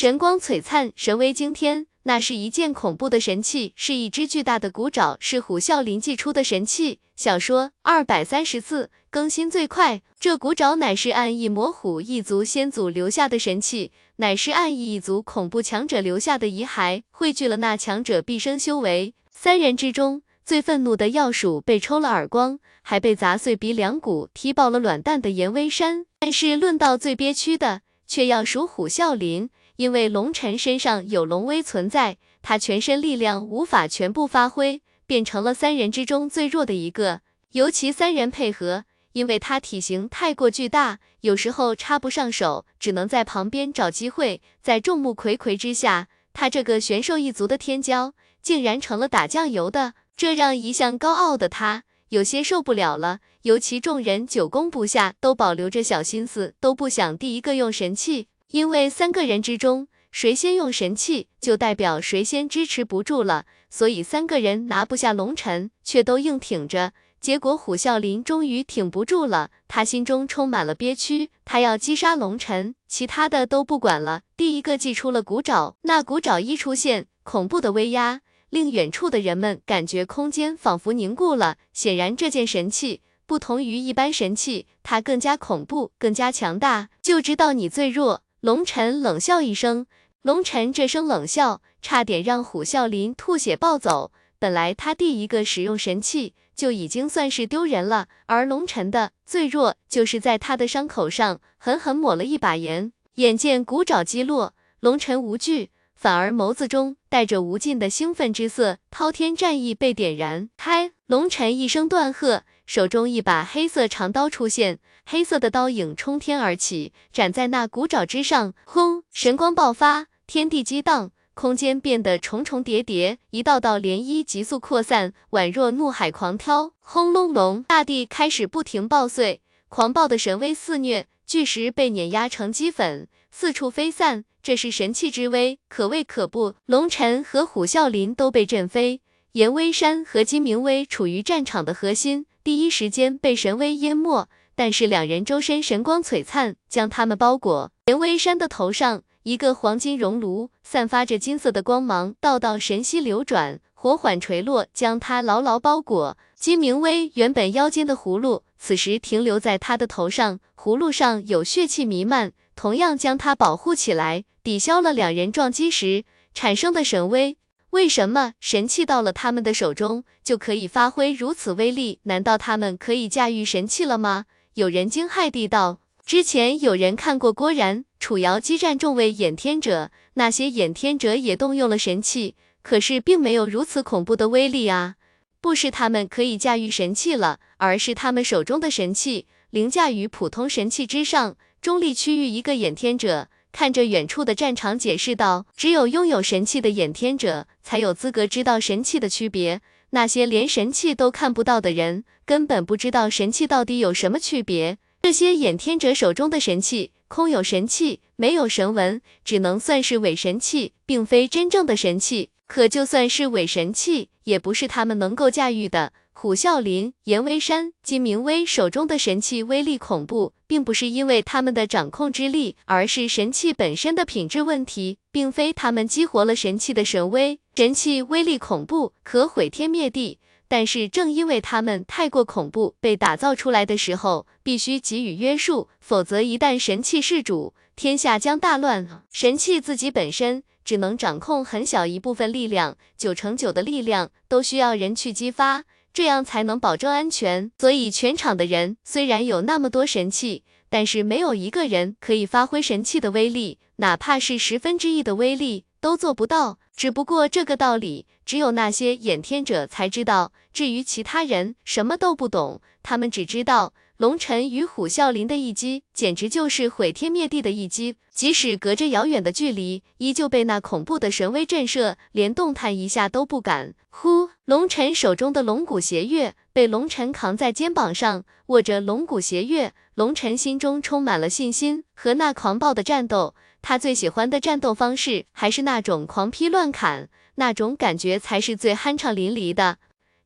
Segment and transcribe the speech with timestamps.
[0.00, 1.86] 神光璀璨，神威惊天。
[2.04, 7.00] 那是一件恐怖的神器，是一只巨大的骨爪，是虎啸林祭出的神器。
[7.16, 10.00] 小说二百三十字更新最快。
[10.18, 19.12] 这骨爪乃是暗翼魔虎一族先祖留下的神器，乃是暗翼一族恐怖强者留下的遗骸，汇聚了那强者毕生修为。
[19.30, 26.06] 三人之中最愤怒的要数被抽了耳光，还被砸碎鼻梁骨、踢爆了卵蛋的严威山。
[26.20, 29.50] 但是论到最憋屈的，却要数虎啸林。
[29.80, 37.22] 因为龙尘身上有龙威存在，他全身力量无法全部发挥，变成了三人之中最弱的一个。
[37.52, 44.42] 尤其三人配合，因为他体型太过巨大，有时候插不上手，只能在旁边找机会。
[44.60, 48.12] 在众目睽睽之下，他这个玄兽一族的天骄，
[48.42, 53.20] 竟然成了打酱油的，这让一向高傲的他有些受不了了。
[53.44, 58.28] 尤其众人久攻不下，都保留着小心思，都不想第一个用神器。
[58.50, 66.92] 因为三个人之中，谁先用神器，就代表谁先支持不住了，所以三个人拿不下龙尘，却都硬挺着。
[67.20, 74.22] 结果虎啸林终于挺不住了，他心中充满了憋屈，他要击杀龙尘，其他的都不管了。
[74.36, 81.58] 第一个祭出了骨爪，那骨爪一出现，恐怖的威压令远处的人们感觉空间仿佛凝固了。
[81.72, 86.88] 显然，这件神器不同于一般神器，它更加恐怖，更加强大。
[87.00, 88.22] 就知道你最弱。
[88.40, 89.84] 龙尘冷笑一声，
[90.22, 94.12] 龙尘这声冷笑差点让虎啸林吐血暴走。
[94.38, 102.92] 本来他第一个使用神器就已经算是丢人了，而龙尘的最弱就是在他的伤口上狠狠抹了一把盐。
[103.16, 110.92] 眼见骨爪击落，龙尘无惧，反而眸子中带着无尽的兴奋之色，滔天战意被点燃开。
[111.06, 112.44] 龙尘一声断喝。
[112.70, 118.54] 手中一把黑色长刀出现，黑色的刀影冲天而起，斩在那骨爪之上。
[118.64, 119.02] 轰！
[119.12, 126.70] 神光爆发，天地激荡，空间变得重重叠叠，一道道涟漪急速扩散，宛若怒海狂涛。
[126.78, 134.24] 轰隆隆，大地开始不停爆碎，狂暴的神威肆虐，巨石被碾压成齑粉，四处飞散。
[134.44, 136.54] 这是神器之威，可畏可怖。
[136.66, 139.00] 龙尘和虎啸林都被震飞，
[139.32, 142.26] 严威山和金明威处于战场的核心。
[142.42, 147.70] 第一时间被神威淹没，但是两人周身神光璀璨，将他们包裹。
[147.86, 156.16] 严威山的头上一个黄金熔炉，散发着金色的光芒，道道神息流转，火缓垂落，将他牢牢包裹。
[156.34, 167.36] 金明威原本腰间的葫芦，此时停留在他的头上，葫芦上有血气弥漫，同样将他保护起来，抵消了两人撞击时产生的神威。
[167.70, 172.00] 为什么神器到了他们的手中就可以发挥如此威力？
[172.02, 174.24] 难道他们可以驾驭神器了吗？
[174.54, 175.80] 有人惊骇地道。
[176.04, 184.96] 之前有人看过郭然、楚瑶激战众位掩天者，那些掩天者也动用了神器，可是并没有如此恐怖的威力啊！
[185.40, 191.36] 不是他们可以驾驭神器了，而是他们手中的神器凌驾于普通神器之上。
[191.62, 193.28] 中立区域一个掩天者。
[193.52, 199.60] 看着远处的战场，解释道：“只有拥有神器的掩天者，才有资格知道神器的区别。
[199.90, 204.78] 那些连神器都看不到的人，根本不知道神器到底有什么区别。
[205.02, 212.30] 这些掩天者手中的神器，空有神器，没有神纹，只能算是伪神器，并非真正的神器。
[212.46, 215.92] 可就算是伪神器，也不是他们能够驾驭的。”
[216.22, 227.40] 虎啸林、严威山、金明威手中的神器威力恐怖，并不是因为他们的掌控之力，而是神器本身的品质问题，并非他们激活了神器的神威。
[227.56, 239.06] 神器威力恐怖，可毁天灭地，但是正因为他们太过恐怖，被打造出来的时候必须给予约束，否则一旦神器失主，天下将大乱。
[239.10, 245.64] 神器自己本身只能掌控很小一部分力量，九成九的力量都需要人去激发。
[245.92, 256.58] 这样才能保证安全，所以全场的人虽然有那么多神器，但是没有一个人可以发挥神器的威力，哪怕是十分之一的威力都做不到。
[256.76, 263.74] 只不过这个道理，只有那些眼天者才知道，至于其他人，什么都不懂，他们只知道。
[264.00, 267.96] 龙尘与虎啸林的一击，简直就是毁天灭地的一击。
[268.14, 273.74] 即使隔着遥远的距离，依旧被那恐怖的神威震慑，连动弹一下都不敢。
[273.90, 283.34] 呼，龙尘手中的龙骨邪月被龙尘扛在肩膀上，握着龙骨邪月，龙尘心中充满了信心和那狂暴的战斗。
[283.60, 289.76] 他最喜欢的战斗方式，还是那种狂劈乱砍，那种感觉才是最酣畅淋漓的。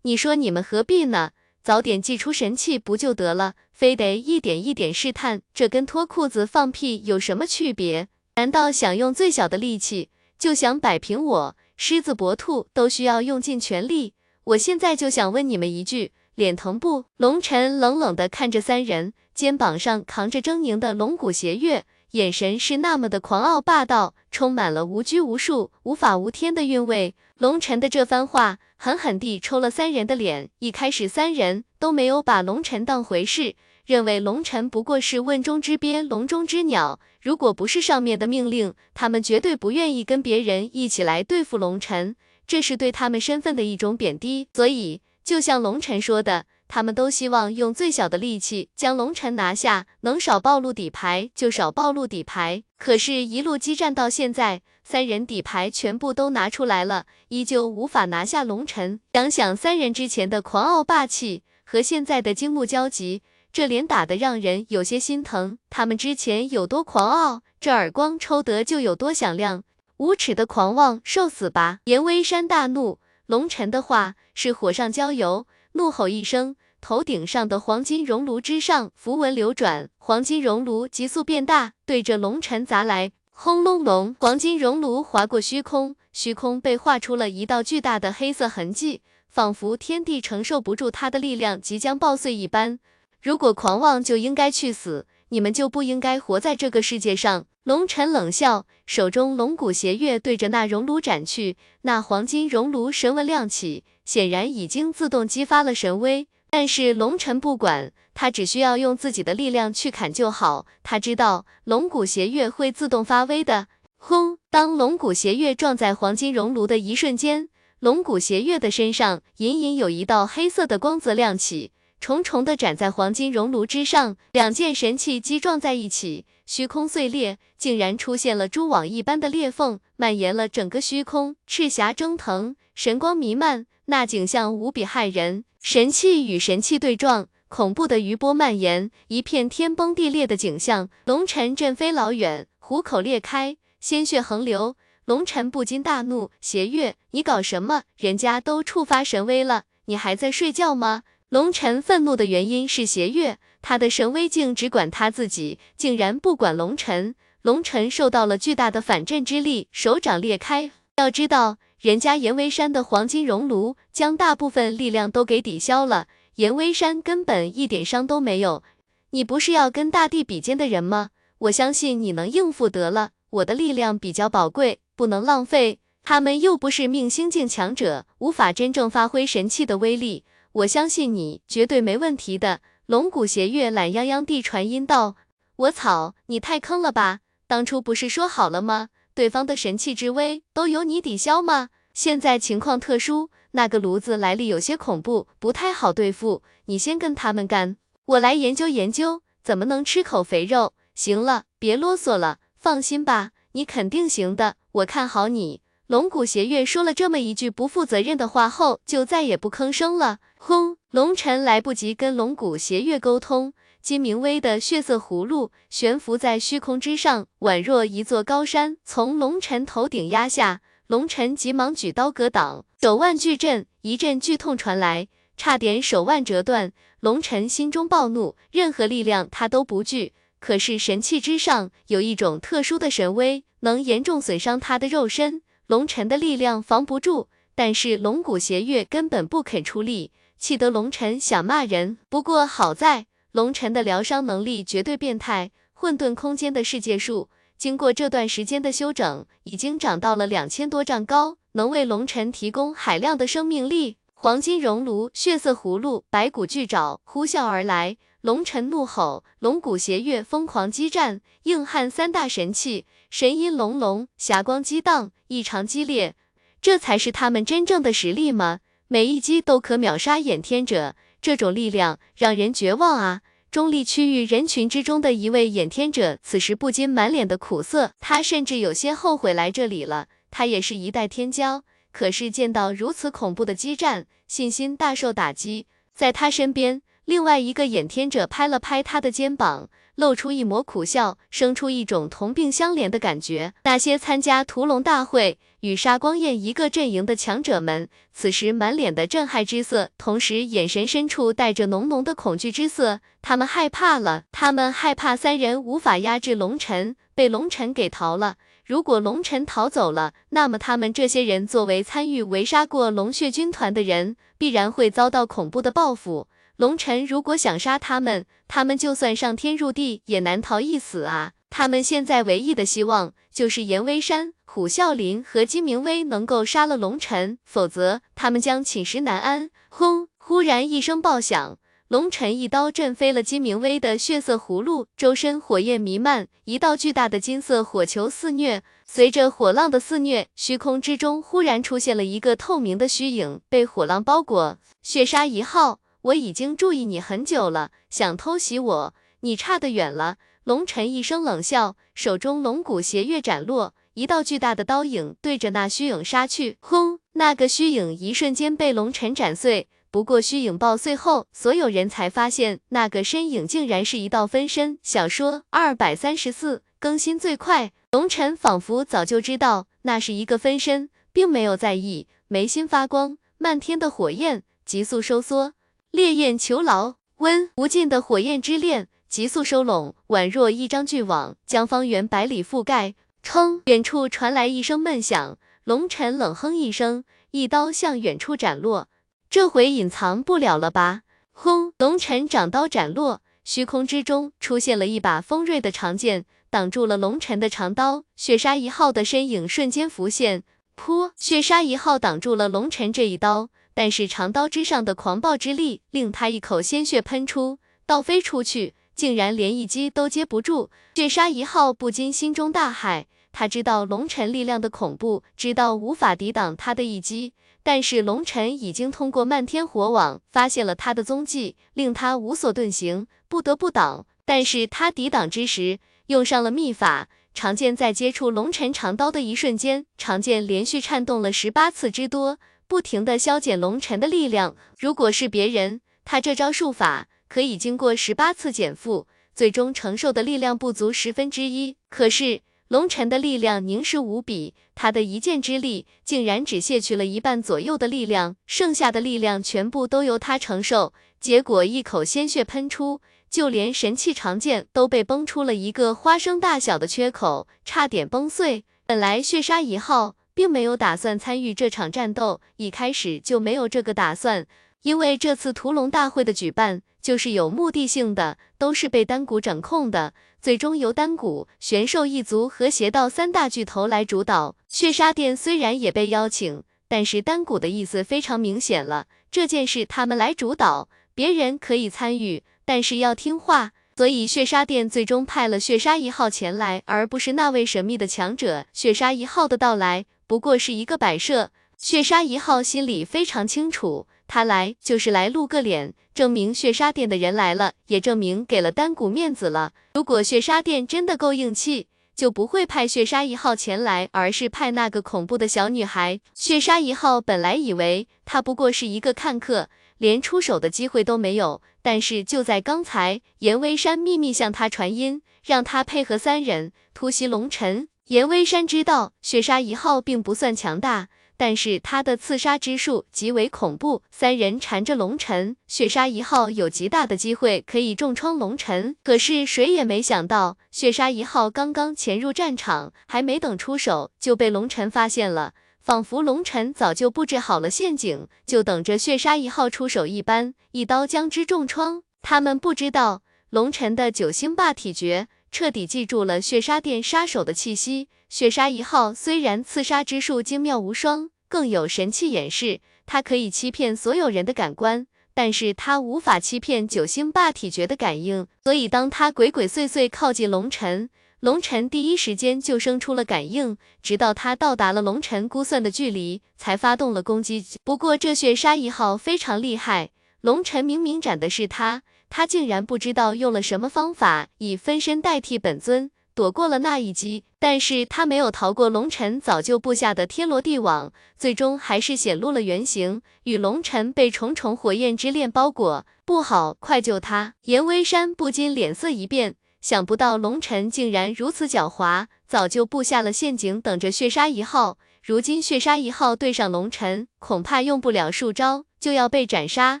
[0.02, 1.32] 你说你们何必呢？
[1.64, 3.54] 早点祭出神器不就得了？
[3.72, 8.08] 非得一点一点试探，这跟脱裤子放屁有什么区别？
[8.34, 11.56] 难道想用最小的力气就想摆平我？
[11.78, 14.12] 狮子搏兔都需要用尽全力。
[14.44, 17.06] 我现在就想问你们一句，脸疼不？
[17.16, 27.16] 龙晨冷冷地看着三人，肩膀上扛着狰狞的龙骨邪月，眼神是那么的狂傲霸道，充满了无拘无束、无法无天的韵味。
[27.38, 30.48] 龙晨的这番话狠狠地抽了三人的脸。
[30.60, 37.00] 一开始三人都没有把龙晨当回事，认为龙晨不过是问中之鳖、笼中之鸟。
[37.20, 42.14] 如果不是上面的命令，他们绝对不愿意跟别人一起来对付龙晨，
[42.46, 44.46] 这是对他们身份的一种贬低。
[44.54, 52.64] 所以，就像龙晨说的，他们都希望用最小的力气将龙晨拿下，能少暴露底牌就少暴露底牌。
[52.78, 58.98] 可是，一路激战到现在，三人底牌全部都拿出来了，依旧无法拿下龙晨。
[59.12, 63.22] 想想三人之前的狂傲霸气和现在的惊怒交集。
[63.52, 69.62] 这脸打得让人有些心疼，他们之前有多狂傲，这耳光抽得就有多响亮。
[69.98, 71.78] 无耻的狂妄，受死吧！
[71.84, 83.10] 严威山大怒，龙尘的话是火上浇油，怒吼一声，头顶上的黄金熔炉之上符文流转，黄金熔炉急速变大，对着龙尘砸来。
[83.30, 89.00] 轰隆隆，黄金熔炉划过虚空，虚空被画出了一道巨大的黑色痕迹，
[89.30, 92.78] 仿佛天地承受不住它的力量，即将爆碎一般。
[93.22, 97.46] 如果狂妄就应该去死，你们就不应该活在这个世界上。
[97.62, 106.28] 龙尘冷笑，手中龙骨邪月对着那熔炉斩去，那黄金熔炉神纹亮起，显然已经自动激发了神威。
[106.56, 110.66] 但是龙尘不管，他只需要用自己的力量去砍就好。
[110.84, 113.66] 他知道龙骨邪月会自动发威的。
[113.96, 114.38] 轰！
[114.50, 117.48] 当龙骨邪月撞在黄金熔炉的一瞬间，
[117.80, 121.72] 龙骨邪月的身上隐隐有一道黑色的光泽亮起。
[121.98, 135.42] 重重的斩在黄金熔炉之上，两件神器击撞在一起，虚空碎裂，竟然出现了蛛网一般的裂缝，蔓延了整个虚空，赤霞蒸腾，神光弥漫，那景象无比骇人。
[135.64, 140.90] 神器与神器对撞，恐怖的余波蔓延，一片天崩地裂的景象。
[141.06, 144.76] 龙尘震飞老远，虎口裂开，鲜血横流。
[145.06, 147.84] 龙尘不禁大怒：邪月，你搞什么？
[147.96, 151.04] 人家都触发神威了，你还在睡觉吗？
[151.30, 157.14] 龙尘愤怒的原因是邪月，他的神威镜只管他自己，竟然不管龙尘。
[157.40, 160.72] 龙尘受到了巨大的反震之力，手掌裂开。
[160.96, 168.62] 要知道，人家阎威山的黄金熔炉将大部分力量都给抵消了，阎威山根本一点伤都没有。
[169.10, 171.10] 你不是要跟大地比肩的人吗？
[171.36, 173.10] 我相信你能应付得了。
[173.28, 175.78] 我的力量比较宝贵，不能浪费。
[176.02, 180.24] 他们又不是命星境强者，无法真正发挥神器的威力。
[180.52, 182.62] 我相信你绝对没问题的。
[182.86, 185.16] 龙骨邪月懒洋洋地传音道
[185.56, 187.20] ：“我操，你太坑了吧！
[187.46, 188.88] 当初不是说好了吗？
[189.14, 191.68] 对方的神器之威都由你抵消吗？
[191.94, 196.42] 现在情况特殊，那个炉子来历有些恐怖，不太好对付。
[196.64, 197.76] 你先跟他们干，
[198.06, 200.74] 我来研究研究怎么能吃口肥肉。
[200.96, 210.18] 行了，别啰嗦了，放心吧，你肯定行的，我看好你。”龙骨邪月说了这么一句不负责任的话后，就再也不吭声了。
[210.36, 210.76] 轰！
[210.90, 220.60] 龙尘来不及跟龙骨邪月沟通，金明威的血色葫芦悬浮在虚空之上，宛若一座高山从龙尘头顶压下。
[220.86, 226.72] 龙尘急忙举刀格挡，手腕巨震，一阵剧痛传来，差点手腕折断。
[227.00, 237.28] 龙尘心中暴怒，任何力量他都不惧，可是神器之上有一种特殊的神威，能严重损伤他的肉身，龙尘的力量防不住。
[237.54, 240.12] 但是龙骨邪月根本不肯出力。
[240.38, 247.30] 气得龙尘想骂人，不过好在龙尘的疗伤能力绝对变态，混沌空间的世界树
[247.64, 253.96] 经过这段时间的修整，已经长到了两千多丈高，能为龙尘提供海量的生命力。
[254.12, 266.14] 黄金熔炉、血色葫芦、白骨巨爪呼啸而来，龙尘怒吼，龙骨邪月疯狂激战，硬汉三大神器，神音隆隆，霞光激荡，异常激烈，
[266.60, 268.58] 这才是他们真正的实力吗？
[268.88, 273.22] 每一击都可秒杀眼天者，这种力量让人绝望啊！
[273.54, 280.08] 中立区域人群之中的一位眼天者，此时不禁满脸的苦涩，他甚至有些后悔来这里了。
[280.32, 285.68] 他也是一代天骄，可是见到如此恐怖的激战，信心大受打击。
[285.94, 293.52] 在他身边，另外一个眼天者拍了拍他的肩膀，露出一抹苦笑，生出一种同病相怜的感觉。
[293.64, 303.00] 那些参加屠龙大会与杀光焰一个阵营的强者们，此时满脸的震撼之色，同时眼神深处带着浓浓的恐惧之色。
[303.22, 308.36] 他们害怕了，他们害怕三人无法压制龙尘，被龙尘给逃了。
[308.66, 316.28] 如果龙尘逃走了，那么他们这些人作为参与围杀过龙血军团的人，必然会遭到恐怖的报复。
[316.56, 321.32] 龙尘如果想杀他们，他们就算上天入地也难逃一死啊！
[321.50, 329.50] 他们现在唯一的希望就是严威山、虎啸林和金明威能够杀了龙尘，否则他们将寝食难安。
[329.68, 330.08] 轰！
[330.16, 331.58] 忽然一声爆响，
[331.88, 338.62] 龙尘一刀震飞了金明威的血色葫芦，周身火焰弥漫，一道巨大的金色火球肆虐。
[338.86, 344.58] 随着火浪的肆虐，虚空之中忽然出现了一个透明的虚影，被火浪包裹。
[344.82, 345.80] 血杀一号。
[346.04, 350.18] 我已经注意你很久了，想偷袭我，你差得远了。
[350.44, 356.58] 龙尘一声冷笑，手中龙骨斜月斩落，一道巨大的刀影对着那虚影杀去。
[356.60, 356.98] 轰！
[357.12, 359.68] 那个虚影一瞬间被龙尘斩碎。
[359.90, 364.78] 不过虚影爆碎后，所有人才发现那个身影竟然是一道分身。
[364.82, 367.72] 小说二百三十四更新最快。
[367.92, 375.54] 龙尘仿佛早就知道那是一个分身，并没有在意，眉心发光，漫天的火焰急速收缩。
[375.94, 382.96] 烈焰囚牢，温无尽的火焰之链急速收拢，宛若一张巨网，将方圆百里覆盖。
[383.22, 383.60] 砰！
[383.66, 388.88] 远处传来一声闷响，龙尘冷哼一声，一刀向远处斩落。
[389.30, 391.02] 这回隐藏不了了吧？
[391.30, 391.72] 轰！
[391.78, 398.02] 龙尘掌刀斩落，虚空之中出现了一把锋锐的长剑，挡住了龙尘的长刀。
[398.16, 400.42] 血杀一号的身影瞬间浮现，
[400.76, 401.12] 噗！
[401.16, 403.50] 血杀一号挡住了龙尘这一刀。
[403.74, 410.70] 但是长刀之上的狂暴之力，令他一口鲜血喷出，倒飞出去，竟然连一击都接不住。
[410.94, 417.34] 血杀一号不禁心中大骇，他知道龙尘力量的恐怖，知道无法抵挡他的一击。
[417.64, 424.06] 但是龙尘已经通过漫天火网发现了他的踪迹，令他无所遁形，不得不挡。
[424.24, 432.38] 但是他抵挡之时，用上了秘法，长剑在接触龙尘长刀的一瞬间，长剑连续颤动了十八次之多。
[432.66, 441.76] 不停的消减龙尘的力量，如果是别人，他这招术法可以经过十八次减负，最终承受的力量不足十分之一。
[441.90, 450.92] 可是龙尘的力量凝实无比，他的一剑之力竟然只卸去了一半左右的力量，剩下的力量全部都由他承受。
[451.20, 458.64] 结果一口鲜血喷出，就连神器长剑都被崩出了一个花生大小的缺口，差点崩碎。
[458.86, 460.16] 本来血杀一号。
[460.34, 464.46] 并没有打算参与这场战斗，一开始就没有这个打算，
[464.82, 474.56] 因为这次屠龙大会的举办就是有目的性的，都是被丹谷掌控的，最终由丹谷、玄兽一族和邪道三大巨头来主导。
[474.68, 483.72] 血杀殿虽然也被邀请，但是丹谷的意思非常明显了，这件事他们来主导，别人可以参与，但是要听话。
[483.96, 488.66] 所以血杀殿最终派了血杀一号前来，而不是那位神秘的强者。
[488.72, 490.04] 血杀一号的到来。
[490.26, 499.72] 不过是一个摆设，血杀一号心里非常清楚，他来就是来露个脸，证明血杀殿的人来了，也证明给了丹谷面子了。
[499.94, 506.20] 如果血杀殿真的够硬气，就不会派血杀一号前来，而是派那个恐怖的小女孩。
[506.32, 517.88] 血杀一号本来以为他不过是一个看客，连出手的机会都没有，但是就在刚才，严威山秘密向他传音，让他配合三人突袭龙尘。
[518.08, 521.08] 严威山知道血杀一号并不算强大，
[521.38, 524.02] 但是他的刺杀之术极为恐怖。
[524.10, 528.94] 三人缠着龙尘，血杀一号有极大的机会可以重创龙尘。
[529.02, 535.54] 可是谁也没想到，血杀一号刚刚潜入战场，还没等出手，就被龙尘发现了。
[535.80, 542.02] 仿佛龙尘早就布置好了陷阱，就等着血杀一号出手一般，一刀将之重创。
[542.20, 545.28] 他们不知道龙尘的九星霸体诀。
[545.54, 548.08] 彻底记住了血杀殿杀手的气息。
[548.28, 558.48] 血杀一号虽然刺杀之术精妙无双，更有神器掩饰，它可以欺骗所有人的感官，但是它无法欺骗九星霸体诀的感应。
[558.64, 561.08] 所以当他鬼鬼祟祟靠近龙尘，
[561.38, 567.64] 龙尘第一时间就生出了感应，直到他到达了龙尘估算的距离，才发动了攻击。
[567.84, 572.02] 不过这血杀一号非常厉害，龙尘明明斩的是他。
[572.36, 577.44] 他竟然不知道用了什么方法，以分身代替本尊，躲过了那一击。
[577.60, 586.04] 但是他没有逃过龙尘早就布下的天罗地网，最终还是显露了原形，与龙尘被重重火焰之链包裹。
[586.24, 587.54] 不好，快救他！
[587.66, 594.98] 严威山不禁脸色一变，想不到龙尘竟然如此狡猾，早就布下了陷阱，等着血杀一号。
[595.22, 600.00] 如今血杀一号对上龙尘，恐怕用不了数招就要被斩杀。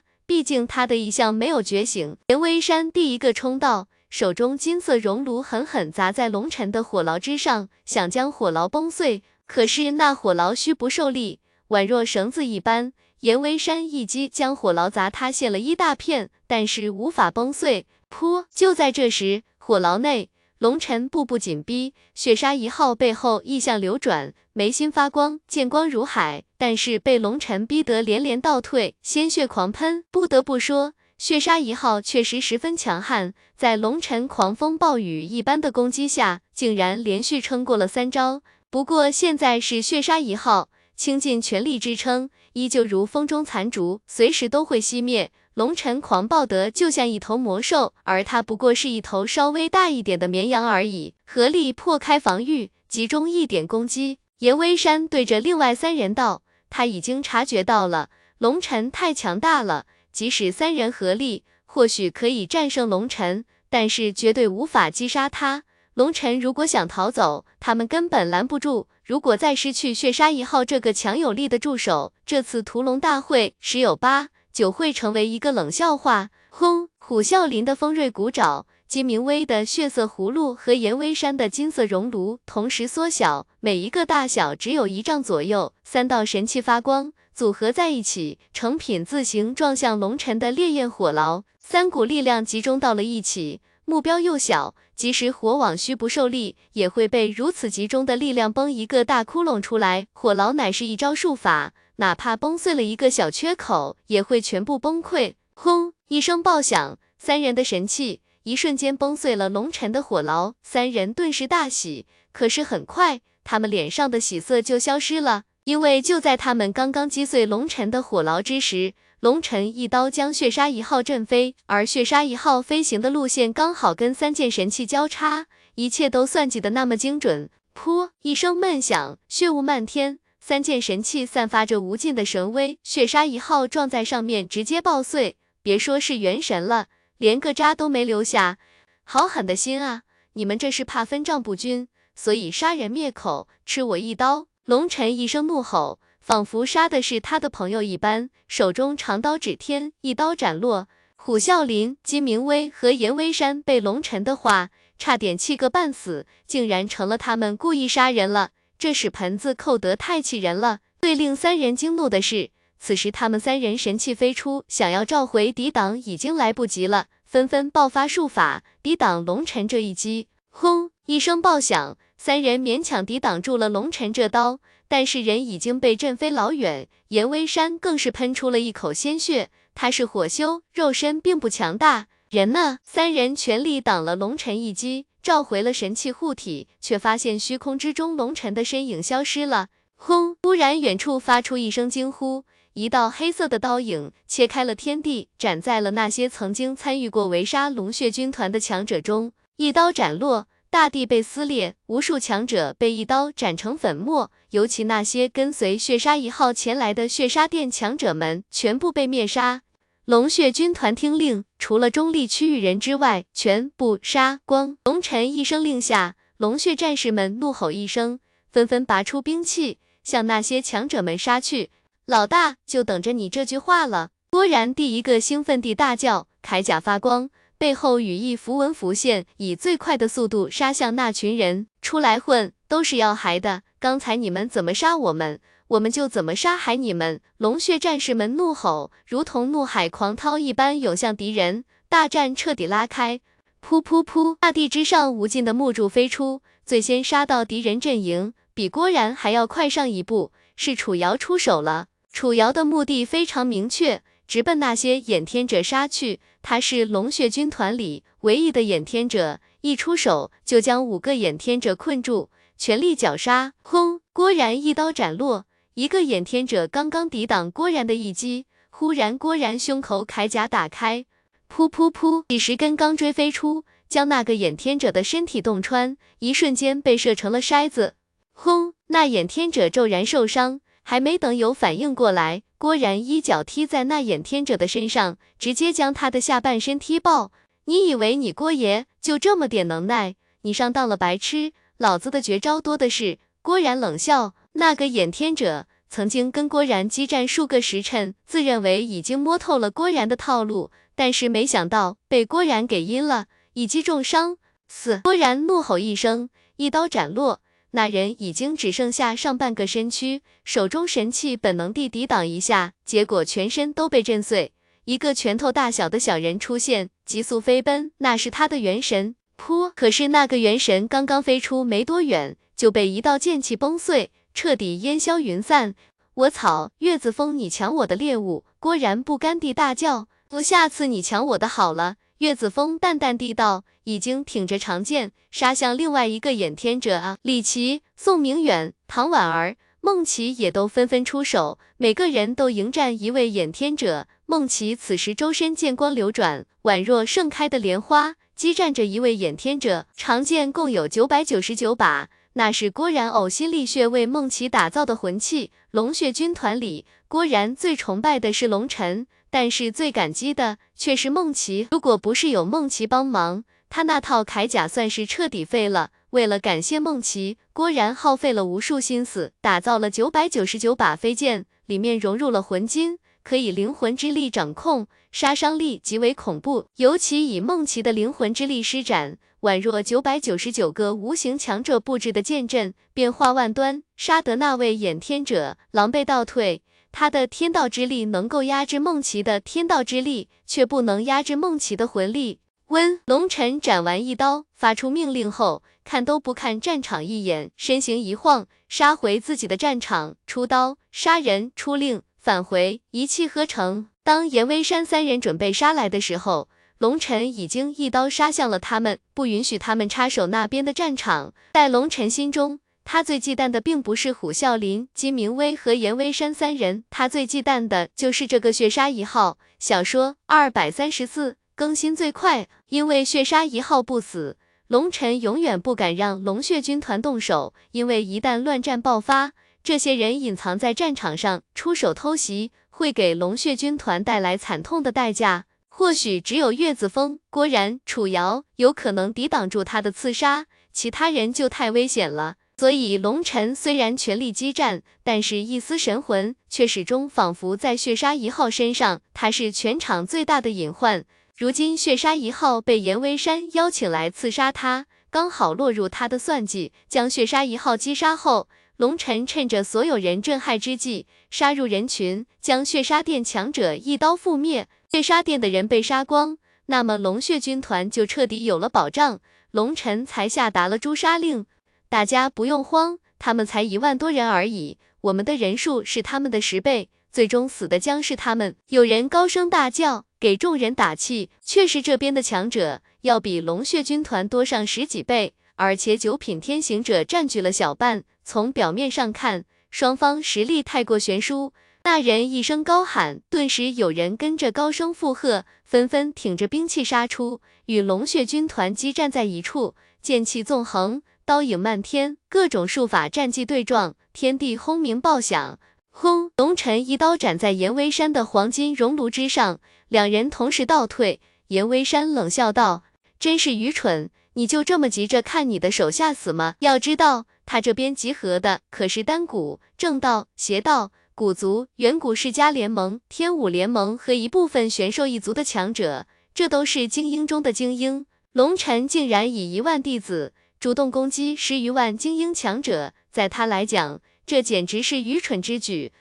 [0.26, 2.16] 毕竟他的一项没有觉醒。
[2.28, 9.22] 严威山第一个冲到，手中金色熔炉狠狠砸在龙尘的火牢之上，想将火牢崩碎。
[9.46, 12.92] 可是那火牢虚不受力，宛若绳子一般。
[13.20, 17.86] 严威山一击将火牢砸塌陷了一大片，但是无法崩碎。
[18.10, 18.44] 噗！
[18.54, 20.30] 就在这时，火牢内。
[20.58, 30.04] 龙尘步步紧逼，血杀一号背后异象流转，眉心发光，剑光如海，但是被龙尘逼得连连倒退，鲜血狂喷。
[30.12, 38.42] 不得不说，血杀一号确实十分强悍，在龙尘狂风暴雨一般的攻击下，竟然连续撑过了三招。
[38.70, 45.32] 不过现在是血杀一号倾尽全力支撑，依旧如风中残烛，随时都会熄灭。
[45.54, 51.14] 龙尘狂暴得就像一头魔兽，而他不过是一头稍微大一点的绵羊而已。
[51.24, 54.18] 合力破开防御，集中一点攻击。
[54.40, 65.62] 严威山对着另外三人道：“他已经察觉到了，龙尘太强大了，即使三人合力，或许可以战胜龙尘，但是绝对无法击杀他。
[65.94, 68.88] 龙尘如果想逃走，他们根本拦不住。
[69.04, 76.30] 如果再失去血杀一号这个强有力的助手，这次屠龙大会十有八。”就会成为一个冷笑话。
[76.48, 76.88] 轰！
[76.98, 85.74] 虎啸林的锋锐骨爪，金明威的血色葫芦和严威山的金色熔炉同时缩小，每一个大小只有一丈左右。
[85.82, 91.42] 三道神器发光，组合在一起，成品字形撞向龙尘的烈焰火牢。
[91.58, 100.06] 三股力量集中到了一起，目标又小，即使火网虚不受力，也会被如此集中的力量崩一个大窟窿出来。
[100.12, 101.72] 火牢乃是一招术法。
[101.96, 105.34] 哪怕崩碎了一个小缺口，也会全部崩溃。
[105.54, 105.92] 轰！
[106.08, 112.06] 一声爆响，三人的神器一瞬间崩碎了龙尘的火牢，三人顿时大喜。
[112.32, 125.46] 可是很快，他们脸上的喜色就消失了，因为就在他们刚刚击碎龙尘的火牢之时，龙尘一刀将血杀一号震飞，而血杀一号飞行的路线刚好跟三件神器交叉，
[125.76, 127.48] 一切都算计的那么精准。
[127.72, 128.10] 噗！
[128.22, 130.18] 一声闷响，血雾漫天。
[130.46, 138.58] 三件神器散发着无尽的神威，血杀一号撞在上面直接爆碎，别说是元神了，连个渣都没留下。
[139.04, 140.02] 好狠的心啊！
[140.34, 144.48] 你们这是怕分账不均，所以杀人灭口，吃我一刀！
[144.66, 150.88] 龙尘一声怒吼，仿佛杀的是他的朋友一般，手中长刀指天，一刀斩落。
[151.16, 158.50] 虎啸林、金明威和严威山被龙尘的话差点气个半死，竟然成了他们故意杀人了。
[158.84, 160.80] 这屎盆子扣得太气人了！
[161.00, 170.28] 最令三人惊怒的是，此时他们三人神器飞出，想要召回抵挡已经来不及了，纷纷爆发术法抵挡龙尘这一击。
[170.50, 170.90] 轰！
[171.06, 176.86] 一声爆响，三人勉强抵挡住了龙尘这刀，但是人已经被震飞老远。
[177.08, 182.08] 严威山更是喷出了一口鲜血，他是火修，肉身并不强大。
[182.28, 182.80] 人呢？
[182.84, 185.06] 三人全力挡了龙尘一击。
[185.24, 189.68] 召回了神器护体，却发现虚空之中龙尘的身影消失了。
[189.96, 190.36] 轰！
[190.42, 199.32] 突然，远处发出一声惊呼，一道黑色的刀影切开了天地，斩在了那些曾经参与过围杀龙血军团的强者中。
[199.56, 204.30] 一刀斩落，大地被撕裂，无数强者被一刀斩成粉末。
[204.50, 209.62] 尤其那些跟随血杀一号前来的血杀殿强者们，全部被灭杀。
[210.06, 214.76] 龙血军团听令，除了中立区域人之外，全部杀光。
[214.84, 218.20] 龙尘一声令下，龙血战士们怒吼一声，
[218.52, 221.70] 纷纷拔出兵器，向那些强者们杀去。
[222.04, 224.10] 老大，就等着你这句话了。
[224.30, 231.68] 郭然第一个兴奋地大叫，铠甲发光，背后羽翼符文浮现，以最快的速度杀向那群人。
[231.80, 233.62] 出来混，都是要还的。
[233.78, 235.40] 刚才你们怎么杀我们？
[235.68, 237.20] 我们就怎么杀害你们！
[237.38, 243.20] 龙血战士们怒吼，如同怒海狂涛一般涌向敌人，大战彻底拉开。
[243.66, 244.36] 噗噗噗！
[244.38, 251.86] 大地之上，无尽的木柱飞出，最先杀到敌人阵营，比郭然还要快上一步，是楚瑶出手了。
[252.12, 256.20] 楚瑶的目的非常明确，直奔那些掩天者杀去。
[256.42, 263.54] 他是龙血军团里唯一的掩天者，一出手就将五个掩天者困住，全力绞杀。
[263.62, 264.02] 轰！
[264.12, 265.46] 郭然一刀斩落。
[265.74, 271.04] 一个眼天者刚刚抵挡郭然的一击，忽然郭然胸口铠甲打开，
[271.52, 277.94] 噗噗噗，几十根钢锥飞出，将那个眼天者的身体洞穿，一瞬间被射成了筛子。
[278.32, 278.74] 轰！
[278.86, 287.32] 那眼天者骤然受伤，还没等有反应过来，郭然一脚踢在那眼天者的身上，直接将他的下半身踢爆。
[287.64, 293.18] 你以为你郭爷就这么点能耐，你上当了白痴，老子的绝招多的是。
[293.42, 304.38] 郭然冷笑，那个眼天者曾经跟郭然激战数个时辰，自认为已经摸透了郭然的套路，但是没想到被郭然给阴了，一击重伤。
[304.68, 305.00] 死！
[305.04, 307.40] 郭然怒吼一声，一刀斩落。
[307.72, 314.52] 那人已经只剩下上半个身躯，手中神器本能地抵挡一下，结果全身都被震碎。
[314.84, 319.16] 一个拳头大小的小人出现，急速飞奔，那是他的元神。
[319.36, 319.72] 噗！
[319.74, 325.74] 可是那个元神刚刚飞出没多远，就被一道剑气崩碎，彻底烟消云散。
[326.14, 326.70] 我操！
[326.78, 328.44] 月子峰，你抢我的猎物！
[328.60, 330.08] 郭然不甘地大叫。
[330.28, 331.96] 不，下次你抢我的好了。
[332.18, 337.18] 岳子峰淡淡地道，已经挺着长剑杀向另外一个掩天者啊！
[337.22, 344.06] 李琦、宋明远、唐婉儿、孟琪也都纷纷出手，每个人都迎战一位掩天者。
[344.26, 349.86] 孟琪此时周身剑光流转，宛若盛开的莲花，激战着一位掩天者。
[349.96, 355.50] 长剑共有九百九十九把，那是郭然呕心沥血为梦琪打造的魂器。
[355.70, 359.06] 龙血军团里，郭然最崇拜的是龙尘。
[359.30, 365.90] 但是最感激的却是梦琪，如果不是有梦琪帮忙，他那套铠甲算是彻底废了。
[366.10, 376.66] 为了感谢梦琪，郭然耗费了无数心思，打造了九百九十九把飞剑，里面融入了魂金，可以灵魂之力掌控，杀伤力极为恐怖。
[376.76, 386.62] 尤其以梦琪的灵魂之力施展，宛若九百九十九个无形强者布置的剑阵，变化万端，杀得那位掩天者狼狈倒退。
[386.90, 392.40] 他的天道之力能够压制梦琪的天道之力，却不能压制梦琪的魂力。
[392.68, 403.88] 温龙尘斩完一刀，发出命令后，看都不看战场一眼，身形一晃，杀回自己的战场，出刀杀人，出令返回，一气呵成。
[404.02, 406.48] 当严威山三人准备杀来的时候，
[406.84, 411.32] 龙尘已经一刀杀向了他们，不允许他们插手那边的战场。
[411.54, 412.60] 在龙尘心中。
[412.84, 419.38] 他最忌惮的并不是虎啸林、金明威和严威山三人，他最忌惮的就是这个血杀一号。
[419.58, 435.46] 小说二百三十四更新最快，因为血杀一号不死，龙尘永远不敢让龙血军团动手，因为一旦乱战爆发，这些人隐藏在战场上出手偷袭，会给龙血军团带来惨痛的代价。
[435.76, 442.36] 或许只有岳子峰、郭然、楚瑶有可能抵挡住他的刺杀，其他人就太危险了。
[442.56, 449.00] 所以，龙尘虽然全力激战，但是一丝神魂却始终仿佛在血杀一号身上。
[449.12, 451.04] 他是全场最大的隐患。
[451.36, 456.72] 如今血杀一号被严威山邀请来刺杀他，刚好落入他的算计。
[456.88, 464.68] 将血杀一号击杀后，龙尘趁着所有人震撼之际，杀入人群，将血杀殿强者一刀覆灭。
[464.94, 469.20] 血杀殿的人被杀光，那么龙血军团就彻底有了保障。
[469.50, 471.46] 龙尘才下达了诛杀令。
[471.88, 478.54] 大家不用慌，他们才一万多人而已，我们的人数是他们的十倍，最终死的将是他们。
[478.68, 481.28] 有人高声大叫，给众人打气。
[481.42, 488.04] 确实，这边的强者要比龙血军团多上十几倍，而且九品天行者占据了小半。
[488.22, 491.52] 从表面上看，双方实力太过悬殊。
[491.86, 501.02] 那人一声高喊，顿时有人跟着高声附和，纷纷挺着兵器杀出，与龙血军团激战在一处，剑气纵横。
[501.26, 505.58] 刀影漫天，各种术法战技对撞，天地轰鸣爆响。
[505.90, 506.30] 轰！
[506.38, 511.20] 龙尘一刀斩在严威山的黄金熔炉之上，两人同时倒退。
[511.48, 512.84] 严威山冷笑道
[513.20, 516.54] ：“真是愚蠢，你就这么急着看你的手下死吗？
[516.60, 528.04] 要知道，他这边集合的可是丹谷、正道、邪道、古族、远古世家联盟、天武联盟和一部分玄兽一族的强者，这都是精英中的精英。
[528.32, 535.92] 龙尘竟然以一万弟子。”主动攻击十余万精英强者，在他来讲，这简直是愚蠢之举。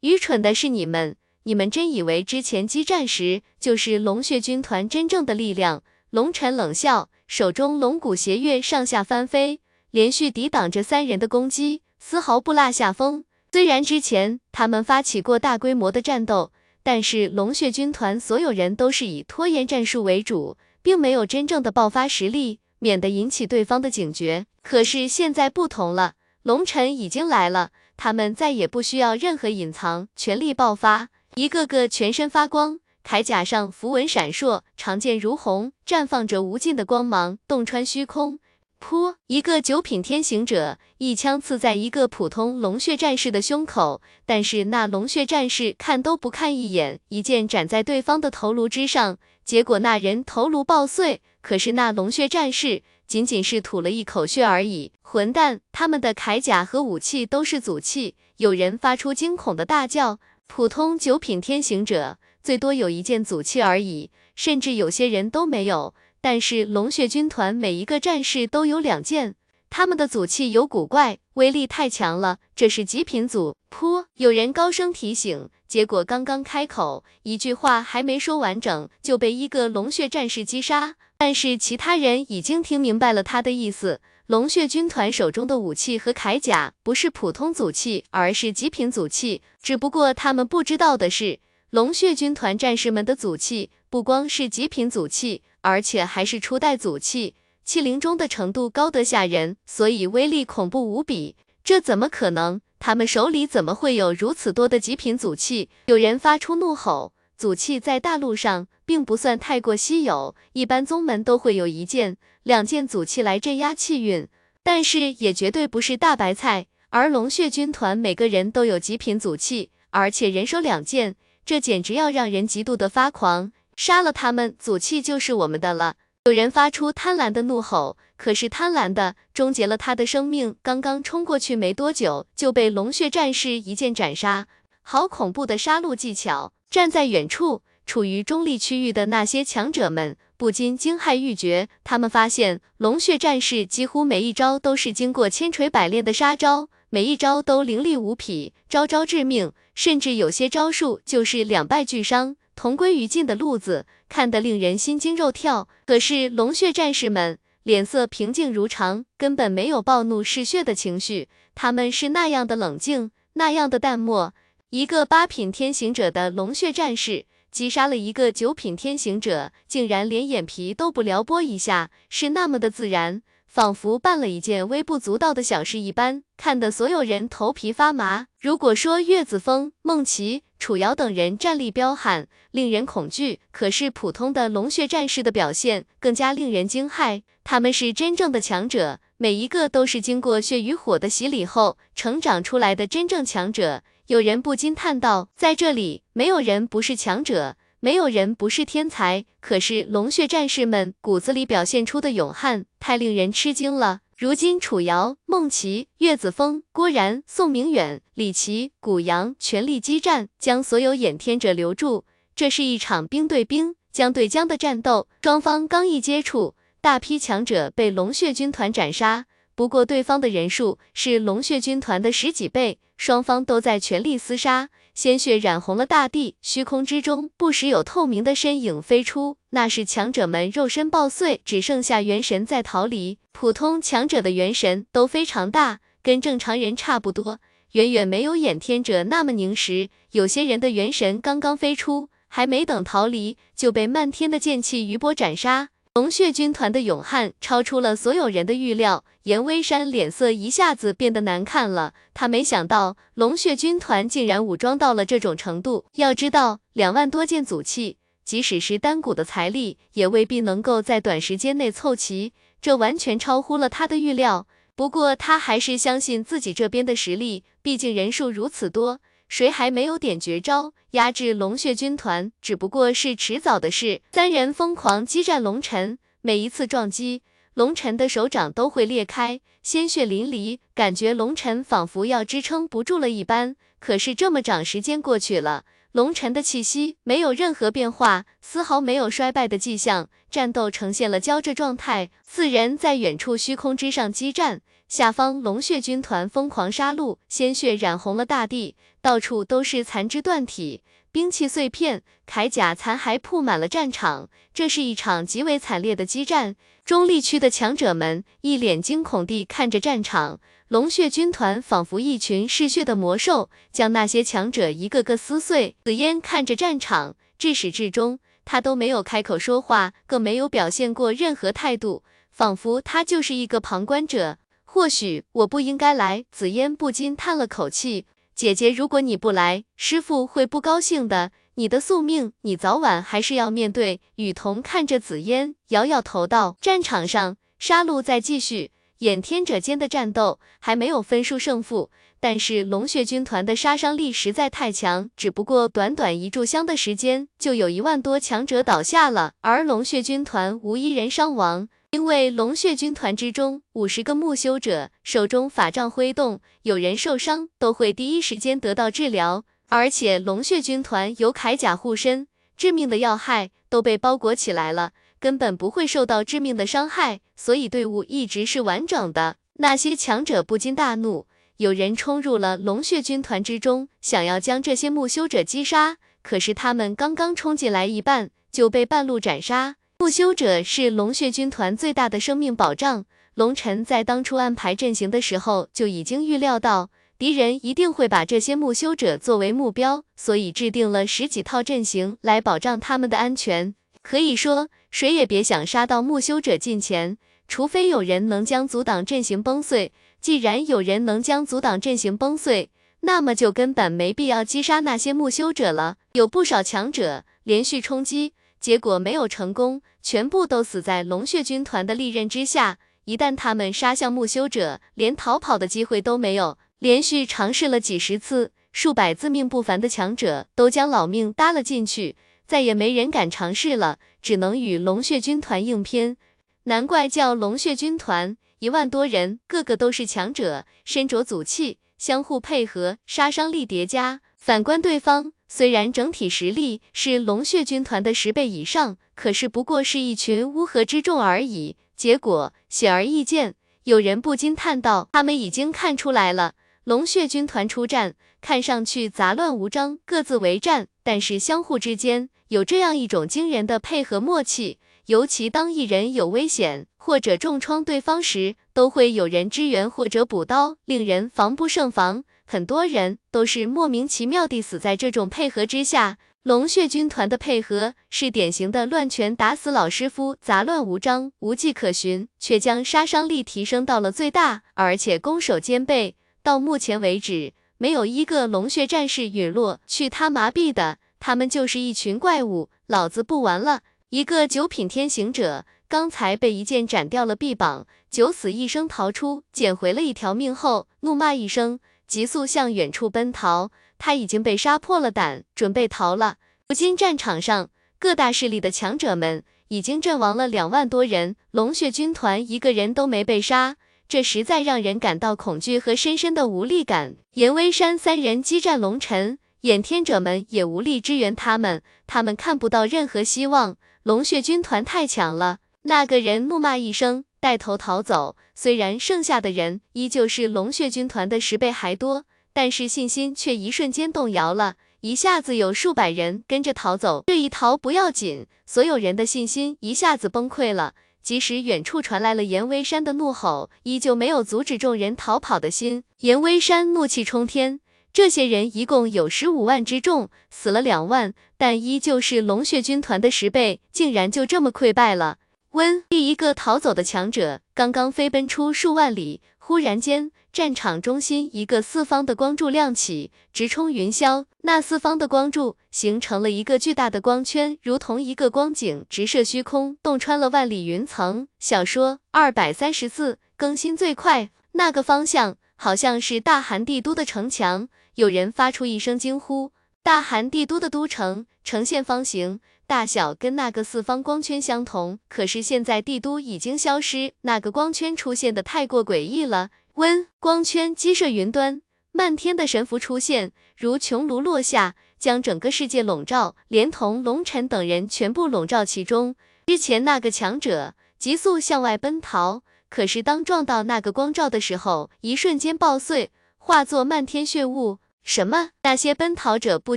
[0.00, 5.82] 愚蠢的是你们，你们真以为之前激战时就是龙血军团真正的力量？
[6.10, 13.24] 龙尘冷笑，手中龙骨邪月上下翻飞，连续抵挡着三人的攻击，丝毫不落下风。
[13.52, 22.60] 虽然之前他们发起过大规模的战斗，但是龙血军团所有人都是以拖延战术为主，并没有真正的爆发实力。
[22.78, 24.46] 免得引起对方的警觉。
[24.62, 38.38] 可是现在不同了，龙尘已经来了，他们再也不需要任何隐藏，全力爆发，一个个全身发光，铠甲上符文闪烁，长剑如虹，绽放着无尽的光芒，洞穿虚空。
[38.82, 39.14] 噗！
[39.28, 51.22] 一个九品天行者一枪刺在一个普通龙血战士的胸口，但是那龙血战士看都不看一眼，一剑斩在对方的头颅之上，结果那人头颅爆碎。
[51.40, 54.92] 可是那龙血战士仅仅是吐了一口血而已。
[55.00, 55.60] 混蛋！
[55.70, 58.16] 他们的铠甲和武器都是祖器。
[58.38, 60.18] 有人发出惊恐的大叫。
[60.48, 65.94] 普通九品天行者最多有一件祖器而已，甚至有些人都没有。
[66.22, 69.34] 但是龙血军团每一个战士都有两件，
[69.68, 73.56] 他们的祖器有古怪，威力太强了，这是极品祖。
[73.68, 74.04] 噗！
[74.14, 80.94] 有人高声提醒，结果刚刚开口，一句话还没说完整，就被一个龙血战士击杀。
[81.18, 84.00] 但是其他人已经听明白了他的意思。
[84.26, 89.42] 龙血军团手中的武器和铠甲不是普通祖器，而是极品祖器。
[89.60, 101.36] 只不过他们不知道的是，龙血军团战士们的祖器不光是极品祖器，而且还是初代祖器，器灵中的程度高得吓人，所以威力恐怖无比。
[101.64, 102.60] 这怎么可能？
[102.78, 105.70] 他们手里怎么会有如此多的极品祖器？
[105.86, 107.12] 有人发出怒吼。
[107.36, 114.28] 祖器在大陆上并不算太过稀有，一般宗门都会有一件、两件祖器来镇压气运，
[114.62, 116.66] 但是也绝对不是大白菜。
[116.90, 123.52] 而龙血军团每个人都有极品祖器，而且人手两件，这简直要让人嫉妒的发狂。
[123.76, 125.94] 杀了他们，祖器就是我们的了。
[126.24, 130.54] 有人发出贪婪的怒吼，可是贪婪的终结了他的生命。
[130.62, 134.46] 刚刚冲过去没多久，就被龙血战士一剑斩杀，
[134.82, 136.52] 好恐怖的杀戮技巧！
[136.70, 141.68] 站在远处，处于中立区域的那些强者们不禁惊骇欲绝。
[141.82, 155.68] 他们发现龙血战士几乎每一招都是经过千锤百炼的杀招，每一招都凌厉无匹，招招致命，甚至有些招数就是两败俱伤、同归于尽的路子，看得令人心惊肉跳。
[155.86, 164.34] 可是龙血战士们脸色平静如常，根本没有暴怒嗜血的情绪，他们是那样的冷静，那样的淡漠。
[164.70, 178.28] 一个八品天行者的龙血战士击杀了一个九品天行者，竟然连眼皮都不撩拨一下，是那么的自然，仿佛办了一件微不足道的小事一般，看得所有人头皮发麻。
[178.40, 193.82] 如果说岳子峰、孟奇、楚瑶等人战力彪悍，令人恐惧，可是普通的龙血战士的表现更加令人惊骇，他们是真正的强者，每一个都是经过血与火的洗礼后成长出来的真正强者。
[194.06, 199.24] 有人不禁叹道：“在这里，没有人不是强者，没有人不是天才。
[199.40, 204.01] 可是龙血战士们骨子里表现出的勇悍，太令人吃惊了。
[204.16, 212.04] 如今，楚瑶、孟琪、岳子峰、郭然、宋明远、李琦、古阳全力激战，将所有掩天者留住。
[212.36, 215.08] 这是一场兵对兵、将对将的战斗。
[215.22, 219.26] 双方刚一接触，大批强者被龙血军团斩杀。
[219.54, 233.18] 不过，对方的人数是龙血军团的十几倍。”双方都在全力厮杀，鲜血染红了大地，虚空之中不时有透明的身影飞出，那是强者们肉身爆碎，只剩下元神在逃离。
[233.32, 237.40] 普通强者的元神都非常大，跟正常人差不多，
[237.72, 239.88] 远远没有眼天者那么凝实。
[240.10, 245.70] 有些人的元神刚刚飞出，还没等逃离，就被漫天的剑气余波斩杀。
[245.94, 251.92] 龙血军团的勇悍超出了所有人的预料，严威山脸色一下子变得难看了。
[252.14, 255.84] 他没想到龙血军团竟然武装到了这种程度。
[255.96, 264.46] 要知道，两万多件祖器，即使是单股的财力，也未必能够在短时间内凑齐，这完全超乎了他的预料。
[264.74, 269.00] 不过他还是相信自己这边的实力，毕竟人数如此多。
[269.32, 272.30] 谁还没有点绝招压制龙血军团？
[272.42, 274.02] 只不过是迟早的事。
[274.12, 277.22] 三人疯狂激战龙尘，每一次撞击，
[277.54, 283.56] 龙尘的手掌都会裂开，鲜血淋漓，感觉龙尘仿佛要支撑不住了一般。
[283.80, 292.10] 可是这么长时间过去了，龙尘的气息没有任何变化，丝毫没有衰败的迹象，战斗呈现了胶着状态。
[292.22, 294.60] 四人在远处虚空之上激战。
[294.92, 304.28] 下方龙血军团疯狂杀戮，鲜血染红了大地，到处都是残肢断体、兵器碎片、铠甲残骸铺满了战场。
[304.52, 306.56] 这是一场极为惨烈的激战。
[306.84, 315.74] 中立区的强者们一脸惊恐地看着战场，龙血军团仿佛一群嗜血的魔兽，将那些强者一个个撕碎。
[315.84, 324.36] 紫嫣看着战场，至始至终，他都没有开口说话，更没有表现过任何态度，仿佛他就是一个旁观者。
[324.74, 328.06] 或许我不应该来，紫嫣不禁叹了口气。
[328.34, 331.30] 姐姐，如果你不来，师傅会不高兴的。
[331.56, 334.00] 你的宿命，你早晚还是要面对。
[334.14, 351.68] 雨桐看着紫嫣，摇摇头道：“战场上杀戮在继续，眼天者间的战斗还没有分出胜负，但是龙血军团的杀伤力实在太强，只不过短短一炷香的时间，就有一万多强者倒下了，而龙血军团无一人伤亡。
[351.92, 362.26] 因为龙血军团之中五十个木修者手中法杖挥动，有人受伤都会第一时间得到治疗，而且龙血军团有铠甲护身，
[362.56, 369.36] 致命的要害都被包裹起来了，根本不会受到致命的伤害，所以队伍一直是完整的。
[369.56, 371.26] 那些强者不禁大怒，
[371.58, 379.76] 有人冲入了龙血军团之中，想要将这些木修者击杀，可是他们刚刚冲进来一半，就被半路斩杀。
[380.02, 383.04] 木修者是龙血军团最大的生命保障。
[383.36, 393.76] 龙尘在当初安排阵型的时候，就已经预料到敌人一定会把这些木修者作为目标，所以制定了十几套阵型来保障他们的安全。
[394.02, 399.92] 可以说，谁也别想杀到木修者近前，除非有人能将阻挡阵型崩碎。
[400.20, 402.70] 既然有人能将阻挡阵型崩碎，
[403.02, 405.98] 那么就根本没必要击杀那些木修者了。
[406.14, 408.32] 有不少强者连续冲击。
[408.62, 412.78] 结果没有成功，全部都死在龙血军团的利刃之下。
[413.06, 416.56] 一旦他们杀向木修者，连逃跑的机会都没有。
[416.78, 422.14] 连续尝试了几十次，数百自命不凡的强者都将老命搭了进去，
[422.46, 426.16] 再也没人敢尝试了，只能与龙血军团硬拼。
[426.64, 434.20] 难怪叫龙血军团，一万多人，个个都是强者，身着祖器，相互配合，杀伤力叠加。
[434.36, 435.32] 反观对方。
[435.54, 441.76] 虽然整体实力是龙血军团的十倍以上，可是不过是一群乌合之众而已。
[441.94, 454.78] 结果显而易见，有人不禁叹道：“他们已经看出来了，龙血军团出战看上去杂乱无章，各自为战，但是相互之间有这样一种惊人的配合默契。
[455.06, 466.18] 尤其当一人有危险或者重创对方时，都会有人支援或者补刀，令人防不胜防。”很多人都是莫名其妙地死在这种配合之下。
[466.42, 476.16] 龙血军团的配合是典型的乱拳打死老师傅，杂乱无章，无迹可寻，却将杀伤力提升到了最大，而且攻守兼备。
[476.42, 483.82] 到目前为止，没有一个龙血战士陨落去他麻痹的，他们就是一群怪物，老子不玩了。
[484.08, 491.78] 一个九品天行者刚才被一剑斩掉了臂膀，九死一生逃出，捡回了一条命后，怒骂一声。
[492.06, 496.36] 急速向远处奔逃，他已经被杀破了胆，准备逃了。
[496.68, 503.76] 如今战场上各大势力的强者们已经阵亡了两万多人，龙血军团一个人都没被杀，
[504.08, 507.16] 这实在让人感到恐惧和深深的无力感。
[507.34, 513.76] 严威山三人激战龙尘，眼天者们也无力支援他们，他们看不到任何希望。
[514.02, 515.58] 龙血军团太强了。
[515.82, 517.24] 那个人怒骂一声。
[517.42, 524.76] 带头逃走，虽然剩下的人依旧是龙血军团的十倍还多，但是信心却一瞬间动摇了。
[525.00, 530.94] 一下子有数百人跟着逃走，这一逃不要紧，所有人的信心一下子崩溃了。
[531.20, 536.04] 即使远处传来了严威山的怒吼，依旧没有阻止众人逃跑的心。
[536.20, 537.80] 严威山怒气冲天，
[538.12, 545.38] 这些人一共有十五万之众，死了两万，但依旧是龙血军团的十倍，竟然就这么溃败了。
[545.72, 554.44] 温，第一个逃走的强者刚刚飞奔出数万里，忽然间，战场中心一个四方的光柱亮起，直冲云霄。
[554.64, 561.48] 那四方的光柱形成了一个巨大的光圈，如同一个光景，直射虚空，洞穿了万里云层。
[561.58, 567.88] 小说二百三十四更新最快，那个方向好像是大寒帝都的城墙。
[568.16, 572.60] 有人发出一声惊呼：大寒帝都的都城呈现方形。
[572.92, 579.70] 大小跟那个四方光圈相同，可是现在帝都已经消失，那个光圈出现的太过诡异了。
[579.94, 581.80] 温光圈激射云端，
[582.12, 589.36] 漫天的神符出现，如穹庐落下，将整个世界笼罩，连同龙尘等人全部笼罩其中。
[589.68, 598.00] 之前那个强者急速向外奔逃，可是当撞到那个光照的时候，一瞬间爆碎，化作漫天血雾。
[598.22, 598.72] 什么？
[598.82, 599.96] 那些奔逃者不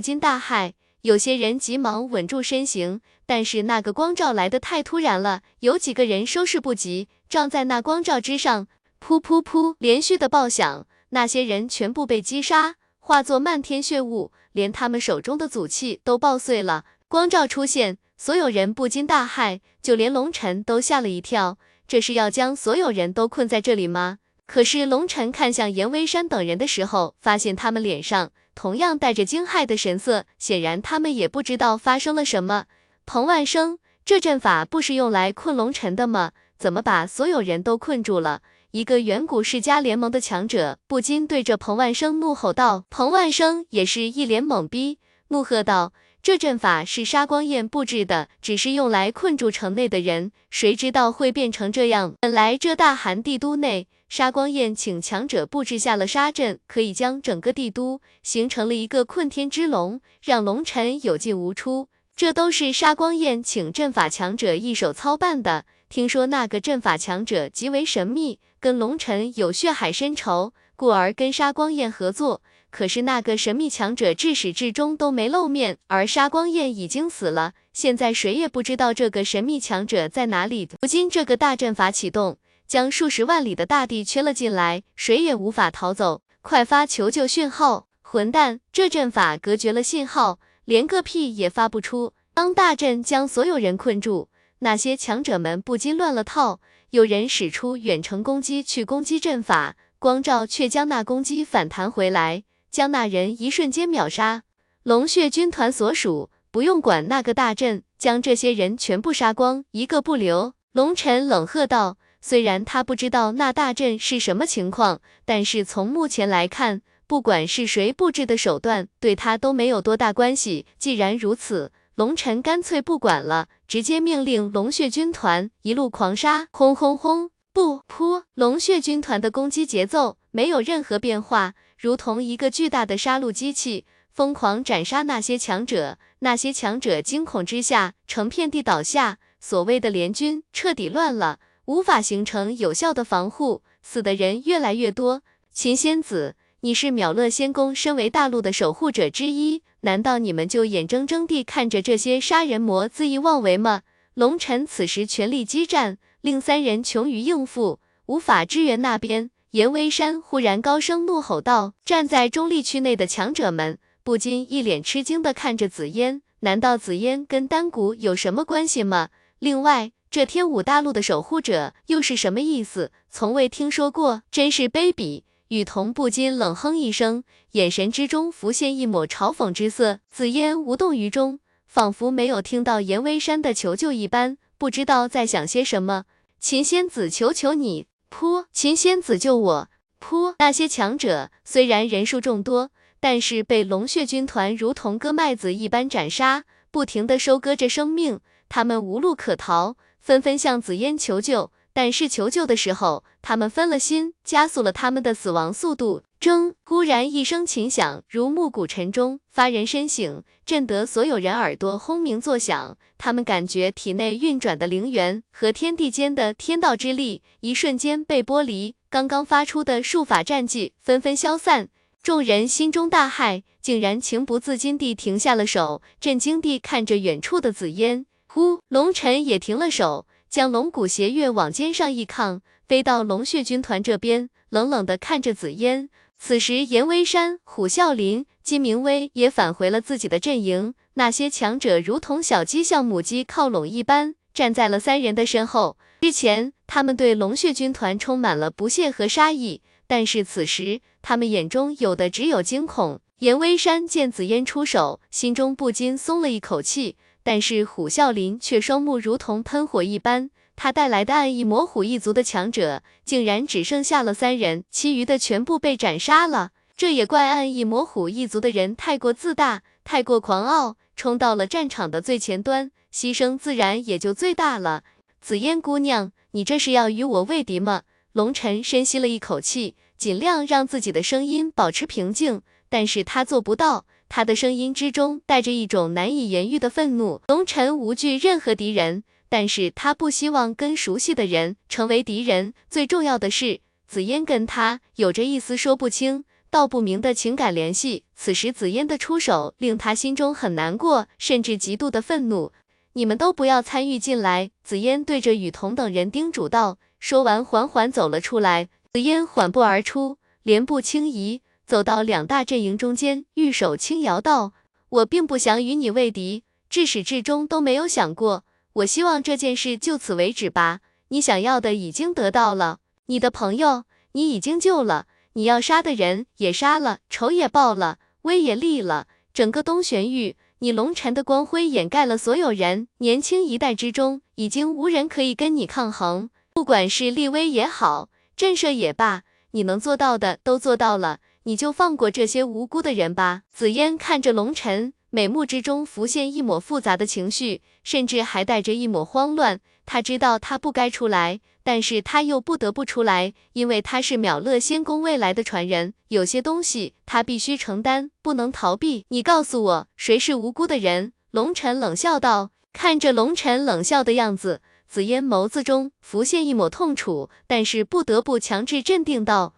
[0.00, 0.72] 禁大骇。
[1.02, 8.66] 有些人急忙稳住身形，但是那个光照来的太突然了，有几个人收拾不及，撞在那光照之上，
[9.00, 16.84] 噗噗噗，连续的爆响，那些人全部被击杀，化作漫天血雾，连他们手中的祖器都爆碎了。
[17.06, 24.18] 光照出现，所有人不禁大骇，就连龙尘都吓了一跳，这是要将所有人都困在这里吗？
[24.46, 28.32] 可是龙尘看向严威山等人的时候，发现他们脸上。
[28.56, 32.64] 同样带着惊骇的神色，显然他们也不知道发生了什么。
[33.04, 36.32] 彭万生，这阵法不是用来困龙尘的吗？
[36.58, 38.40] 怎么把所有人都困住了？
[38.70, 42.84] 一个远古世家联盟的强者不禁对着彭万生怒吼道。
[42.88, 44.98] 彭万生也是一脸懵逼，
[45.28, 45.92] 怒喝道
[46.22, 52.14] ：“这阵法是杀光焰布置的，只是用来困住城内的人，谁知道会变成这样？
[52.20, 61.88] 本来这大寒帝都内，杀光焰请强者布置下了杀阵，可以将整个帝都形成了一个困天之笼，让龙尘有进无出。
[62.14, 65.64] 这都是杀光焰请阵法强者一手操办的。
[65.88, 72.42] 听说那个阵法强者极为神秘。”跟龙尘有血海深仇，故而跟杀光焰合作。
[72.70, 80.68] 可是那个神秘强者至始至终都没露面，而杀光焰已经死了，现在谁也不知道这个神秘强者在哪里。
[80.80, 86.22] 如今这个大阵法启动，将数十万里的大地圈了进来，谁也无法逃走。
[86.42, 87.88] 快发求救讯号！
[88.02, 92.14] 混蛋，这阵法隔绝了信号，连个屁也发不出。
[92.32, 94.28] 当大阵将所有人困住，
[94.60, 96.60] 那些强者们不禁乱了套。
[96.90, 104.44] 有人使出远程攻击去攻击阵法，光照却将那攻击反弹回来，将那人一瞬间秒杀。
[104.84, 110.54] 龙血军团所属，不用管那个大阵，将这些人全部杀光，一个不留。
[110.72, 120.66] 龙尘冷喝道：“虽然他不知道那大阵是什么情况，但是从目前来看，不管是谁布置的手段，对他都没有多大关系。
[120.78, 127.30] 既然如此。”龙尘干脆不管了，直接命令龙血军团一路狂杀，轰轰轰！
[127.54, 128.24] 不噗！
[128.34, 135.96] 龙血军团的攻击节奏没有任何变化，如同一个巨大的杀戮机器，疯狂斩杀那些强者。
[136.18, 139.16] 那些强者惊恐之下，成片地倒下。
[139.40, 145.22] 所谓的联军彻底乱了，无法形成有效的防护，死的人越来越多。
[145.52, 146.34] 秦仙子。
[146.60, 153.82] 你是秒乐仙宫身为大陆的守护者之一，难道你们就眼睁睁地看着这些杀人魔恣意妄为吗？
[154.14, 159.30] 龙尘此时全力激战，令三人穷于应付，无法支援那边。
[159.52, 169.10] 严威山忽然高声怒吼道：“站在中立区内的强者们不禁一脸吃惊地看着紫嫣，难道紫嫣跟丹谷有什么关系吗？
[169.38, 172.92] 另外，这天武大陆的守护者又是什么意思？
[173.10, 180.00] 从未听说过，真是卑鄙。”雨桐不禁冷哼一声，眼神之中浮现一抹嘲讽之色。
[180.10, 181.38] 紫嫣无动于衷，
[181.68, 186.04] 仿佛没有听到严威山的求救一般，不知道在想些什么。
[186.40, 187.86] 秦仙子，求求你！
[188.10, 188.46] 噗！
[188.52, 189.68] 秦仙子救我！
[190.00, 190.34] 噗！
[190.40, 196.42] 那些强者虽然人数众多，但是被龙血军团如同割麦子一般斩杀，
[196.72, 199.76] 不停的收割着生命，他们无路可逃，
[200.06, 201.50] 纷纷向紫嫣求救。
[201.72, 206.04] 但是求救的时候，他们分了心，加速了他们的死亡速度。
[206.20, 206.54] 铮！
[206.64, 212.78] 忽然一声琴响，如暮鼓晨钟，发人深省，震得所有人耳朵轰鸣作响。
[212.96, 218.76] 他们感觉体内运转的灵元和天地间的天道之力，一瞬间被剥离。
[218.88, 221.68] 刚刚发出的术法战绩纷纷消散，
[222.00, 228.06] 众人心中大骇，竟然情不自禁地停下了手，震惊地看着远处的紫烟。
[228.36, 228.60] 呼！
[228.68, 230.06] 龙尘也停了手。
[230.28, 235.88] 将龙骨斜月往肩上一抗，飞到龙血军团这边，冷冷的看着紫嫣。
[236.18, 240.74] 此时，严威山、虎啸林、金明威也返回了自己的阵营。
[240.94, 245.78] 那些强者如同小鸡向母鸡靠拢一般，站在了三人的身后。
[246.02, 253.00] 之前，他们对龙血军团充满了不屑和杀意，但是此时，他们眼中有的只有惊恐。
[253.20, 256.96] 严威山见紫嫣出手，心中不禁松了一口气。
[257.26, 266.52] 但是虎啸林却双目如同喷火一般，他带来的暗翼魔虎一族的强者竟然只剩下了三人，其余的全部被斩杀了。
[266.76, 274.84] 这也怪暗翼魔虎一族的人太过自大，太过狂傲，冲到了战场的最前端，牺牲自然也就最大了。
[275.20, 277.82] 紫嫣姑娘，你这是要与我为敌吗？
[278.12, 283.84] 龙尘深吸了一口气，尽量让自己的声音保持平静，但是他做不到。
[284.08, 287.20] 他的声音之中带着一种难以言喻的愤怒。
[287.28, 292.54] 龙尘无惧任何敌人，但是他不希望跟熟悉的人成为敌人。
[292.70, 298.04] 最重要的是，紫嫣跟他有着一丝说不清道不明的情感联系。
[298.14, 302.52] 此时紫嫣的出手令他心中很难过，甚至极度的愤怒。
[302.94, 304.50] 你们都不要参与进来。
[304.64, 306.78] 紫嫣对着雨桐等人叮嘱道。
[306.98, 308.68] 说完，缓缓走了出来。
[308.94, 311.42] 紫嫣缓步而出，莲步轻移。
[311.66, 314.52] 走到两大阵营中间，玉手轻摇道
[314.88, 318.44] ：“我并不想与你为敌，至始至终都没有想过。
[318.74, 320.80] 我希望这件事就此为止吧。
[321.08, 329.08] 你想要的已经得到了，你的朋友你已经救了，你要杀的人也杀了，仇也报了，威也立了。
[329.34, 332.86] 整个东玄域，你龙尘的光辉掩盖了所有人。
[332.98, 336.30] 年轻一代之中，已经无人可以跟你抗衡。
[336.52, 343.42] 不管是立威也好。”震慑也罢，你能做到的都做到了，你就放过这些无辜的人吧。
[343.52, 349.60] 紫嫣看着龙晨，美目之中浮现一抹复杂的情绪，甚至还带着一抹慌乱。
[349.84, 359.06] 他知道他不该出来，但是他又不得不出来，因为他是秒乐仙宫未来的传人，有些东西他必须承担，不能逃避。
[359.10, 361.12] 你告诉我，谁是无辜的人？
[361.30, 362.50] 龙晨冷笑道。
[362.72, 369.54] 看着龙晨冷笑的样子，紫嫣眸子中浮现一抹痛楚，但是不得不强制镇定道：“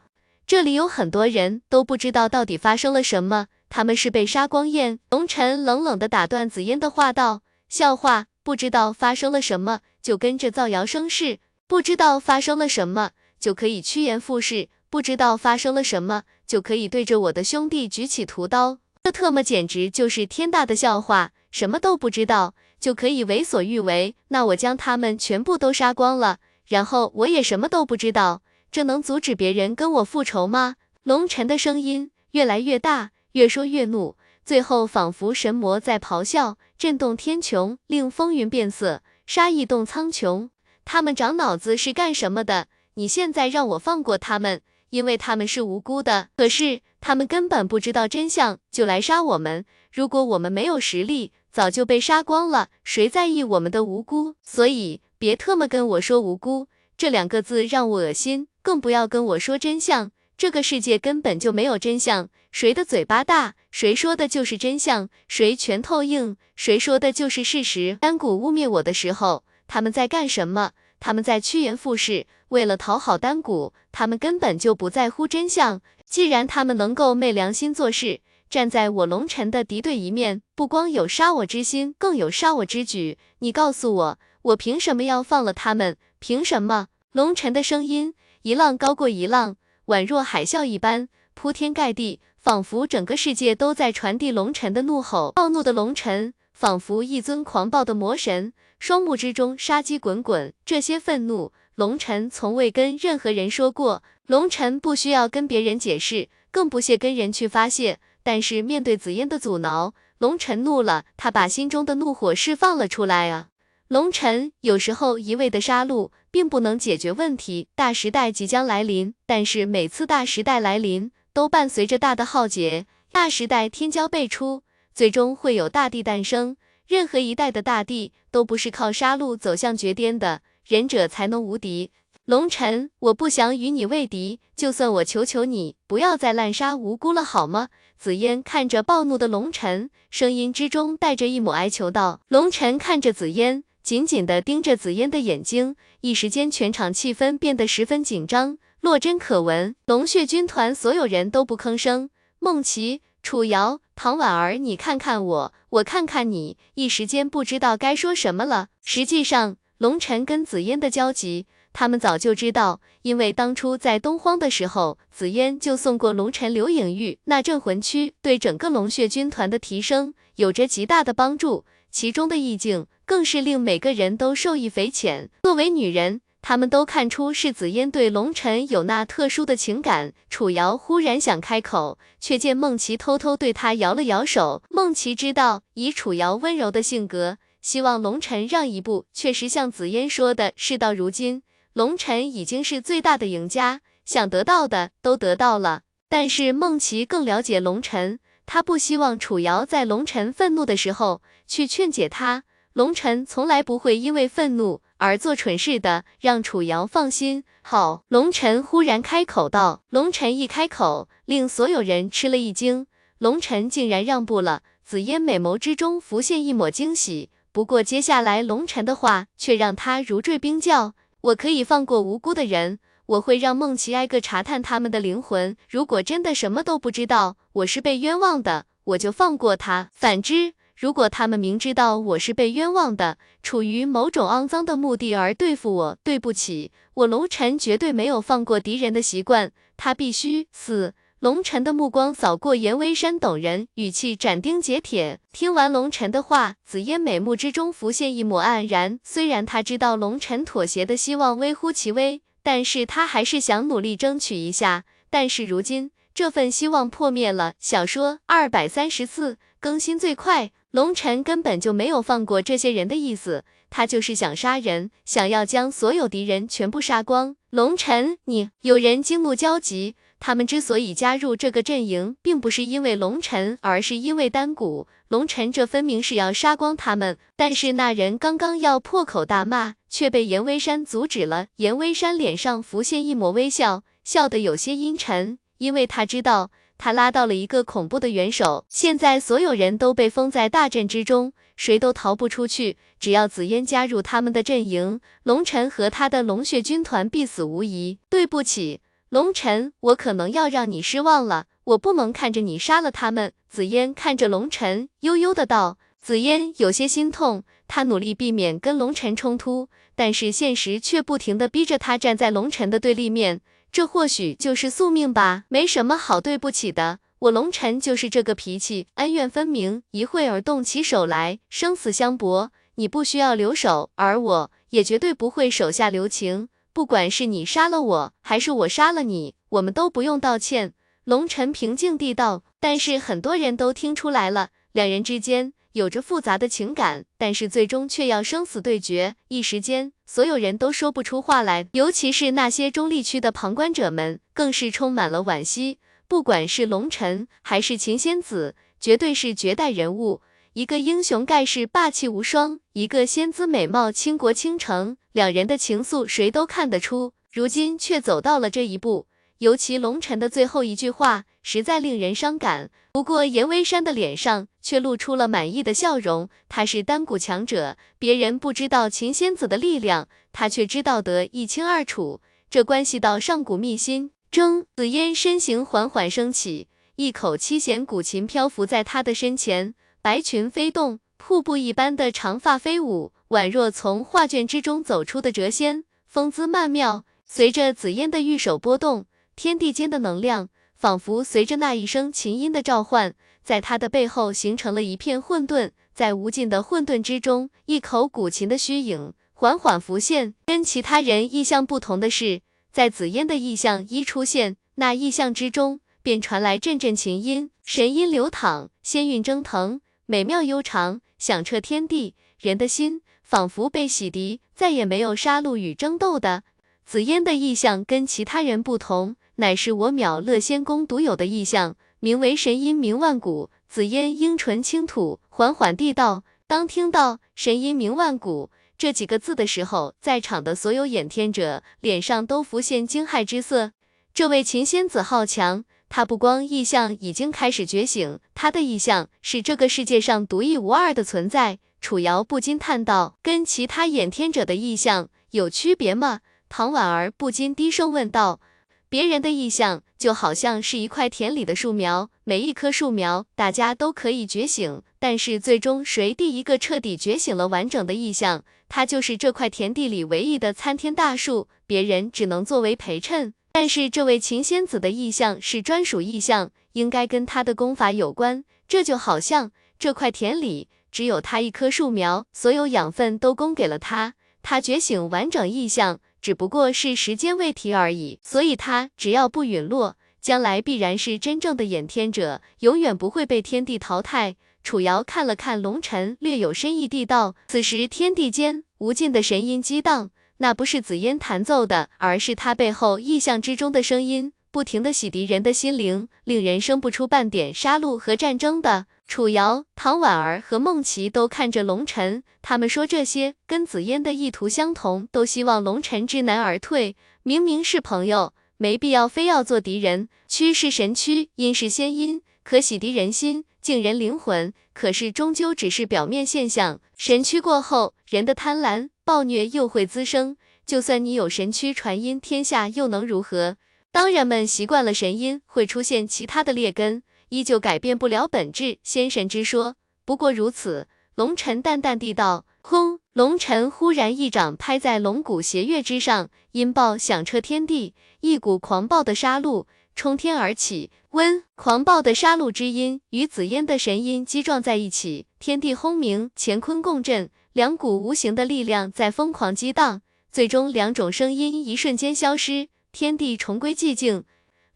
[0.49, 21.33] 这里有很多人都不知道到底发生了什么，他们是被杀光焰。”龙晨冷冷的打断紫嫣的话道：“笑话，不知道发生了什么就跟着造谣生事，不知道发生了什么就可以趋炎附势，不知道发生了什么就可以对着我的兄弟举起屠刀，这特么简直就是天大的笑话！
[21.51, 26.39] 什么都不知道。”就可以为所欲为，那我将他们全部都杀光了，
[26.69, 28.41] 然后我也什么都不知道，
[28.71, 30.77] 这能阻止别人跟我复仇吗？
[31.03, 40.51] 龙晨的声音越来越大，越说越怒，最后仿佛神魔在咆哮，震动天穹，令风云变色，杀意动苍穹。
[40.85, 42.69] 他们长脑子是干什么的？
[42.95, 44.61] 你现在让我放过他们，
[44.91, 49.64] 因为他们是无辜的，可是他们根本不知道真相，就来杀我们。
[49.93, 54.35] 如果我们没有实力，早就被杀光了，谁在意我们的无辜？
[54.43, 56.69] 所以别特么跟我说无辜
[56.99, 60.11] 这两个字让我恶心，更不要跟我说真相。
[60.37, 67.97] 这个世界根本就没有真相，谁的嘴巴大，谁说的就是真相；谁拳头硬，谁说的就是事实。
[68.01, 70.73] 丹谷污蔑我的时候，他们在干什么？
[70.99, 75.81] 他们在趋炎附势，为了讨好丹谷，他们根本就不在乎真相。
[76.05, 78.23] 既然他们能够昧良心做事。
[78.51, 83.19] 站在我龙尘的敌对一面，不光有杀我之心，更有杀我之举。
[83.41, 85.97] 你告诉我，我凭什么要放了他们？
[86.21, 86.89] 凭什么？
[87.12, 89.57] 龙尘的声音一浪高过一浪，
[89.87, 95.33] 宛若海啸一般，铺天盖地，仿佛整个世界都在传递龙尘的怒吼。
[95.33, 100.53] 暴怒的龙尘，仿佛一尊狂暴的魔神，双目之中杀机滚滚。
[100.64, 104.03] 这些愤怒，龙尘从未跟任何人说过。
[104.27, 107.99] 龙尘不需要跟别人解释，更不屑跟人去发泄。
[108.23, 113.49] 但是面对紫嫣的阻挠，龙晨怒了，他把心中的怒火释放了出来啊！
[113.89, 117.68] 龙晨有时候一味的杀戮，并不能解决问题。
[117.74, 122.84] 大时代即将来临，但是每次大时代来临，都伴随着大的浩劫。
[123.11, 124.62] 大时代天骄辈出，
[124.95, 126.59] 最终会有大地诞生。
[126.86, 131.91] 任何一代的大地，都不是靠杀戮走向绝巅的，忍者才能无敌。
[132.26, 137.70] 龙晨，我不想与你为敌，就算我求求你，不要再滥杀无辜了，好吗？
[137.99, 142.20] 紫嫣看着暴怒的龙晨，声音之中带着一抹哀求道。
[142.28, 149.74] 龙晨看着紫嫣，紧紧地盯着紫嫣的眼睛，一时间全场气氛变得十分紧张，落针可闻。
[149.86, 158.68] 龙血军团所有人都不吭声，孟琪、楚瑶、唐婉儿，你看看我，我看看你，一时间不知道该说什么了。
[158.84, 161.47] 实际上，龙晨跟紫嫣的交集。
[161.72, 175.30] 他们早就知道，因为当初在东荒的时候，紫嫣就送过龙尘流影玉，那镇魂区对整个龙血军团的提升有着极大的帮助，其中的意境更是令每个人都受益匪浅。
[175.43, 180.12] 作为女人，他们都看出是紫嫣对龙尘有那特殊的情感。
[180.30, 184.62] 楚瑶忽然想开口，却见孟琪偷偷对她摇了摇手。
[184.70, 191.43] 孟琪知道，以楚瑶温柔的性格，希望龙尘让一步，确实像紫嫣说的，事到如今。
[191.72, 195.82] 龙晨已经是最大的赢家，想得到的都得到了。
[196.09, 198.18] 但是孟琪更了解龙晨，
[198.51, 202.45] 他不希望楚瑶在龙晨愤怒的时候去劝解他。
[202.73, 207.45] 龙晨从来不会因为愤怒而做蠢事的，让楚瑶放心。
[207.61, 209.83] 好，龙晨忽然开口道。
[209.91, 212.87] 龙晨一开口，令所有人吃了一惊。
[213.19, 214.63] 龙晨竟然让步了。
[214.83, 220.95] 紫嫣美眸之中浮现一抹惊喜，不过接下来龙晨的话却让他如坠冰窖。
[221.21, 222.79] 我可以放过无辜的人，
[223.09, 225.57] 我会让梦琪挨个查探他们的灵魂。
[225.67, 229.89] 如果真的什么都不知道，我是被冤枉的，我就放过他。
[229.95, 240.93] 反之，如果他们明知道我是被冤枉的，出于某种肮脏的目的而对付我，对不起，我龙尘绝对没有放过敌人的习惯，他必须死。
[241.21, 245.19] 龙晨的目光扫过严威山等人，语气斩钉截铁。
[245.33, 249.01] 听完龙晨的话，紫嫣美目之中浮现一抹黯然。
[249.03, 254.87] 虽然他知道龙晨妥协的希望微乎其微，但是他还是想努力争取一下。
[255.11, 257.53] 但是如今这份希望破灭了。
[257.59, 267.37] 小说二百三十四更新最快，龙晨根本就没有放过这些人的意思，他就是想杀人，想要将所有敌人全部杀光。
[267.51, 268.49] 龙尘，你……
[268.63, 269.95] 有人惊怒焦急。
[270.21, 274.87] 他们之所以加入这个阵营，并不是因为龙尘，而是因为丹谷。
[275.09, 277.16] 龙尘这分明是要杀光他们。
[277.37, 281.47] 但是那人刚刚要破口大骂，却被严威山阻止了。
[281.57, 288.66] 严威山脸上浮现一抹微笑，笑得有些阴沉，因为他知道他拉到了一个恐怖的元首。
[288.69, 292.77] 现在所有人都被封在大阵之中，谁都逃不出去。
[292.99, 297.99] 只要紫嫣加入他们的阵营，龙尘和他的龙血军团必死无疑。
[298.11, 298.81] 对不起。
[299.11, 303.33] 龙尘，我可能要让你失望了，我不能看着你杀了他们。
[303.49, 305.79] 紫嫣看着龙尘，悠悠的道。
[306.03, 313.41] 紫嫣有些心痛，她努力避免跟龙尘冲突，但是现实却不停的逼着她站在龙尘的对立面。
[313.73, 316.99] 这或许就是宿命吧，没什么好对不起的。
[317.21, 322.53] 我龙尘就是这个脾气，恩怨分明，一会儿动起手来，生死相搏。
[322.75, 326.51] 你不需要留手，而我也绝对不会手下留情。
[326.79, 330.74] 不管是你杀了我，还是我杀了你，我们都不用道歉。
[331.03, 332.45] 龙尘平静地道。
[332.61, 339.16] 但是很多人都听出来了，两人之间有着复杂的情感，但是最终却要生死对决。
[339.26, 345.81] 一时间，所有人都说不出话来，尤其是那些中立区的旁观者们，更是充满了惋惜。
[346.07, 350.20] 不管是龙尘还是秦仙子，绝对是绝代人物。
[350.53, 354.97] 一个英雄盖世霸气无双，一个仙姿美貌倾国倾城。
[355.19, 359.09] 两人的情愫谁都看得出，如今却走到了这一步。
[359.39, 362.71] 尤其龙尘的最后一句话，实在令人伤感。
[362.93, 366.29] 不过严威山的脸上却露出了满意的笑容。
[366.49, 372.21] 他是丹谷强者，别人不知道秦仙子的力量，他却知道得一清二楚。
[372.49, 374.12] 这关系到上古秘辛。
[374.31, 383.11] 争紫嫣身形缓缓升起，一口七弦古琴漂浮在他的身前，白裙飞动，瀑布一般的长发飞舞。
[383.29, 387.05] 宛若从画卷之中走出的谪仙，风姿曼妙。
[387.26, 389.05] 随着紫烟的玉手波动，
[389.37, 393.14] 天地间的能量仿佛随着那一声琴音的召唤，
[393.45, 395.72] 在他的背后形成了一片混沌。
[395.93, 400.35] 在无尽的混沌之中，一口古琴的虚影缓缓浮现。
[400.47, 402.41] 跟其他人意象不同的是，
[402.72, 412.14] 在紫烟的意象一出现，那意象之中便传来阵阵琴音，神音流淌，仙韵蒸腾，美妙悠长，响彻天地。
[412.39, 413.03] 人的心。
[413.29, 416.45] 仿佛被洗涤，再也没有杀戮与争斗的。
[416.87, 423.51] 紫嫣的意象跟其他人不同，乃是我淼乐仙宫独有的意象，名为神音鸣万古。
[423.68, 428.49] 紫嫣樱唇轻吐，缓缓地道：“当听到神音鸣万古
[428.79, 433.72] 这几个字的时候，在场的所有眼天者脸上都浮现惊骇之色。
[434.14, 448.41] 这位秦仙子好强，她不光意象已经开始觉醒，她的意象是这个世界上独一无二的存在。”楚瑶不禁叹道：“跟其他演天者的意象有区别吗？”唐婉儿不禁低声问道
[448.89, 463.35] ：“别人的意象就好像是一块田里的树苗，每一棵树苗大家都可以觉醒，但是最终谁第一个彻底觉醒了完整的意象，他就是这块田地里唯一的参天大树，别人只能作为陪衬。
[463.53, 478.18] 但是这位秦仙子的意象是专属意象，应该跟他的功法有关，这就好像这块田里。”只有他一棵树苗，所有养分都供给了他，他觉醒完整意象，只不过是时间问题而已。
[478.22, 484.36] 所以，他只要不陨落，将来必然是真正的演天者，永远不会被天地淘汰。
[484.64, 506.95] 楚瑶看了看龙尘，略有深意地道：“此时天地间无尽的神音激荡，那不是紫烟弹奏的，而是他背后意象之中的声音，不停的洗涤人的心灵，令人生不出半点杀戮和战争的。”楚瑶、唐婉儿和孟琪都看着龙尘，他们说这些跟紫嫣的意图相同，都希望龙尘知难而退。
[507.23, 510.11] 明明是朋友，没必要非要做敌人。
[510.29, 514.53] 虚是神躯，阴是仙音，可洗涤人心，净人灵魂。
[514.75, 516.79] 可是终究只是表面现象。
[516.99, 520.37] 神曲过后，人的贪婪、暴虐又会滋生。
[520.67, 523.57] 就算你有神曲传音天下，又能如何？
[523.91, 527.03] 当人们习惯了神音，会出现其他的劣根。
[527.29, 530.89] 依旧改变不了本质，仙神之说不过如此。
[531.14, 539.66] 龙尘淡淡地道：“轰！”龙尘忽然一掌拍在龙骨邪月之上，音爆响彻天地，一股狂暴的杀戮
[539.97, 540.93] 冲天而起。
[541.11, 541.43] 温！
[541.57, 554.22] 狂暴的杀戮之音与紫烟的神音击撞在一起，天地轰鸣，乾坤共振，两股无形的力量在疯狂激荡，最终两种声音一瞬间消失，天地重归寂静。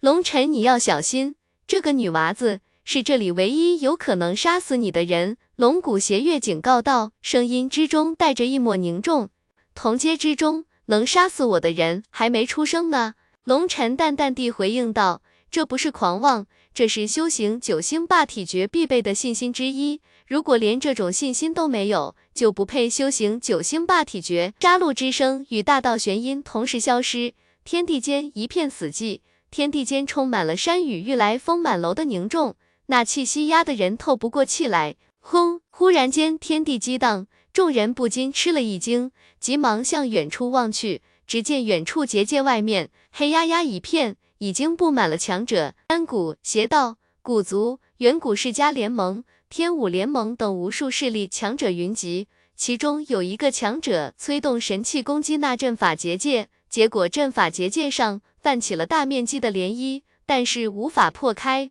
[0.00, 1.36] 龙尘，你要小心。
[1.66, 5.36] 这个女娃子是这里唯一有可能杀死你的人。
[5.56, 9.30] 龙骨邪月警告道，声音之中带着一抹凝重。
[9.74, 13.14] 同阶之中，能杀死我的人还没出生呢。
[13.44, 20.00] 龙尘淡淡地回应道：“这不是狂妄，这是修行九星霸体诀必备的信心之一。
[20.26, 27.34] 如果连这种信心都没有，就不配修行九星霸体诀。”杀戮之声与大道玄音同时消失，
[27.64, 29.20] 天地间一片死寂，
[29.52, 34.96] 天地间充满了山雨欲来风满楼的凝重，那气息压得人透不过气来。
[35.20, 35.60] 轰！
[35.68, 41.02] 忽然间，天地激荡，众人不禁吃了一惊，急忙向远处望去。
[41.26, 52.26] 只见远处结界外面黑压压一片，已经布满了强者，丹谷、邪道、古族、远古世家联盟、天武联盟等无数势力强者云集。
[52.56, 61.70] 其中有一个强者催动神器攻击那阵法结界，结果阵法结界上泛起了大面积的涟漪，但是无法破开。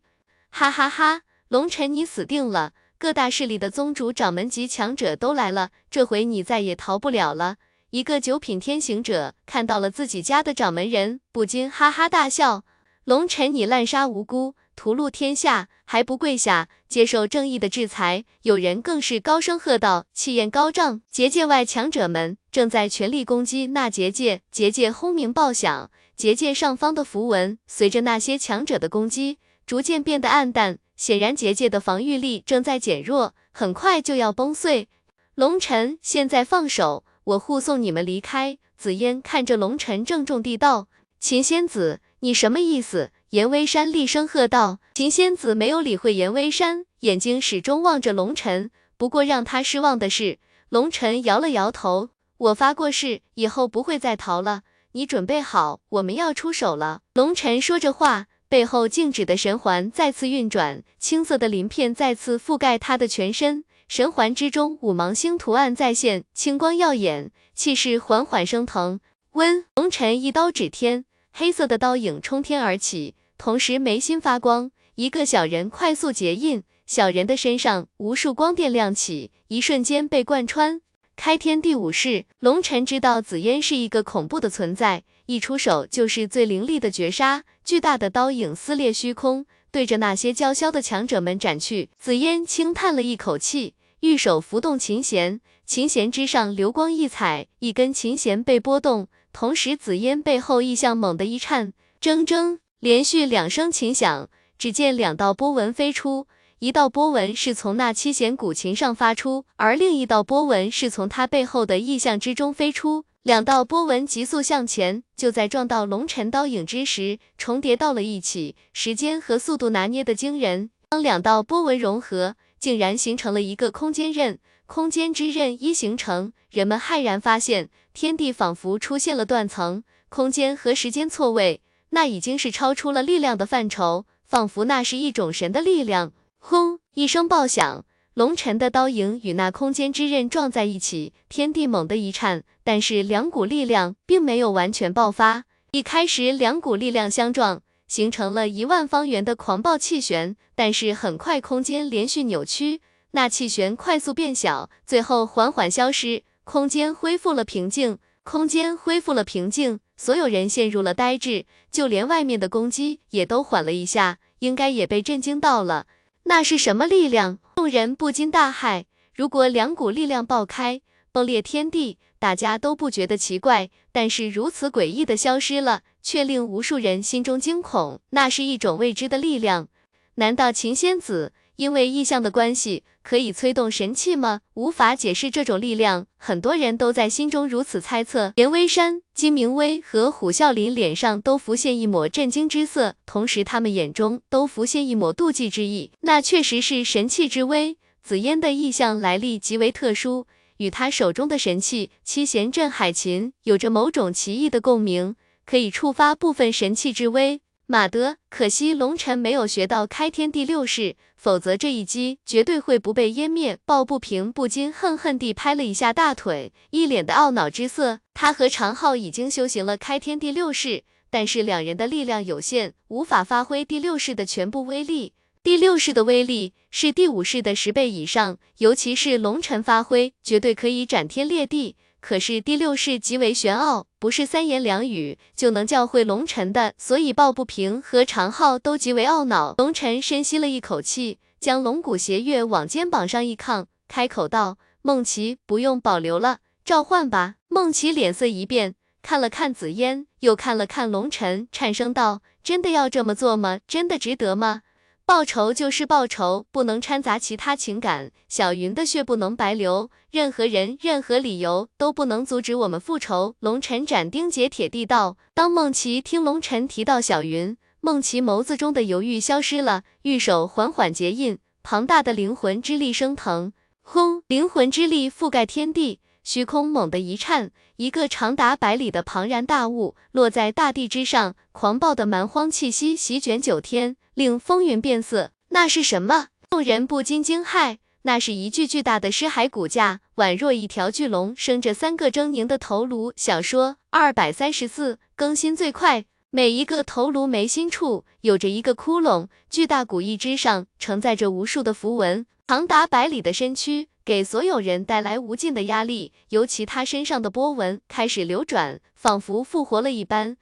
[0.50, 2.72] 哈哈哈，龙尘你死定了！
[2.98, 7.58] 各大势力的宗主、掌门级强者都来了，这回你再也逃不了了。
[7.90, 12.64] 一个九品天行者看到了自己家的掌门人，不禁哈哈大笑。
[13.04, 18.24] 龙尘，你滥杀无辜，屠戮天下，还不跪下接受正义的制裁？
[18.44, 21.02] 有人更是高声喝道，气焰高涨。
[21.10, 30.78] 结界外强者们正在全力攻击那结界，结界轰鸣爆响，结界上方的符文随着那些强者的攻击，逐渐变得暗淡。
[30.96, 34.88] 显然结界的防御力正在减弱，很快就要崩碎。
[35.34, 38.60] 龙尘，现在放手，我护送你们离开。
[38.78, 40.88] 紫嫣看着龙尘，郑重地道
[41.20, 44.80] ：“秦仙子，你什么意思？”严威山厉声喝道。
[44.94, 48.70] 秦仙子没有理会严威山，眼睛始终望着龙尘。
[48.98, 50.38] 不过让他失望的是，
[50.70, 54.62] 龙尘摇了摇头：“我发过誓，以后不会再逃了。
[54.94, 58.28] 你准备好，我们要出手了。”龙尘说着话。
[58.50, 63.64] 背后静止的神环再次运转，青色的鳞片再次覆盖他的全身。
[63.88, 69.00] 神环之中五芒星图案再现，青光耀眼，气势缓缓升腾。
[69.32, 76.64] 温龙尘一刀指天，黑色的刀影冲天而起，同时眉心发光，一个小人快速结印。
[76.86, 80.82] 小人的身上无数光电亮起，一瞬间被贯穿。
[81.24, 87.44] 开天第五式，龙尘知道紫嫣是一个恐怖的存在，一出手就是最凌厉的绝杀。
[87.64, 91.92] 巨大的刀影撕裂虚空，对着那些叫嚣的强者们斩去。
[92.00, 106.26] 紫嫣轻叹了一口气，玉手拂动琴弦，琴弦之上流光溢彩，一根琴弦被拨动，同时紫烟背后异象猛地一颤，铮铮，连续两声琴响，只见两道波纹飞出，
[106.62, 113.04] 一道波纹是从那七弦古琴上发出，而另一道波纹是从他背后的意象之中飞出。
[113.24, 120.70] 两道波纹急速向前，就在撞到龙尘刀影之时，重叠到了一起，时间和速度拿捏的惊人。
[120.88, 124.38] 当两道波纹融合，竟然形成了一个空间刃。
[124.68, 136.12] 空间之刃一形成，人们骇然发现，天地仿佛出现了断层，空间和时间错位，那已经是超出了力量的范畴，仿佛那是一种神的力量。
[136.44, 136.80] 轰！
[136.96, 137.86] 一声爆响。
[138.16, 145.46] 龙尘的刀影与那空间之刃撞在一起，天地猛地一颤，但是两股力量并没有完全爆发。
[145.72, 152.82] 一开始，两股力量相撞，形成了一万方圆的狂暴气旋，但是很快空间连续扭曲，
[153.12, 158.00] 那气旋快速变小，最后缓缓消失，空间恢复了平静。
[158.24, 165.88] 空间恢复了平静，所有人陷入了呆滞，就连外面的攻击也都缓了一下，应该也被震惊到了。
[166.24, 167.40] 那是什么力量？
[167.56, 168.86] 众人不禁大骇。
[169.14, 173.70] 如果两股力量爆开，崩裂天地，大家都不觉得奇怪。
[173.92, 178.00] 但是如此诡异的消失了，却令无数人心中惊恐。
[178.12, 179.68] 那是一种未知的力量。
[180.16, 181.34] 难道秦仙子？
[181.58, 184.42] 因为异象的关系，可以催动神器吗？
[184.54, 188.34] 无法解释这种力量，很多人都在心中如此猜测。
[188.36, 195.92] 严威山、金明威和虎啸林脸上都浮现一抹震惊之色，同时他们眼中都浮现一抹妒忌之意。
[196.02, 197.78] 那确实是神器之威。
[198.04, 200.26] 紫嫣的意象来历极为特殊，
[200.58, 207.42] 与他手中的神器七弦镇海琴有着某种奇异的共鸣，可以触发部分神器之威。
[207.68, 213.60] 马德，可惜龙尘没有学到开天第六式，否则这一击绝对会不被湮灭。
[213.64, 218.00] 抱不平不禁恨恨地拍了一下大腿，一脸的懊恼之色。
[218.16, 225.14] 他和常浩已经修行了开天第六式，但是两人的力量有限，无法发挥第六式的全部威力。
[225.44, 231.76] 第六式的威力是第五式的十倍以上，尤其是龙尘发挥，绝对可以斩天裂地。
[232.02, 239.54] 可是第六式极为玄奥，不是三言两语就能教会龙尘的，所以抱不平和长浩都极为懊恼。
[239.60, 253.60] 龙尘深吸了一口气，将龙骨邪月往肩膀上一抗，开口道：“梦琪，不用保留了，召唤吧。”梦琪脸色一变，看了看紫嫣，又看了看龙晨，颤声道：“真的要这么做吗？
[253.68, 254.62] 真的值得吗？
[255.06, 258.12] 报仇就是报仇，不能掺杂其他情感。
[258.30, 265.18] 小云的血不能白流，任何人、任何理由都不能阻止我们复仇。”龙晨斩钉截铁地道。
[265.34, 274.24] 当梦琪听龙晨提到小云，梦琪眸子中的犹豫消失了，玉手缓缓结印，庞大的灵魂之力升腾，轰！
[274.28, 276.00] 灵魂之力覆盖天地。
[276.24, 285.32] 虚空猛地一颤，一个长达百里的庞然大物落在大地之上，狂暴的蛮荒气息席卷九天，令风云变色。
[285.50, 286.28] 那是什么？
[286.50, 287.78] 众人不禁惊骇。
[288.04, 293.14] 那是一具巨大的尸骸骨架，宛若一条巨龙，生着三个狰狞的头颅。
[293.16, 303.90] 小说二百三十四更新最快，每一个头颅眉心处有着一个窟窿，巨大骨翼之上承载着无数的符文，长达百里的身躯。
[304.04, 310.38] 给所有人带来无尽的压力，尤其他身上的波纹开始流转，仿佛复活了一般。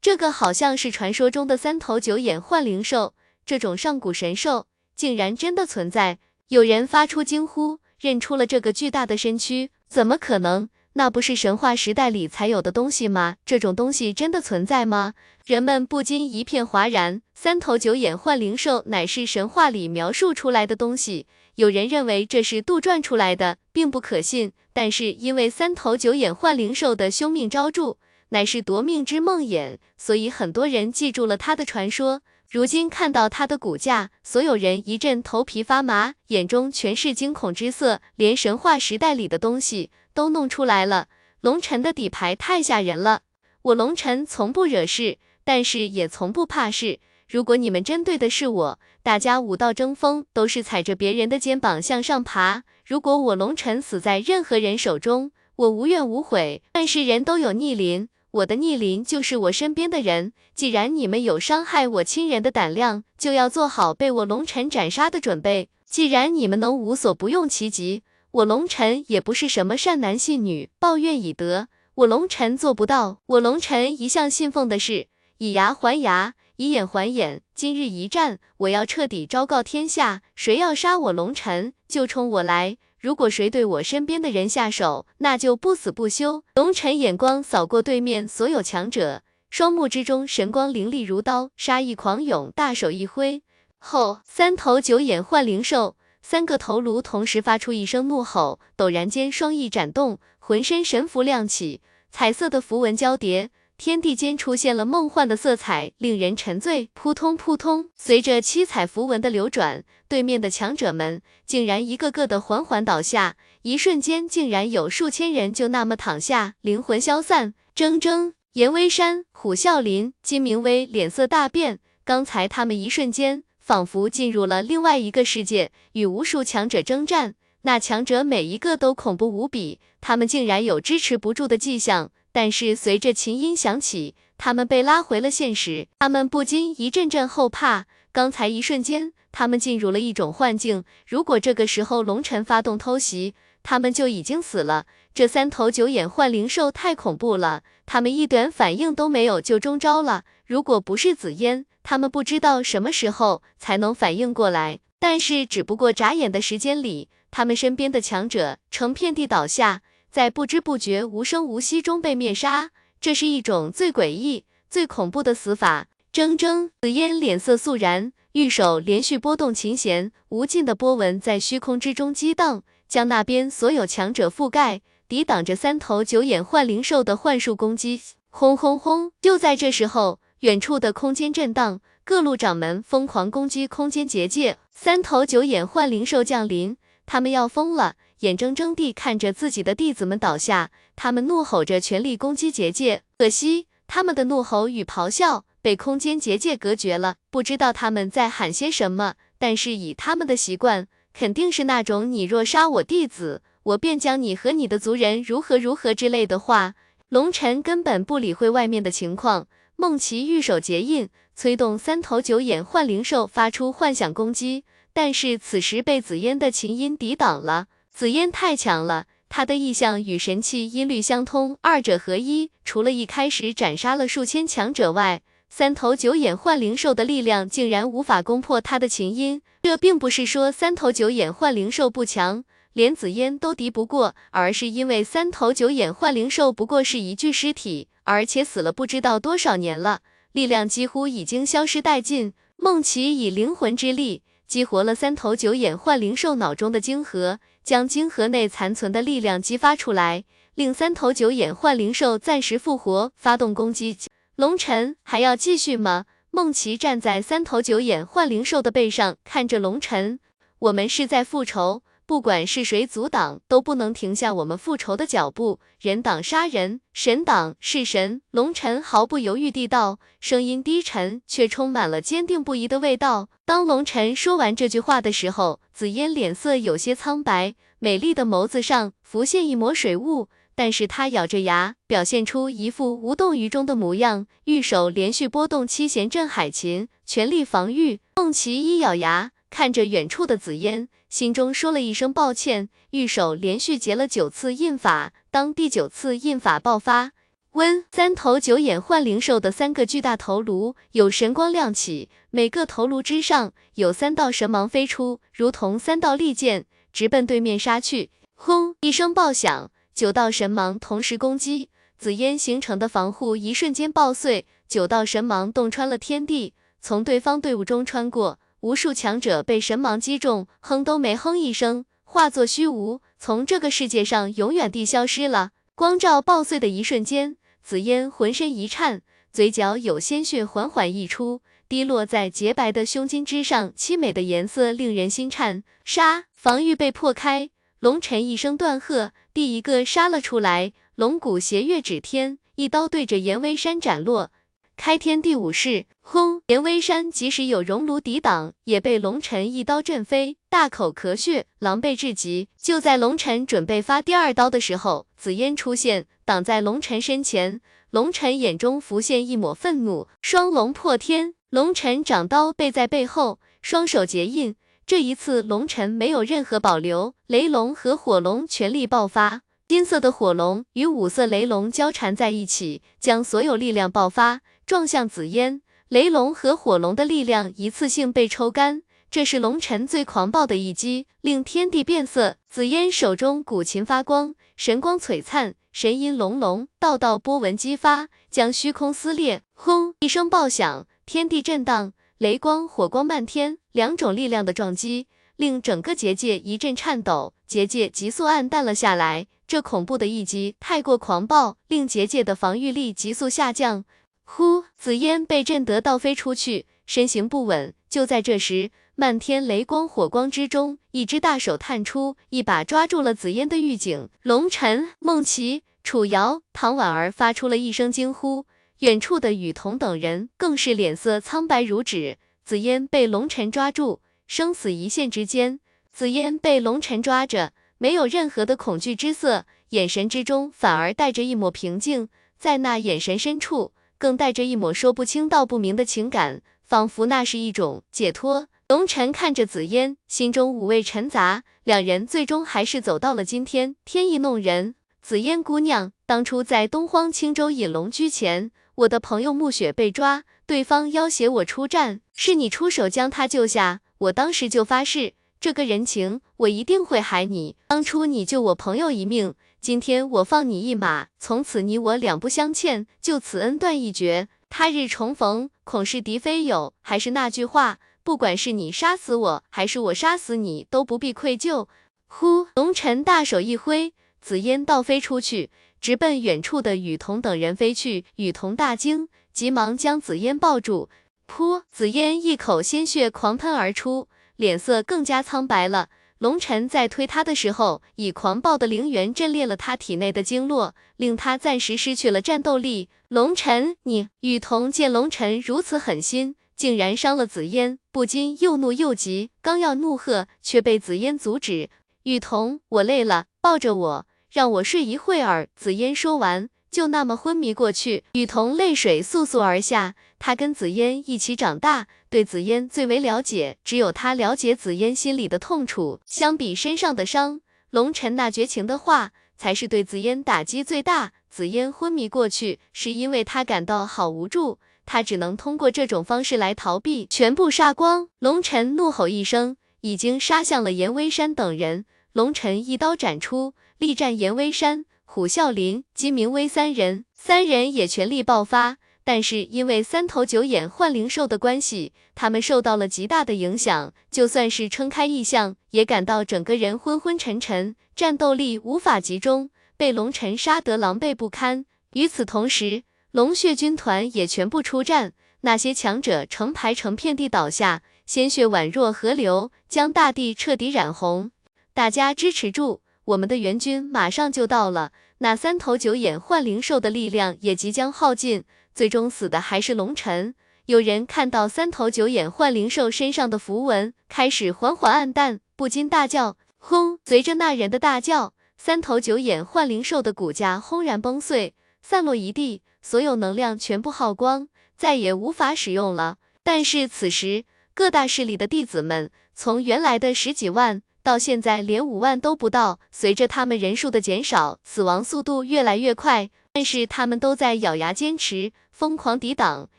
[0.00, 3.14] 这个好像是传说中的三头九眼幻灵兽，
[3.46, 6.18] 这种上古神兽竟然真的存在。
[6.48, 10.68] 有人发出惊呼，认出了这个巨大的身躯，怎么可能？
[10.96, 13.36] 那不是神话时代里才有的东西吗？
[13.44, 15.14] 这种东西真的存在吗？
[15.44, 17.20] 人们不禁一片哗然。
[17.34, 21.26] 三头九眼幻灵兽乃是神话里描述出来的东西。
[21.56, 24.52] 有人认为这是杜撰出来的，并不可信。
[24.72, 27.96] 但是因为三头九眼幻灵兽的凶命昭著，
[28.30, 32.22] 乃是夺命之梦魇，所以很多人记住了它的传说。
[32.50, 41.06] 如今看到它的骨架，所有人一阵头皮发麻，眼中全是惊恐之色，连神话时代里的东西都弄出来了。
[41.40, 43.22] 龙尘的底牌太吓人了，
[43.62, 46.98] 我龙尘从不惹事，但是也从不怕事。
[47.26, 52.64] 如果你们针对的是我，大家武道争锋都是踩着别人的肩膀向上爬。
[52.84, 56.62] 如果我龙尘死在任何人手中，我无怨无悔。
[56.72, 60.32] 但是人都有逆鳞，我的逆鳞就是我身边的人。
[60.54, 65.70] 既然你们有伤害我亲人的胆量，就要做好被我龙尘斩杀的准备。
[65.86, 73.20] 既然你们能无所不用其极，我龙尘也不是什么善男信女，抱怨以德，我龙尘做不到。
[73.26, 75.06] 我龙尘一向信奉的是
[75.38, 76.34] 以牙还牙。
[76.56, 82.76] 以眼还眼，今日一战，我要彻底昭告天下，谁要杀我龙尘，就冲我来。
[83.00, 86.44] 如果谁对我身边的人下手，那就不死不休。
[86.54, 93.42] 龙尘眼光扫过对面所有强者，双目之中神光凌厉如刀，杀意狂涌，大手一挥，
[93.80, 103.50] 后三头九眼幻灵兽，三个头颅同时发出一声怒吼，陡然间双翼展动，浑身神符亮起，彩色的符文交叠。
[103.84, 106.88] 天地间出现了梦幻的色彩，令人沉醉。
[106.94, 117.52] 扑通扑通，随着七彩符文的流转，对面的强者们竟然一个个的缓缓倒下，一瞬间竟然有数千人就那么躺下，灵魂消散。
[117.76, 132.10] 铮铮，严威山、虎啸林、金明威脸色大变，刚才他们一瞬间仿佛进入了另外一个世界，与无数强者征战，那强者每一个都恐怖无比，他们竟然有支持不住的迹象。
[132.34, 137.86] 但是随着琴音响起，他们被拉回了现实，他们不禁一阵阵后怕。
[138.10, 140.82] 刚才一瞬间，他们进入了一种幻境。
[141.06, 144.86] 如果这个时候龙尘发动偷袭，他们就已经死了。
[145.14, 150.24] 这三头九眼幻灵兽太恐怖了，他们一点反应都没有就中招了。
[150.44, 154.80] 如果不是紫嫣，他们不知道什么时候才能反应过来。
[154.98, 159.82] 但是只不过眨眼的时间里，他们身边的强者成片地倒下。
[160.14, 165.88] 在不知不觉、无声无息中被灭杀，这是一种最诡异、最恐怖的死法。
[166.12, 178.00] 铮铮，紫烟脸色肃然，玉手连续拨动琴弦，无尽的波纹在虚空之中激荡，将那边所有强者覆盖，抵挡着三头九眼幻灵兽的幻术攻击。
[178.30, 179.10] 轰轰轰！
[179.20, 184.58] 就在这时候，远处的空间震荡，各路掌门疯狂攻击空间结界。
[184.70, 187.96] 三头九眼幻灵兽降临，他们要疯了。
[188.24, 199.16] 眼睁睁地看着自己的弟子们倒下，他们怒吼着全力攻击结界，可惜他们的怒吼与咆哮被空间结界隔绝了，不知道他们在喊些什么。
[199.38, 206.72] 但是以他们的习惯，肯定是那种你若杀我弟子，我便将你和你的族人如何如何之类的话。
[207.10, 209.46] 龙尘根本不理会外面的情况，
[209.76, 214.64] 梦琪玉手结印，催动三头九眼幻灵兽发出幻想攻击，
[214.94, 217.66] 但是此时被紫嫣的琴音抵挡了。
[217.94, 222.50] 紫嫣太强了，她的意象与神器音律相通，二者合一。
[222.64, 229.40] 除了一开始斩杀了数千强者外，三头九眼幻灵兽的力量竟然无法攻破他的琴音。
[229.62, 232.42] 这并不是说三头九眼幻灵兽不强，
[232.72, 240.00] 连紫嫣都敌不过，而是因为三头九眼幻灵兽不过是一具尸体，而且死了不知道多少年了，
[240.32, 242.32] 力量几乎已经消失殆尽。
[242.56, 253.96] 孟奇以灵魂之力激活了三头九眼幻灵兽脑中的晶核，将晶核内残存的力量激发出来，令三头九眼幻灵兽暂时复活，发动攻击。
[254.36, 256.04] 龙尘还要继续吗？
[256.30, 260.20] 梦琪站在三头九眼幻灵兽的背上，看着龙尘，
[260.58, 261.82] 我们是在复仇。
[262.06, 265.58] 不管是谁阻挡，都不能停下我们复仇的脚步。
[265.80, 268.20] 人挡杀人，神挡是神。
[268.30, 273.28] 龙尘毫不犹豫地道，声音低沉，却充满了坚定不移的味道。
[273.46, 284.26] 当龙尘说完这句话的时候，紫嫣脸色有些苍白，美丽的眸子上浮现一抹水雾，但是她咬着牙，表现出一副无动于衷的模样。
[284.44, 288.00] 玉手连续拨动七弦镇海琴，全力防御。
[288.16, 290.88] 孟琪一咬牙，看着远处的紫嫣。
[291.08, 295.12] 心中说了一声抱歉，玉手连续结了九次印法。
[295.30, 297.12] 当第九次印法爆发，
[297.52, 308.10] 温三头九眼幻灵兽的三个巨大头颅有神光亮起，每个头颅之上有三道神芒飞出，如同三道利剑，直奔对面杀去。
[308.34, 308.74] 轰！
[308.80, 318.40] 一声爆响，九道神芒同时攻击，紫烟形成的防护一瞬间爆碎，九道神芒洞穿了天地，从对方队伍中穿过。
[318.64, 325.50] 无数强者被神芒击中，哼都没哼一声，化作虚无，从这个世界上永远地消失了。
[325.74, 335.62] 光照爆碎的一瞬间，紫嫣浑身一颤，嘴角有鲜血缓缓溢出，滴落在洁白的胸襟之上，凄美的颜色令人心颤。
[335.84, 336.24] 杀！
[336.32, 337.50] 防御被破开，
[337.80, 344.32] 龙尘一声断喝，第一个杀了出来，龙骨斜月指天，一刀对着严威山斩落。
[344.76, 346.42] 开天第五式，轰！
[346.46, 352.48] 连威山即使有熔炉抵挡，也被龙尘一刀震飞，大口咳血，狼狈至极。
[352.60, 357.60] 就在龙尘准备发第二刀的时候，紫烟出现，挡在龙尘身前。
[357.90, 361.34] 龙尘眼中浮现一抹愤怒，双龙破天。
[361.50, 364.56] 龙尘掌刀背在背后，双手结印。
[364.84, 369.42] 这一次，龙尘没有任何保留，雷龙和火龙全力爆发。
[369.66, 374.40] 金色的火龙与五色雷龙交缠在一起，将所有力量爆发。
[374.66, 382.38] 撞向紫烟，雷龙和火龙的力量一次性被抽干，这是龙尘最狂暴的一击，令天地变色。
[382.48, 389.42] 紫烟手中古琴发光，神光璀璨，神音隆隆，道道波纹激发，将虚空撕裂。
[389.52, 389.94] 轰！
[390.00, 399.26] 一声爆响，天地震荡，雷光、火光漫天，两种力量的撞击，令整个结界一阵颤抖，结界急速暗淡了下来。
[399.46, 403.84] 这恐怖的一击太过狂暴，令结界的防御力急速下降。
[404.24, 404.64] 呼！
[404.76, 407.72] 紫烟被震得倒飞出去，身形不稳。
[407.88, 414.08] 就在这时，漫天雷光火光之中，一只大手探出，一把抓住了紫烟的玉颈。
[414.22, 418.46] 龙晨、孟琪、楚瑶、唐婉儿发出了一声惊呼，
[418.80, 422.18] 远处的雨桐等人更是脸色苍白如纸。
[422.44, 425.60] 紫烟被龙晨抓住，生死一线之间。
[425.92, 433.72] 紫烟被龙晨抓着，没有任何的恐惧之色，眼神之中反而带着一抹平静，在那眼神深处。
[434.04, 438.48] 更带着一抹说不清道不明的情感，仿佛那是一种解脱。
[438.68, 441.42] 龙尘看着紫嫣，心中五味陈杂。
[441.62, 443.76] 两人最终还是走到了今天。
[443.86, 453.80] 天意弄人，紫嫣姑娘，当初在东荒青州引龙居前，我的朋友暮雪被抓，对方要挟我出战，是你出手将他救下。
[453.96, 457.56] 我当时就发誓，这个人情我一定会还你。
[457.68, 459.32] 当初你救我朋友一命。
[459.64, 464.28] 今天我放你一马，从此你我两不相欠，就此恩断义绝。
[464.50, 466.74] 他日重逢，恐是敌非友。
[466.82, 471.66] 还是那句话，不管是你杀死我，还是我杀死你，都不必愧疚。
[472.06, 475.50] 呼，龙尘大手一挥，紫烟倒飞出去，
[475.80, 478.04] 直奔远处的雨桐等人飞去。
[478.16, 480.90] 雨桐大惊，急忙将紫烟抱住。
[481.26, 485.88] 噗，紫烟一口鲜血狂喷而出，脸色更加苍白了。
[486.24, 492.88] 龙尘在推他的时候，以狂暴的灵元震裂了他体内的经络，令他暂时失去了战斗力。
[493.08, 501.68] 龙尘，你雨桐见龙尘如此狠心，竟然伤了紫嫣，不禁又怒又急，刚要怒喝，却被紫嫣阻止。
[502.04, 505.48] 雨桐，我累了，抱着我，让我睡一会儿。
[505.54, 506.48] 紫嫣说完。
[506.70, 509.94] 就那么昏迷过去，雨桐泪水簌簌而下。
[510.18, 515.98] 他跟紫嫣一起长大，对紫嫣最为了解，只有他了解紫嫣心里的痛楚。
[516.06, 517.40] 相比身上的伤，
[517.70, 521.10] 龙尘那绝情的话，才是对紫嫣打击最大。
[521.28, 528.08] 紫嫣昏迷过去，是因为他感到好无助，他只能通过这种方式来逃避，全部杀光。
[528.20, 531.84] 龙尘怒吼一声，已经杀向了严威山等人。
[532.12, 534.84] 龙尘一刀斩出，力战严威山。
[535.04, 538.76] 虎啸林、金明威三人，三人也全力爆发。
[539.06, 551.66] 但是因为三头九眼幻灵兽的关系，他们受到了极大的影响，就算是撑开异象，也感到整个人昏昏沉沉，战斗力无法集中，被龙尘杀得狼狈不堪。
[551.92, 561.30] 与此同时，龙血军团也全部出战，那些强者成排成片地倒下，鲜血宛若河流，将大地彻底染红。
[561.74, 564.92] 大家支持住，我们的援军马上就到了。
[565.18, 568.44] 那三头九眼幻灵兽的力量也即将耗尽。
[568.74, 570.34] 最终死的还是龙尘。
[570.66, 586.16] 有人看到三头九眼幻灵兽身上的符文开始缓缓暗淡，不禁大叫：“轰！”随着那人的大叫，三头九眼幻灵兽的骨架轰然崩碎，散落一地，所有能量全部耗光，再也无法使用了。
[586.42, 587.44] 但是此时，
[587.74, 592.80] 各大势力的弟子们从原来的十几万，到现在连五万都不到。
[592.90, 596.30] 随着他们人数的减少，死亡速度越来越快。
[596.54, 599.68] 但是他们都在咬牙坚持，疯狂抵挡，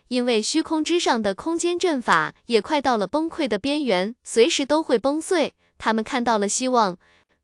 [0.09, 5.53] 因为虚空之上的空间阵法也快到了崩溃的边缘，随时都会崩碎。
[5.77, 6.97] 他们看到了希望。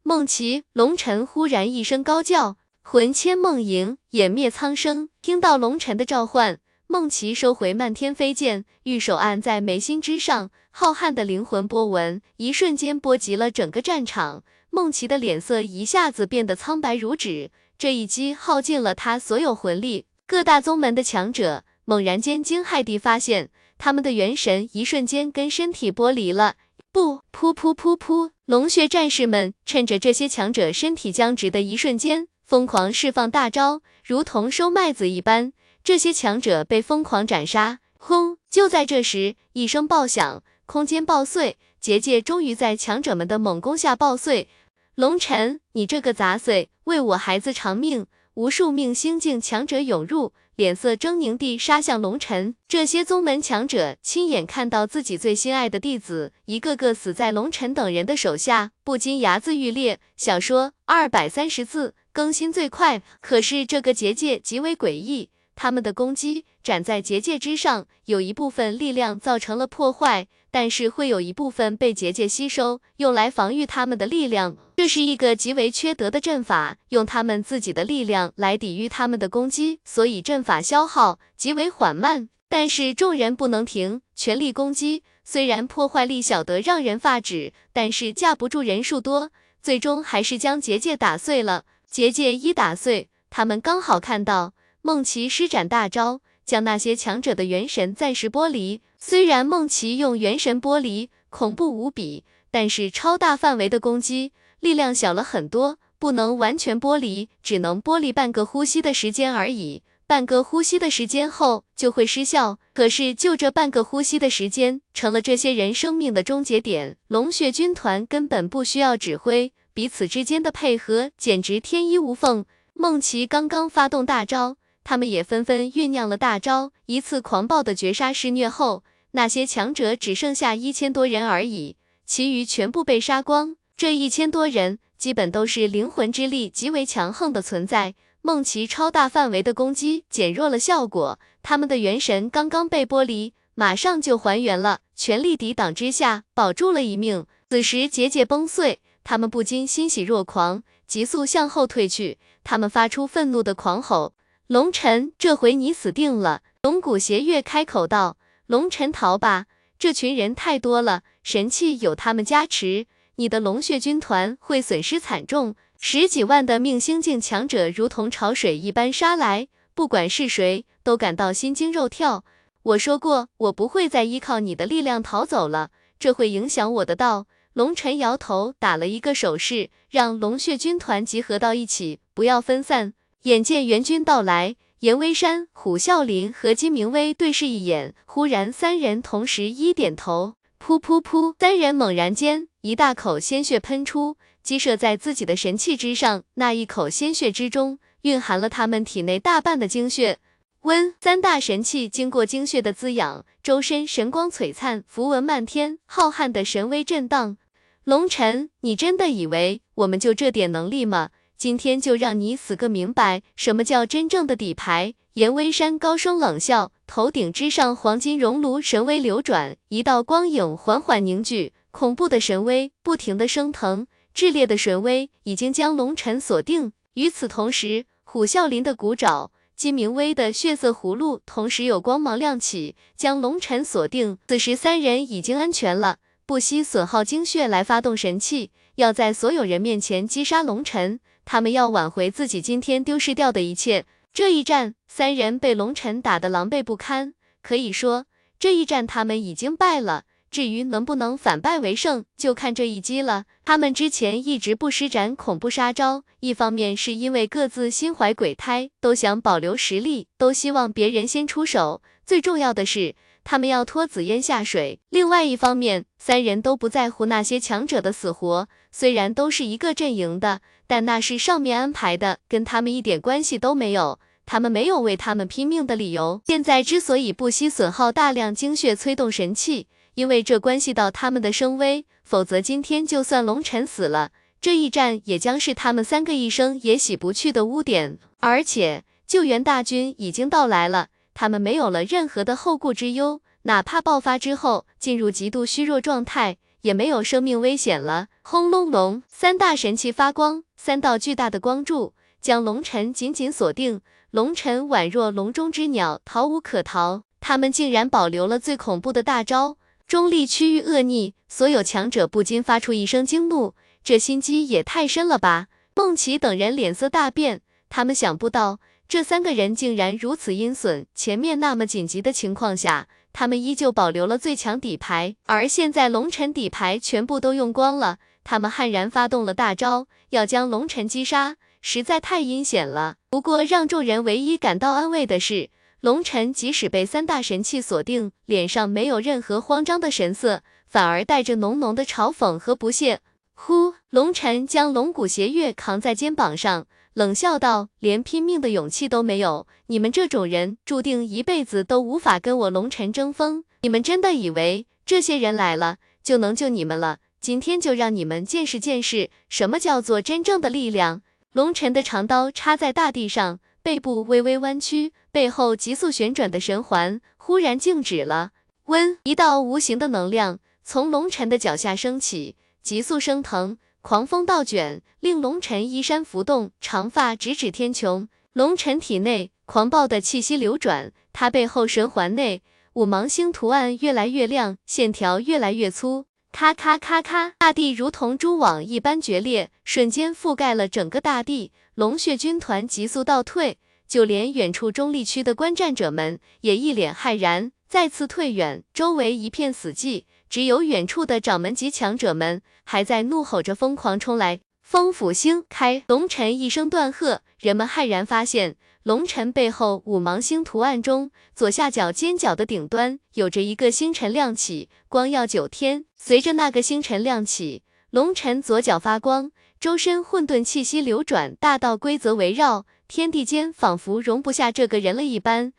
[0.04, 5.08] 梦奇、龙尘忽然一声高叫，魂牵梦萦，湮灭苍生。
[5.22, 14.44] 听到龙尘的召唤，梦奇收回漫天飞剑，玉手按在眉心之上，浩瀚的灵魂波纹一瞬间波及了整个战场。
[14.72, 17.52] 梦奇的脸色一下子变得苍白如纸。
[17.82, 26.58] 这一击耗尽了他所有魂力，各大宗门的强者猛然间惊骇地发现，他们的元神一瞬间跟身体剥离了。
[26.92, 28.30] 不，噗噗噗噗！
[28.46, 35.52] 龙血战士们趁着这些强者身体僵直的一瞬间，疯狂释放大招，如同收麦子一般。
[35.84, 37.80] 这些强者被疯狂斩杀。
[37.98, 38.38] 轰！
[38.48, 44.48] 就在这时，一声爆响，空间爆碎，结界终于在强者们的猛攻下爆碎。
[44.96, 48.06] 龙尘，你这个杂碎，为我孩子偿命！
[48.34, 52.56] 无数命星境强者涌入，脸色狰狞地杀向龙尘。
[52.68, 60.02] 这些宗门强者亲眼看到自己最心爱的弟子一个个死在龙尘等人的手下，不禁牙眦欲裂。
[60.18, 65.30] 小说二百三十字更新最快，可是这个结界极为诡异。
[65.56, 74.56] 他们的攻击斩在结界之上，有一部分力量造成了破坏，但是会有一部分被结界吸收，用来防御他们的力量。
[74.76, 82.30] 这是一个极为缺德的阵法，用他们自己的力量来抵御他们的攻击，所以阵法消耗极为缓慢。
[82.50, 85.04] 但是众人不能停，全力攻击。
[85.24, 89.30] 虽然破坏力小得让人发指，但是架不住人数多，
[89.62, 91.64] 最终还是将结界打碎了。
[91.90, 94.54] 结界一打碎，他们刚好看到。
[94.82, 96.22] 梦奇施展大招，
[96.52, 98.82] 将那些强者的元神暂时剥离。
[98.98, 109.84] 虽然梦奇用元神剥离恐怖无比，但是超大范围的攻击力量小了很多，不能完全剥离，只能剥离半个呼吸的时间而已。
[110.06, 112.60] 半个呼吸的时间后就会失效。
[112.74, 116.98] 可是就这半个呼吸的时间，成了这些人生命的终结点。
[117.08, 122.44] 龙血军团根本不需要指挥，彼此之间的配合简直天衣无缝。
[122.74, 124.58] 梦奇刚刚发动大招。
[124.84, 133.56] 他们也纷纷酝酿了大招，一次狂暴的绝杀施虐后，那些强者只剩下一千多人而已，其余全部被杀光。
[133.78, 147.26] 这一千多人基本都是灵魂之力极为强横的存在，梦奇超大范围的攻击减弱了效果，他们的元神刚刚被剥离，马上就还原了，全力抵挡之下保住了一命。
[147.50, 154.14] 此时结界崩碎，他们不禁欣喜若狂，急速向后退去，他们发出愤怒的狂吼。
[154.52, 156.42] 龙尘，这回你死定了！
[156.62, 159.46] 龙骨邪月开口道：“龙尘，逃吧！
[159.80, 162.86] 这群人太多了，神器有他们加持，
[163.16, 165.56] 你的龙血军团会损失惨重。
[165.80, 172.26] 十几万的命星境强者如同潮水一般杀来，不管是谁，都感到心惊肉跳。
[172.64, 182.94] 我说过，我不会再依靠你的力量逃走了，这会影响我的道。”龙尘摇头，打了一个手势，让龙血军团集合到一起，不要分散。
[183.24, 196.24] 眼见援军到来，严威山、虎啸林和金明威对视一眼，忽然三人同时一点头，噗噗噗，三人猛然间一大口鲜血喷出，击射在自己的神器之上。
[196.34, 200.18] 那一口鲜血之中，蕴含了他们体内大半的精血。
[200.62, 207.38] 温三大神器经过精血的滋养，周身神光璀璨，符文漫天，浩瀚的神威震荡。
[207.84, 211.10] 龙尘，你真的以为我们就这点能力吗？
[211.42, 214.94] 今天就让你死个明白，什么叫真正的底牌！
[215.14, 226.74] 严威山高声冷笑，头顶之上黄金熔炉神威流转，一道光影缓缓凝聚，恐怖的神威不停的升腾，炽烈的神威已经将龙尘锁定。
[226.94, 229.32] 与此同时，虎啸林的骨爪。
[229.56, 234.20] 金明威的血色葫芦同时有光芒亮起，将龙尘锁定。
[234.28, 235.98] 此时三人已经安全了，
[236.28, 241.00] 不惜损耗精血来发动神器，要在所有人面前击杀龙尘。
[241.32, 243.86] 他们要挽回自己今天丢失掉的一切。
[244.12, 248.06] 这一战，三人被龙尘打得狼狈不堪，可以说
[248.38, 250.04] 这一战他们已经败了。
[250.30, 253.24] 至于能不能反败为胜，就看这一击了。
[253.46, 261.82] 他们之前一直不施展恐怖杀招，一方面是因为各自心怀鬼胎，都想保留实力，都希望别人先出手。
[262.06, 262.94] 最重要的是，
[263.24, 264.82] 他们要拖紫嫣下水。
[264.90, 268.50] 另外一方面，三人都不在乎那些强者的死活。
[268.72, 274.00] 虽然都是一个阵营的，但那是上面安排的，跟他们一点关系都没有。
[274.26, 276.22] 他们没有为他们拼命的理由。
[276.26, 287.98] 现在之所以不惜损耗大量精血催动神器，因为这关系到他们的声威，否则今天就算龙尘死了，这一战也将是他们三个一生也洗不去的污点。
[288.20, 298.08] 而且救援大军已经到来了，他们没有了任何的后顾之忧，哪怕爆发之后进入极度虚弱状态，也没有生命危险了。
[298.22, 303.82] 轰隆隆，三大神器发光，三道巨大的光柱将龙尘紧紧锁定，
[304.12, 307.04] 龙尘宛若笼中之鸟，逃无可逃。
[307.20, 309.58] 他们竟然保留了最恐怖的大招。
[309.88, 315.48] 中立区域恶逆，所有强者不禁发出一声惊怒，这心机也太深了吧！
[315.76, 320.86] 孟琪等人脸色大变，他们想不到这三个人竟然如此阴损。
[320.94, 332.96] 前面那么紧急的情况下，他们依旧保留了最强底牌，而现在龙尘底牌全部都用光了，他们悍然发动了大招，要将龙尘击杀，实在太阴险了。
[333.10, 335.50] 不过让众人唯一感到安慰的是。
[335.82, 343.00] 龙尘即使被三大神器锁定，脸上没有任何慌张的神色，反而带着浓浓的嘲讽和不屑。
[343.34, 353.44] 呼，龙尘将龙骨邪月扛在肩膀上，冷笑道：“连拼命的勇气都没有，你们这种人注定一辈子都无法跟我龙尘争锋。
[353.62, 357.00] 你们真的以为这些人来了就能救你们了？
[357.20, 361.02] 今天就让你们见识见识什么叫做真正的力量。”
[361.34, 363.40] 龙尘的长刀插在大地上。
[363.64, 368.32] 背部微微弯曲，背后急速旋转的神环忽然静止了。
[368.66, 378.08] 温，一道无形的能量从龙尘的脚下升起，急速升腾，狂风倒卷，令龙尘衣衫浮动，长发直指天穹。
[378.34, 382.44] 龙尘体内狂暴的气息流转，他背后神环内
[382.74, 386.06] 五芒星图案越来越亮，线条越来越粗。
[386.32, 391.52] 咔咔咔咔，大地如同蛛网一般决裂，瞬间覆盖了整个大地。
[391.74, 404.40] 龙血军团急速倒退，就连远处中立区的观战者们也一脸骇然，再次退远，周围一片死寂，只有远处的掌门级强者们还在怒吼着疯狂冲来。
[404.64, 415.84] 风府星开，龙尘一声断喝，人们骇然发现，龙尘背后五芒星图案中左下角尖角的顶端有着一个星辰亮起，光耀九天。
[415.98, 419.32] 随着那个星辰亮起，龙尘左脚发光。
[419.60, 425.52] 周身混沌气息流转，大道规则围绕，天地间仿佛容不下这个人了一般。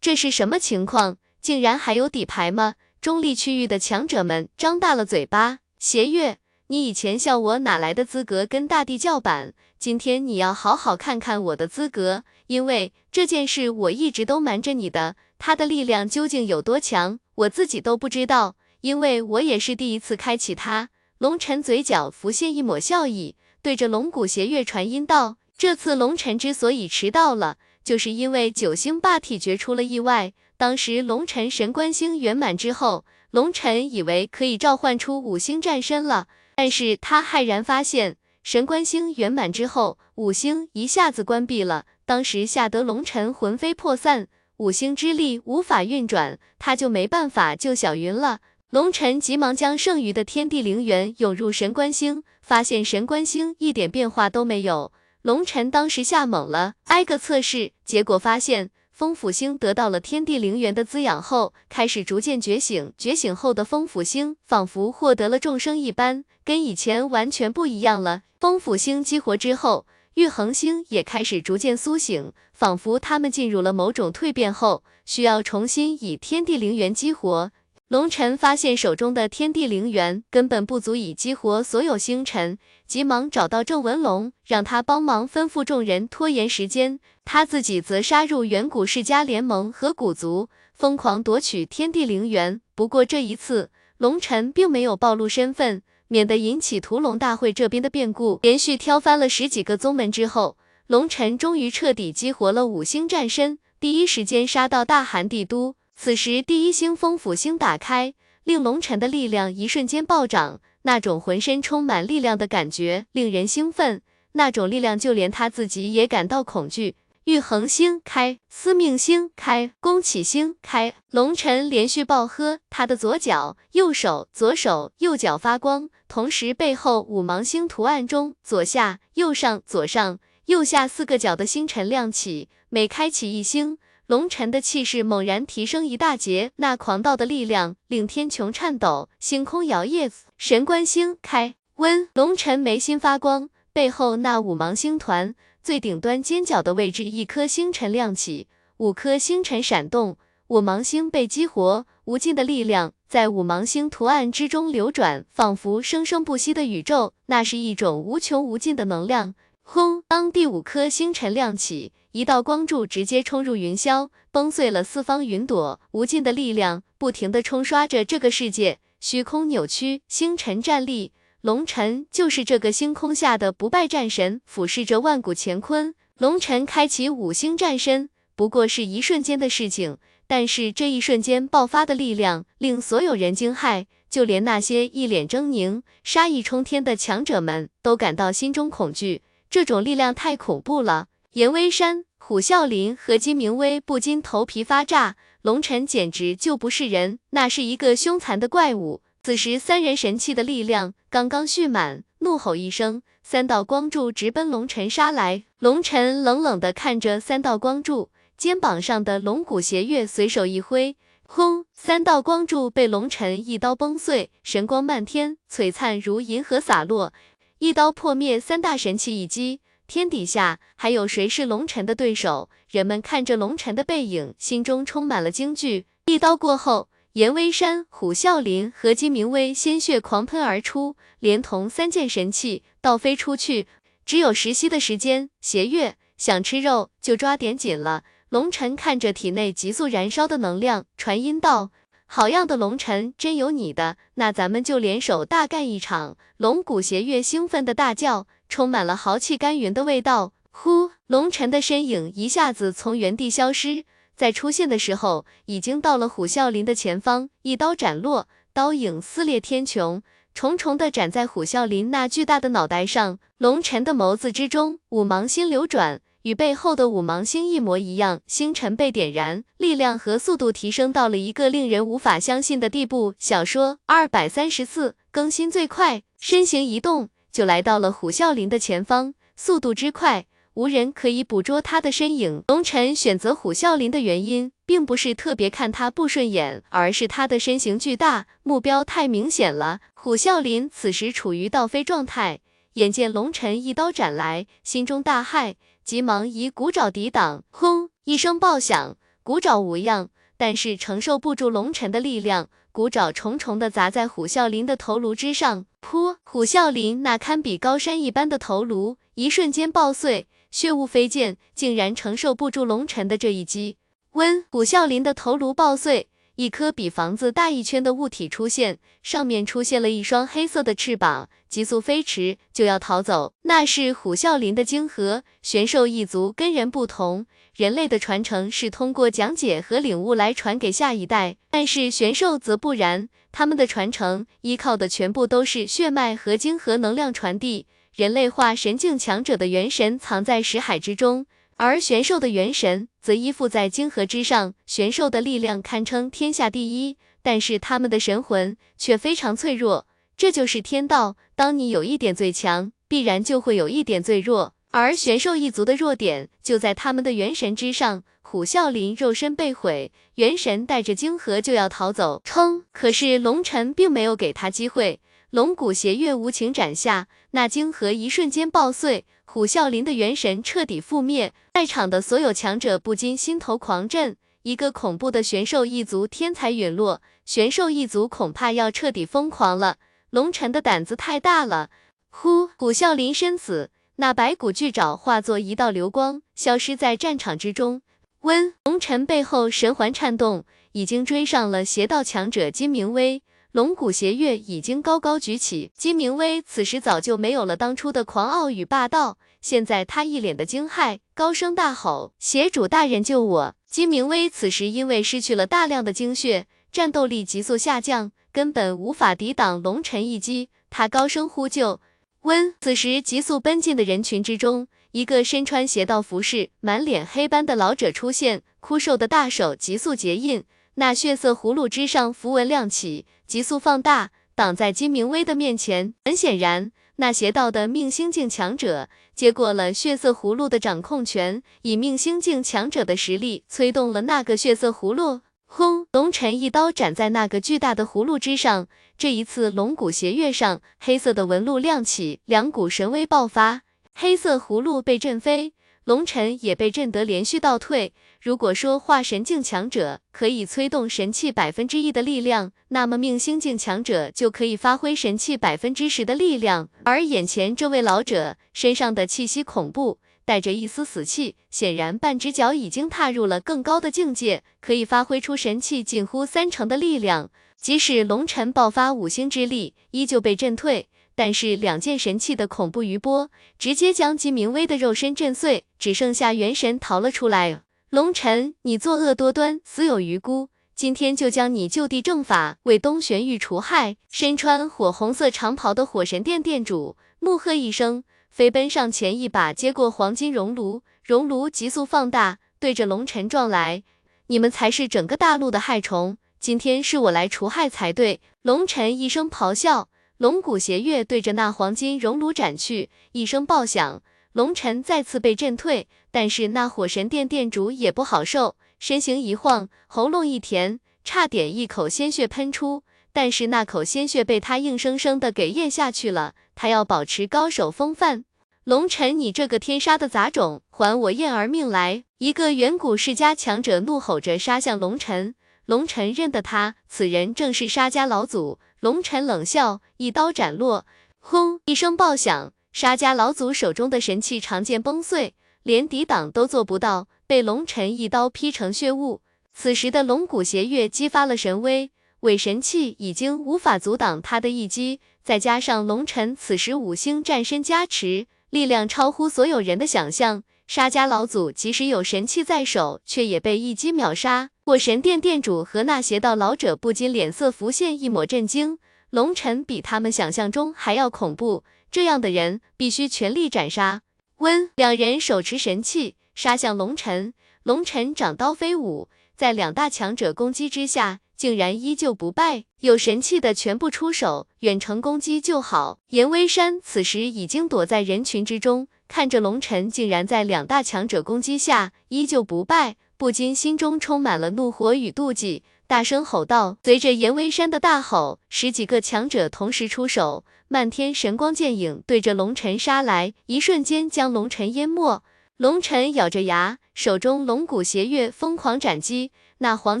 [0.00, 1.16] 这是什么情况？
[1.40, 2.74] 竟然还有底牌吗？
[3.02, 5.58] 中立区域的强者们张大了嘴巴。
[5.80, 6.38] 邪月，
[6.68, 9.54] 你以前笑我哪来的资格跟大地叫板？
[9.76, 15.16] 今天你要好好看看我的资格，因为这件事我一直都瞒着你的。
[15.36, 20.90] 他的力量究竟有多强，我自己都不知道，因为我也是第一次开启它。
[21.18, 23.34] 龙尘嘴角浮现一抹笑意。
[23.62, 30.32] 对着龙骨邪月传音道：“这次龙尘之所以迟到了，就是因为九星霸体诀出了意外。
[30.56, 41.86] 当时龙尘神官星圆满之后，龙尘以为可以召唤出五星战身了，但是他骇然发现，神官星圆满之后，五星一下子关闭了。
[42.04, 54.92] 当时吓得龙尘魂飞魄散，五星之力无法运转，他就没办法救小云了。”龙尘急忙将剩余的天地灵元涌入神官星，发现神官星一点变化都没有。
[55.20, 58.70] 龙尘当时吓懵了，挨个测试，结果发现
[59.02, 62.92] 风府星得到了天地灵元的滋养后，开始逐渐觉醒。
[62.96, 68.22] 觉醒后的风府星仿佛获得了众生一般，跟以前完全不一样了。
[68.38, 77.50] 风府星激活之后，玉衡星也开始逐渐苏醒，仿佛他们进入了某种蜕变后，需要重新以天地灵元激活。
[77.88, 82.56] 龙尘发现手中的天地灵元根本不足以激活所有星辰，
[82.92, 92.60] 急忙找到郑文龙，让他帮忙吩咐众人拖延时间，他自己则杀入远古世家联盟和古族，疯狂夺取天地灵元。
[92.74, 98.38] 不过这一次，龙尘并没有暴露身份，免得引起屠龙大会这边的变故。
[98.42, 105.76] 连续挑翻了十几个宗门之后，龙晨终于彻底激活了五星战身，第一时间杀到大寒帝都。
[105.96, 108.12] 此时，第一星风府星打开，
[108.44, 110.60] 令龙晨的力量一瞬间暴涨。
[110.82, 114.02] 那种浑身充满力量的感觉令人兴奋，
[114.32, 116.96] 那种力量就连他自己也感到恐惧。
[117.24, 120.92] 玉恒星开，司命星开，宫启星开。
[121.12, 133.78] 龙晨连续暴喝，他的左脚、右手、左手、右脚发光，同时背后五芒星图案中，左下、右上、左上、右下四个角的星辰亮起，每开启一星。
[134.08, 140.10] 龙晨的气势猛然提升一大截，那狂暴的力量令天穹颤抖，星空摇曳。
[140.44, 148.48] 神官星开，温龙辰眉心发光，背后那五芒星团最顶端尖角的位置，一颗星辰亮起，
[148.78, 150.16] 五颗星辰闪动，
[150.48, 157.14] 五芒星被激活，无尽的力量在五芒星图案之中流转，仿佛生生不息的宇宙。
[157.26, 159.36] 那是一种无穷无尽的能量。
[159.62, 160.02] 轰！
[160.08, 161.92] 当第五颗星辰亮起。
[162.10, 165.80] 一道光柱直接冲入云霄，崩碎了四方云朵。
[165.92, 171.10] 无尽的力量不停地冲刷着这个世界，虚空扭曲，星辰站立。
[171.40, 175.92] 龙尘就是这个星空下的不败战神，俯视着万古乾坤。
[176.18, 179.98] 龙尘开启五星战身，不过是一瞬间的事情，
[180.28, 189.22] 但是这一瞬间爆发的力量令所有人惊骇，就连那些一脸狰狞、杀意冲天的强者们都感到心中恐惧。
[189.50, 191.08] 这种力量太恐怖了。
[191.32, 199.02] 严威山、虎啸林和金明威不禁头皮发炸，龙尘简直就不是人，那是一个凶残的怪物。
[199.24, 205.44] 此时三人神器的力量刚刚蓄满，怒吼一声，三道光柱直奔龙尘杀来。
[205.58, 211.64] 龙尘冷冷的看着三道光柱，肩膀上的龙骨斜月随手一挥，轰！
[211.72, 217.12] 三道光柱被龙尘一刀崩碎，神光漫天，璀璨如银河洒落，
[217.58, 219.60] 一刀破灭三大神器一击。
[219.92, 222.48] 天底下还有谁是龙尘的对手？
[222.70, 225.84] 人们看着龙尘的背影，心中充满了惊惧。
[226.06, 233.66] 一刀过后，严威山、虎啸林和金明威鲜血狂喷而出，连同三件神器倒飞出去。
[234.06, 238.02] 只有十息的时间，邪月想吃肉就抓点紧了。
[238.30, 241.70] 龙尘看着体内急速燃烧的能量，传音道
[242.08, 243.98] ：“好样的，龙尘，真有你的！
[244.14, 248.26] 那咱们就联手大干一场！”龙骨邪月兴奋的大叫。
[248.52, 250.34] 充满了豪气干云的味道。
[250.50, 253.84] 呼，龙尘的身影一下子从原地消失，
[254.14, 260.02] 在出现的时候，已经到了虎啸林的前方，一刀斩落，刀影撕裂天穹，
[260.34, 263.18] 重重的斩在虎啸林那巨大的脑袋上。
[263.38, 273.14] 龙尘的眸子之中，五芒星流转，与背后的五芒星一模一样，星辰被点燃，力量和速度提升到了一个令人无法相信的地步。
[273.18, 277.08] 小说二百三十四更新最快，身形一动。
[277.32, 282.44] 就来到了虎啸林的前方，速度之快，无人可以捕捉他的身影。
[282.48, 289.80] 龙尘选择虎啸林的原因，并不是特别看他不顺眼，而是他的身形巨大，目标太明显了。
[289.94, 292.40] 虎啸林此时处于倒飞状态，
[292.74, 297.44] 眼见龙尘一刀斩来，心中大骇，急忙以骨爪抵挡。
[297.48, 297.88] 轰！
[298.04, 302.50] 一声爆响，骨爪无恙，但是承受不住龙尘的力量。
[302.72, 306.16] 骨爪重重的砸在虎啸林的头颅之上，噗！
[306.24, 313.76] 虎啸林那堪比高山一般的头颅一瞬间爆碎，血雾飞溅，竟然承受不住龙尘的这一击。
[314.12, 314.46] 温！
[314.50, 323.34] 虎啸林的头颅爆碎，一颗比房子大一圈的物体出现，上面出现了一双黑色的翅膀，急速飞驰，就要逃走。
[323.42, 325.24] 那是虎啸林的晶核。
[325.42, 327.26] 玄兽一族跟人不同。
[327.54, 337.66] 人类的传承是通过讲解和领悟来传给下一代，但是玄兽则不然，他们的传承依靠的全部都是血脉和晶核能量传递。
[337.94, 341.26] 人类化神境强者的元神藏在识海之中，
[341.64, 344.54] 而玄兽的元神则依附在晶核之上。
[344.66, 349.86] 玄兽的力量堪称天下第一，但是他们的神魂却非常脆弱，
[350.16, 351.16] 这就是天道。
[351.36, 354.54] 当你有一点最强，必然就会有一点最弱。
[354.72, 358.02] 而玄兽一族的弱点就在他们的元神之上。
[358.22, 362.64] 虎啸林肉身被毁，元神带着晶核就要逃走，冲！
[362.72, 364.98] 可是龙尘并没有给他机会，
[365.32, 371.32] 龙骨邪月无情斩下，那晶核一瞬间爆碎，虎啸林的元神彻底覆灭。
[371.54, 379.78] 在场的所有强者不禁心头狂震，一个恐怖的玄兽一族天才陨落，玄兽一族恐怕要彻底疯狂了。
[380.10, 381.70] 龙尘的胆子太大了，
[382.10, 382.50] 呼！
[382.58, 383.70] 虎啸林身死。
[383.96, 387.80] 那白骨巨爪化作一道流光，消失在战场之中。
[388.20, 393.22] 温龙尘背后神环颤动，已经追上了邪道强者金明威。
[393.52, 395.70] 龙骨邪月已经高高举起。
[395.76, 410.48] 金明威此时早就没有了当初的狂傲与霸道，现在他一脸的惊骇，高声大吼：“邪主大人救我！”金明威此时因为失去了大量的精血，战斗力急速下降，根本无法抵挡龙尘一击。
[410.70, 411.80] 他高声呼救。
[412.22, 414.68] 温，此时急速奔进的人群之中。
[414.92, 425.94] 一个身穿邪道服饰、满脸黑斑的老者出现，枯瘦的大手急速结印，那血色葫芦之上符文亮起，急速放大，挡在金明威的面前。
[426.04, 435.20] 很显然，那邪道的命星境强者接过了血色葫芦的掌控权，以命星境强者的实力催动了那个血色葫芦。
[435.44, 435.86] 轰！
[435.92, 443.60] 龙尘一刀斩在那个巨大的葫芦之上，这一次龙骨邪月上黑色的纹路亮起，两股神威爆发。
[443.94, 445.52] 黑色葫芦被震飞，
[445.84, 447.92] 龙尘也被震得连续倒退。
[448.20, 456.68] 如果说化神境强者可以催动神器百分之一的力量，那么命星境强者就可以发挥神器百分之十的力量。
[456.84, 467.30] 而眼前这位老者身上的气息恐怖，带着一丝死气，显然半只脚已经踏入了更高的境界，可以发挥出神器近乎三成的力量。
[467.60, 470.88] 即使龙尘爆发五星之力，依旧被震退。
[471.22, 477.62] 但是两件神器的恐怖余波，直接将金明威的肉身震碎，只剩下元神逃了出来。
[477.90, 483.98] 龙尘，你作恶多端，死有余辜，今天就将你就地正法，为东玄域除害。
[484.10, 493.84] 身穿火红色长袍的火神殿殿主怒喝一声，飞奔上前，一把接过黄金熔炉，熔炉急速放大，对着龙尘撞来。
[494.26, 498.20] 你们才是整个大陆的害虫，今天是我来除害才对。
[498.42, 499.88] 龙尘一声咆哮。
[500.18, 504.02] 龙骨邪月对着那黄金熔炉斩去，一声爆响，
[504.32, 505.88] 龙尘再次被震退。
[506.10, 512.84] 但是那火神殿殿主也不好受，身形一晃，喉咙一甜，差点一口鲜血喷出。
[513.12, 516.34] 但是那口鲜血被他硬生生的给咽下去了。
[516.54, 518.24] 他要保持高手风范。
[518.64, 522.04] 龙尘，你这个天杀的杂种，还我燕儿命来！
[522.18, 525.34] 一个远古世家强者怒吼着杀向龙尘。
[525.66, 528.58] 龙尘认得他，此人正是沙家老祖。
[528.82, 530.84] 龙尘冷笑，一刀斩落，
[531.20, 539.20] 轰一声爆响，沙家老祖手中的神器长剑崩碎，连抵挡都做不到，被龙尘一刀劈成血雾。
[539.54, 541.92] 此时的龙骨邪月激发了神威，
[542.22, 550.42] 伪神器已经无法阻挡他的一击，再加上龙尘此时五星战身加持，力量超乎所有人的想象。
[550.66, 554.50] 沙家老祖即使有神器在手，却也被一击秒杀。
[554.64, 558.78] 火神殿殿主和那邪道老者不禁脸色浮现一抹震惊。
[559.10, 564.02] 龙尘比他们想象中还要恐怖，这样的人必须全力斩杀。
[564.36, 567.34] 温两人手持神器杀向龙尘，
[567.64, 572.62] 龙尘掌刀飞舞，在两大强者攻击之下，竟然依旧不败。
[572.82, 575.98] 有神器的全部出手，远程攻击就好。
[576.10, 578.86] 严威山此时已经躲在人群之中。
[579.08, 586.76] 看着龙尘竟然在两大强者攻击下依旧不败，不禁心中充满了怒火与妒忌，大声吼道。
[586.82, 595.22] 随着严威山的大吼，十几个强者同时出手，漫天神光剑影对着龙尘杀来，一瞬间将龙尘淹没。
[595.56, 600.00] 龙尘咬着牙，手中龙骨邪月疯狂斩击，那黄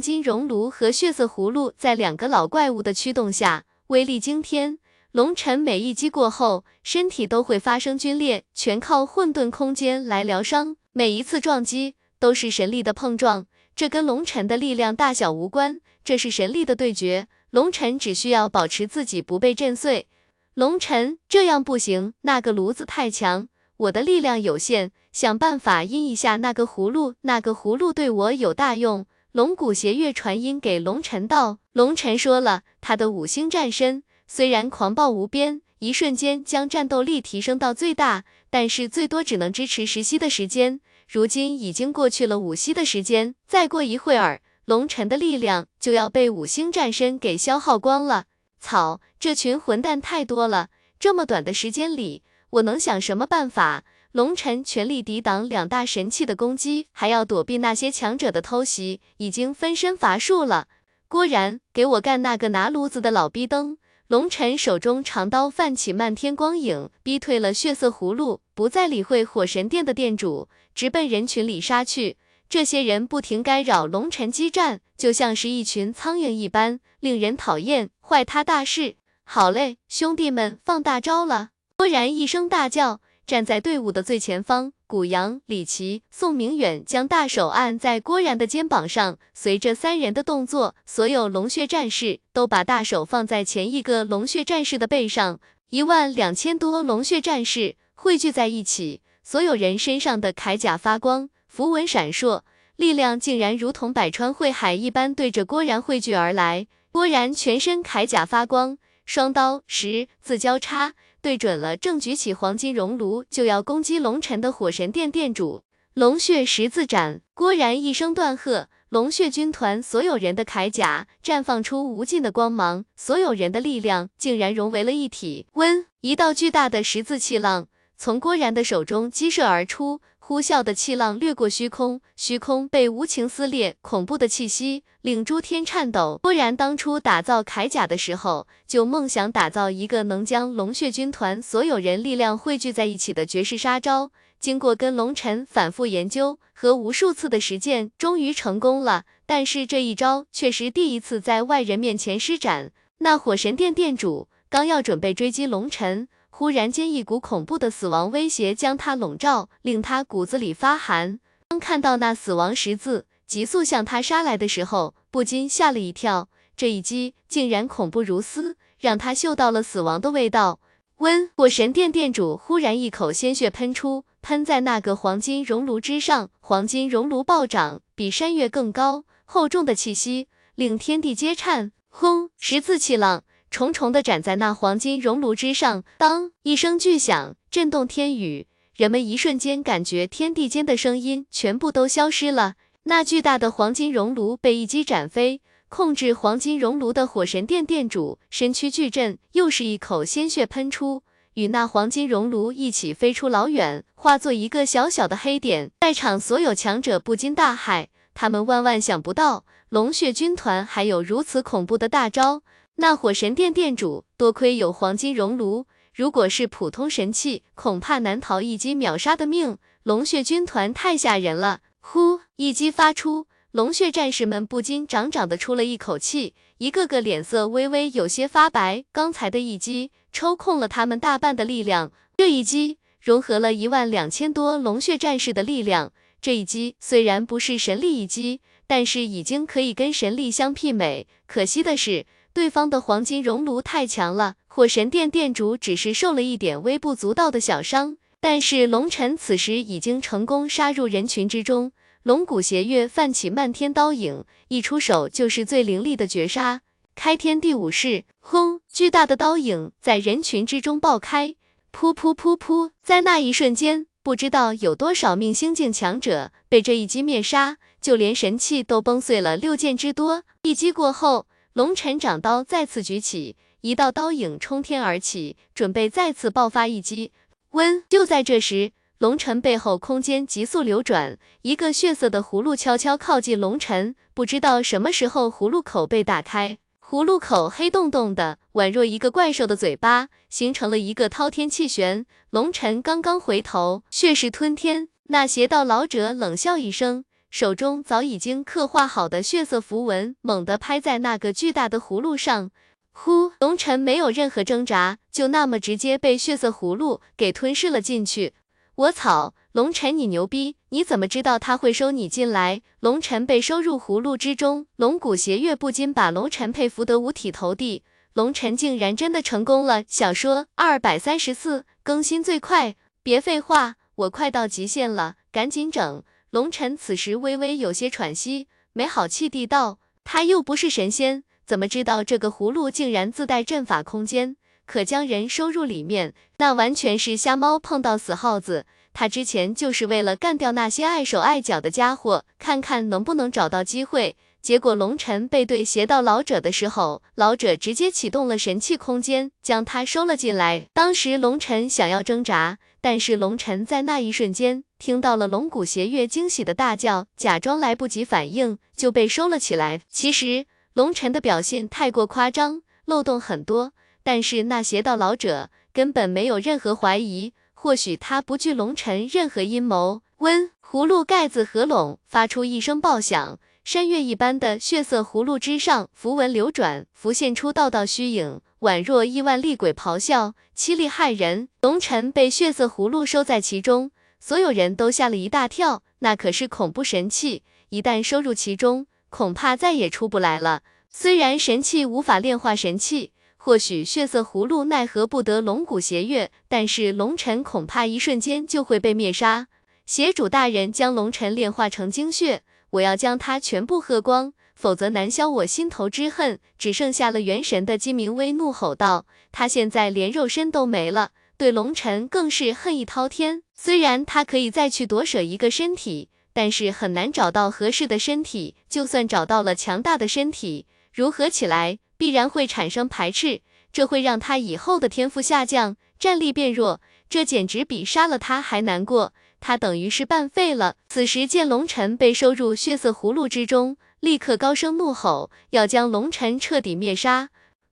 [0.00, 4.80] 金熔炉和血色葫芦在两个老怪物的驱动下，威力惊天。
[5.12, 10.74] 龙尘每一击过后，身体都会发生皲裂，全靠混沌空间来疗伤。
[10.92, 17.26] 每一次撞击都是神力的碰撞，这跟龙尘的力量大小无关，这是神力的对决。
[17.50, 20.06] 龙尘只需要保持自己不被震碎。
[20.54, 29.04] 龙尘这样不行，那个炉子太强，我的力量有限，想办法阴一下那个葫芦，那个葫芦对我有大用。
[29.32, 34.04] 龙骨邪月传音给龙尘道，龙尘说了，他的五星战身。
[34.28, 40.80] 虽然狂暴无边，一瞬间将战斗力提升到最大，但是最多只能支持十息的时间。
[41.08, 48.24] 如今已经过去了五息的时间，再过一会儿，龙尘的力量就要被五星战身给消耗光了。
[48.60, 50.68] 草，这群混蛋太多了！
[50.98, 53.84] 这么短的时间里，我能想什么办法？
[54.12, 60.68] 龙尘全力抵挡两大神器的攻击，还要躲避那些强者的偷袭，已经分身乏术了。
[61.08, 63.78] 郭然，给我干那个拿炉子的老逼灯！
[64.12, 72.18] 龙尘手中长刀泛起漫天光影，逼退了血色葫芦，不再理会火神殿的殿主，直奔人群里杀去。
[72.46, 78.96] 这些人不停干扰龙尘激战，就像是一群苍蝇一般，令人讨厌，坏他大事。
[79.24, 81.48] 好嘞，兄弟们，放大招了！
[81.78, 83.00] 突然一声大叫，
[83.32, 84.74] 站在队伍的最前方。
[84.86, 95.40] 古阳、李琦、宋明远将大手按在郭然的肩膀上，随着三人的动作，所有龙血战士都把大手放在前一个龙血战士的背上。
[95.70, 102.42] 一万两千多龙血战士汇聚在一起，所有人身上的铠甲发光，符文闪烁，
[102.76, 106.66] 力量竟然如同百川汇海一般，对着郭然汇聚而来。
[106.90, 108.76] 郭然全身铠甲发光，
[109.06, 110.92] 双刀十字交叉。
[111.22, 115.62] 对准了正举起黄金熔炉就要攻击龙尘的火神殿殿主，
[115.94, 117.20] 龙血十字斩！
[117.32, 125.46] 郭然一声断喝，龙血军团所有人的铠甲绽放出无尽的光芒，所有人的力量竟然融为了一体。
[125.52, 130.00] 温，一道巨大的十字气浪从郭然的手中激射而出。
[130.32, 136.18] 呼啸的气浪掠过虚空，虚空被无情撕裂，恐怖的气息令诸天颤抖。
[136.22, 144.10] 不然当初打造铠甲的时候，就梦想打造一个能将龙血军团所有人力量汇聚在一起的绝世杀招。
[144.40, 149.04] 经过跟龙尘反复研究和无数次的实践，终于成功了。
[149.26, 152.72] 但是这一招却是第一次在外人面前施展。
[153.00, 156.08] 那火神殿殿主刚要准备追击龙尘。
[156.34, 161.20] 忽然间，一股恐怖的死亡威胁将他笼罩，令他骨子里发寒。
[161.48, 166.30] 当看到那死亡十字急速向他杀来的时候，不禁吓了一跳。
[166.56, 170.58] 这一击竟然恐怖如斯，让他嗅到了死亡的味道。
[170.96, 176.30] 温火神殿殿主忽然一口鲜血喷出，喷在那个黄金熔炉之上。
[176.40, 181.72] 黄金熔炉暴涨，比山岳更高，厚重的气息令天地皆颤。
[181.90, 182.30] 轰！
[182.38, 183.22] 十字气浪。
[183.52, 192.54] 重重的斩在那黄金熔炉之上，当一声巨响震动天宇，人们一瞬间感觉天地间的声音全部都消失了。
[192.84, 201.02] 那巨大的黄金熔炉被一击斩飞，控制黄金熔炉的火神殿殿主身躯巨震，又是一口鲜血喷出，
[201.34, 205.70] 与那黄金熔炉一起飞出老远，化作一个小小的黑点。
[205.82, 212.40] 在场所有强者不禁大骇，他们万万想不到龙血军团还有如此恐怖的大招。
[212.82, 219.56] 那火神殿殿主多亏有黄金熔炉，如果是普通神器，恐怕难逃一击秒杀的命。
[219.84, 221.60] 龙血军团太吓人了！
[221.78, 228.84] 呼，一击发出，龙血战士们不禁长长的出了一口气，一个个脸色微微有些发白。
[228.90, 235.92] 刚才的一击抽空了他们大半的力量，这一击融合了一万两千多龙血战士的力量。
[236.20, 241.06] 这一击虽然不是神力一击，但是已经可以跟神力相媲美。
[241.28, 242.06] 可惜的是。
[242.34, 251.72] 对方的黄金熔炉太强了，火神殿殿主只是受了一点微不足道的小伤，但是龙尘此时已经成功杀入人群之中。
[252.02, 256.62] 龙骨邪月泛起漫天刀影，一出手就是最凌厉的绝杀。
[256.94, 258.60] 开天第五式，轰！
[258.72, 261.36] 巨大的刀影在人群之中爆开，
[261.72, 270.24] 噗噗噗噗，在那一瞬间，不知道有多少命星境强者被这一击灭杀，就连神器都崩碎了六件之多。
[270.42, 271.26] 一击过后。
[271.54, 277.12] 龙尘掌刀再次举起，一道刀影冲天而起，准备再次爆发一击。
[277.50, 277.84] 温！
[277.90, 283.94] 就在这时，龙尘背后空间急速流转，一个血色的葫芦悄悄靠近龙尘。
[284.14, 292.06] 不知道什么时候，葫芦口被打开，葫芦口黑洞洞的，宛若一个怪兽的嘴巴，形成了一个滔天气旋。
[292.30, 294.88] 龙尘刚刚回头，血势吞天。
[295.08, 297.04] 那邪道老者冷笑一声。
[297.32, 302.50] 手中早已经刻画好的血色符文猛地拍在那个巨大的葫芦上，
[302.92, 303.32] 呼！
[303.40, 308.34] 龙尘没有任何挣扎，就那么直接被血色葫芦给吞噬了进去。
[308.74, 309.32] 我操！
[309.52, 312.60] 龙尘你牛逼，你怎么知道他会收你进来？
[312.80, 317.82] 龙尘被收入葫芦之中，龙骨邪月不禁把龙尘佩服得五体投地。
[318.12, 319.84] 龙尘竟然真的成功了！
[319.88, 326.02] 小说二百三十四更新最快，别废话，我快到极限了，赶紧整！
[326.32, 336.14] 龙尘此时微微有些喘息，没好气地道：“他又不是神仙，怎么知道这个葫芦竟然自带阵法空间，可将人收入里面？
[336.38, 338.64] 那完全是瞎猫碰到死耗子。
[338.94, 344.16] 他之前就是为了干掉那些碍手碍脚的家伙，看看能不能找到机会。
[344.40, 350.66] 结果龙尘背对邪道老者的时候，老者直接启动了神器空间，将他收了进来。
[350.72, 359.80] 当时龙尘想要挣扎。”但是龙尘在那一瞬间听到了龙骨邪月惊喜的大叫，假装来不及反应就被收了起来。
[359.88, 363.72] 其实龙尘的表现太过夸张，漏洞很多，
[364.02, 370.02] 但是那邪道老者根本没有任何怀疑，或许他不惧龙尘任何阴谋。
[370.18, 381.48] 温，葫芦盖子合拢，发出一声爆响，山岳一般的血色葫芦之上，符文流转，浮现出道道虚影，宛若亿万厉鬼咆哮，凄厉骇人。
[381.60, 385.84] 龙尘被血色葫芦收在其中，所有人都吓了一大跳。
[386.00, 390.62] 那可是恐怖神器，一旦收入其中，恐怕再也出不来了。
[390.90, 399.46] 虽然神器无法炼化神器，或许血色葫芦奈何不得龙骨邪月，但是龙尘恐怕一瞬间就会被灭杀。
[399.86, 402.42] 邪主大人将龙尘炼化成精血。
[402.72, 406.38] 我要将它全部喝光，否则难消我心头之恨。
[406.58, 413.42] 只剩下了元神的金明威怒吼道：“他现在连肉身都没了，对龙尘更是恨意滔天。
[413.54, 418.56] 虽然他可以再去夺舍一个身体，但是很难找到合适的身体。
[418.70, 426.80] 就算找到了强大的身体，如何起来，必然会产生排斥，这会让他以后的天赋下降，战力变弱。
[427.10, 429.12] 这简直比杀了他还难过。”
[429.44, 430.76] 他等于是半废了。
[430.88, 437.30] 此时见龙尘被收入血色葫芦之中，立刻高声怒吼，要将龙尘彻底灭杀。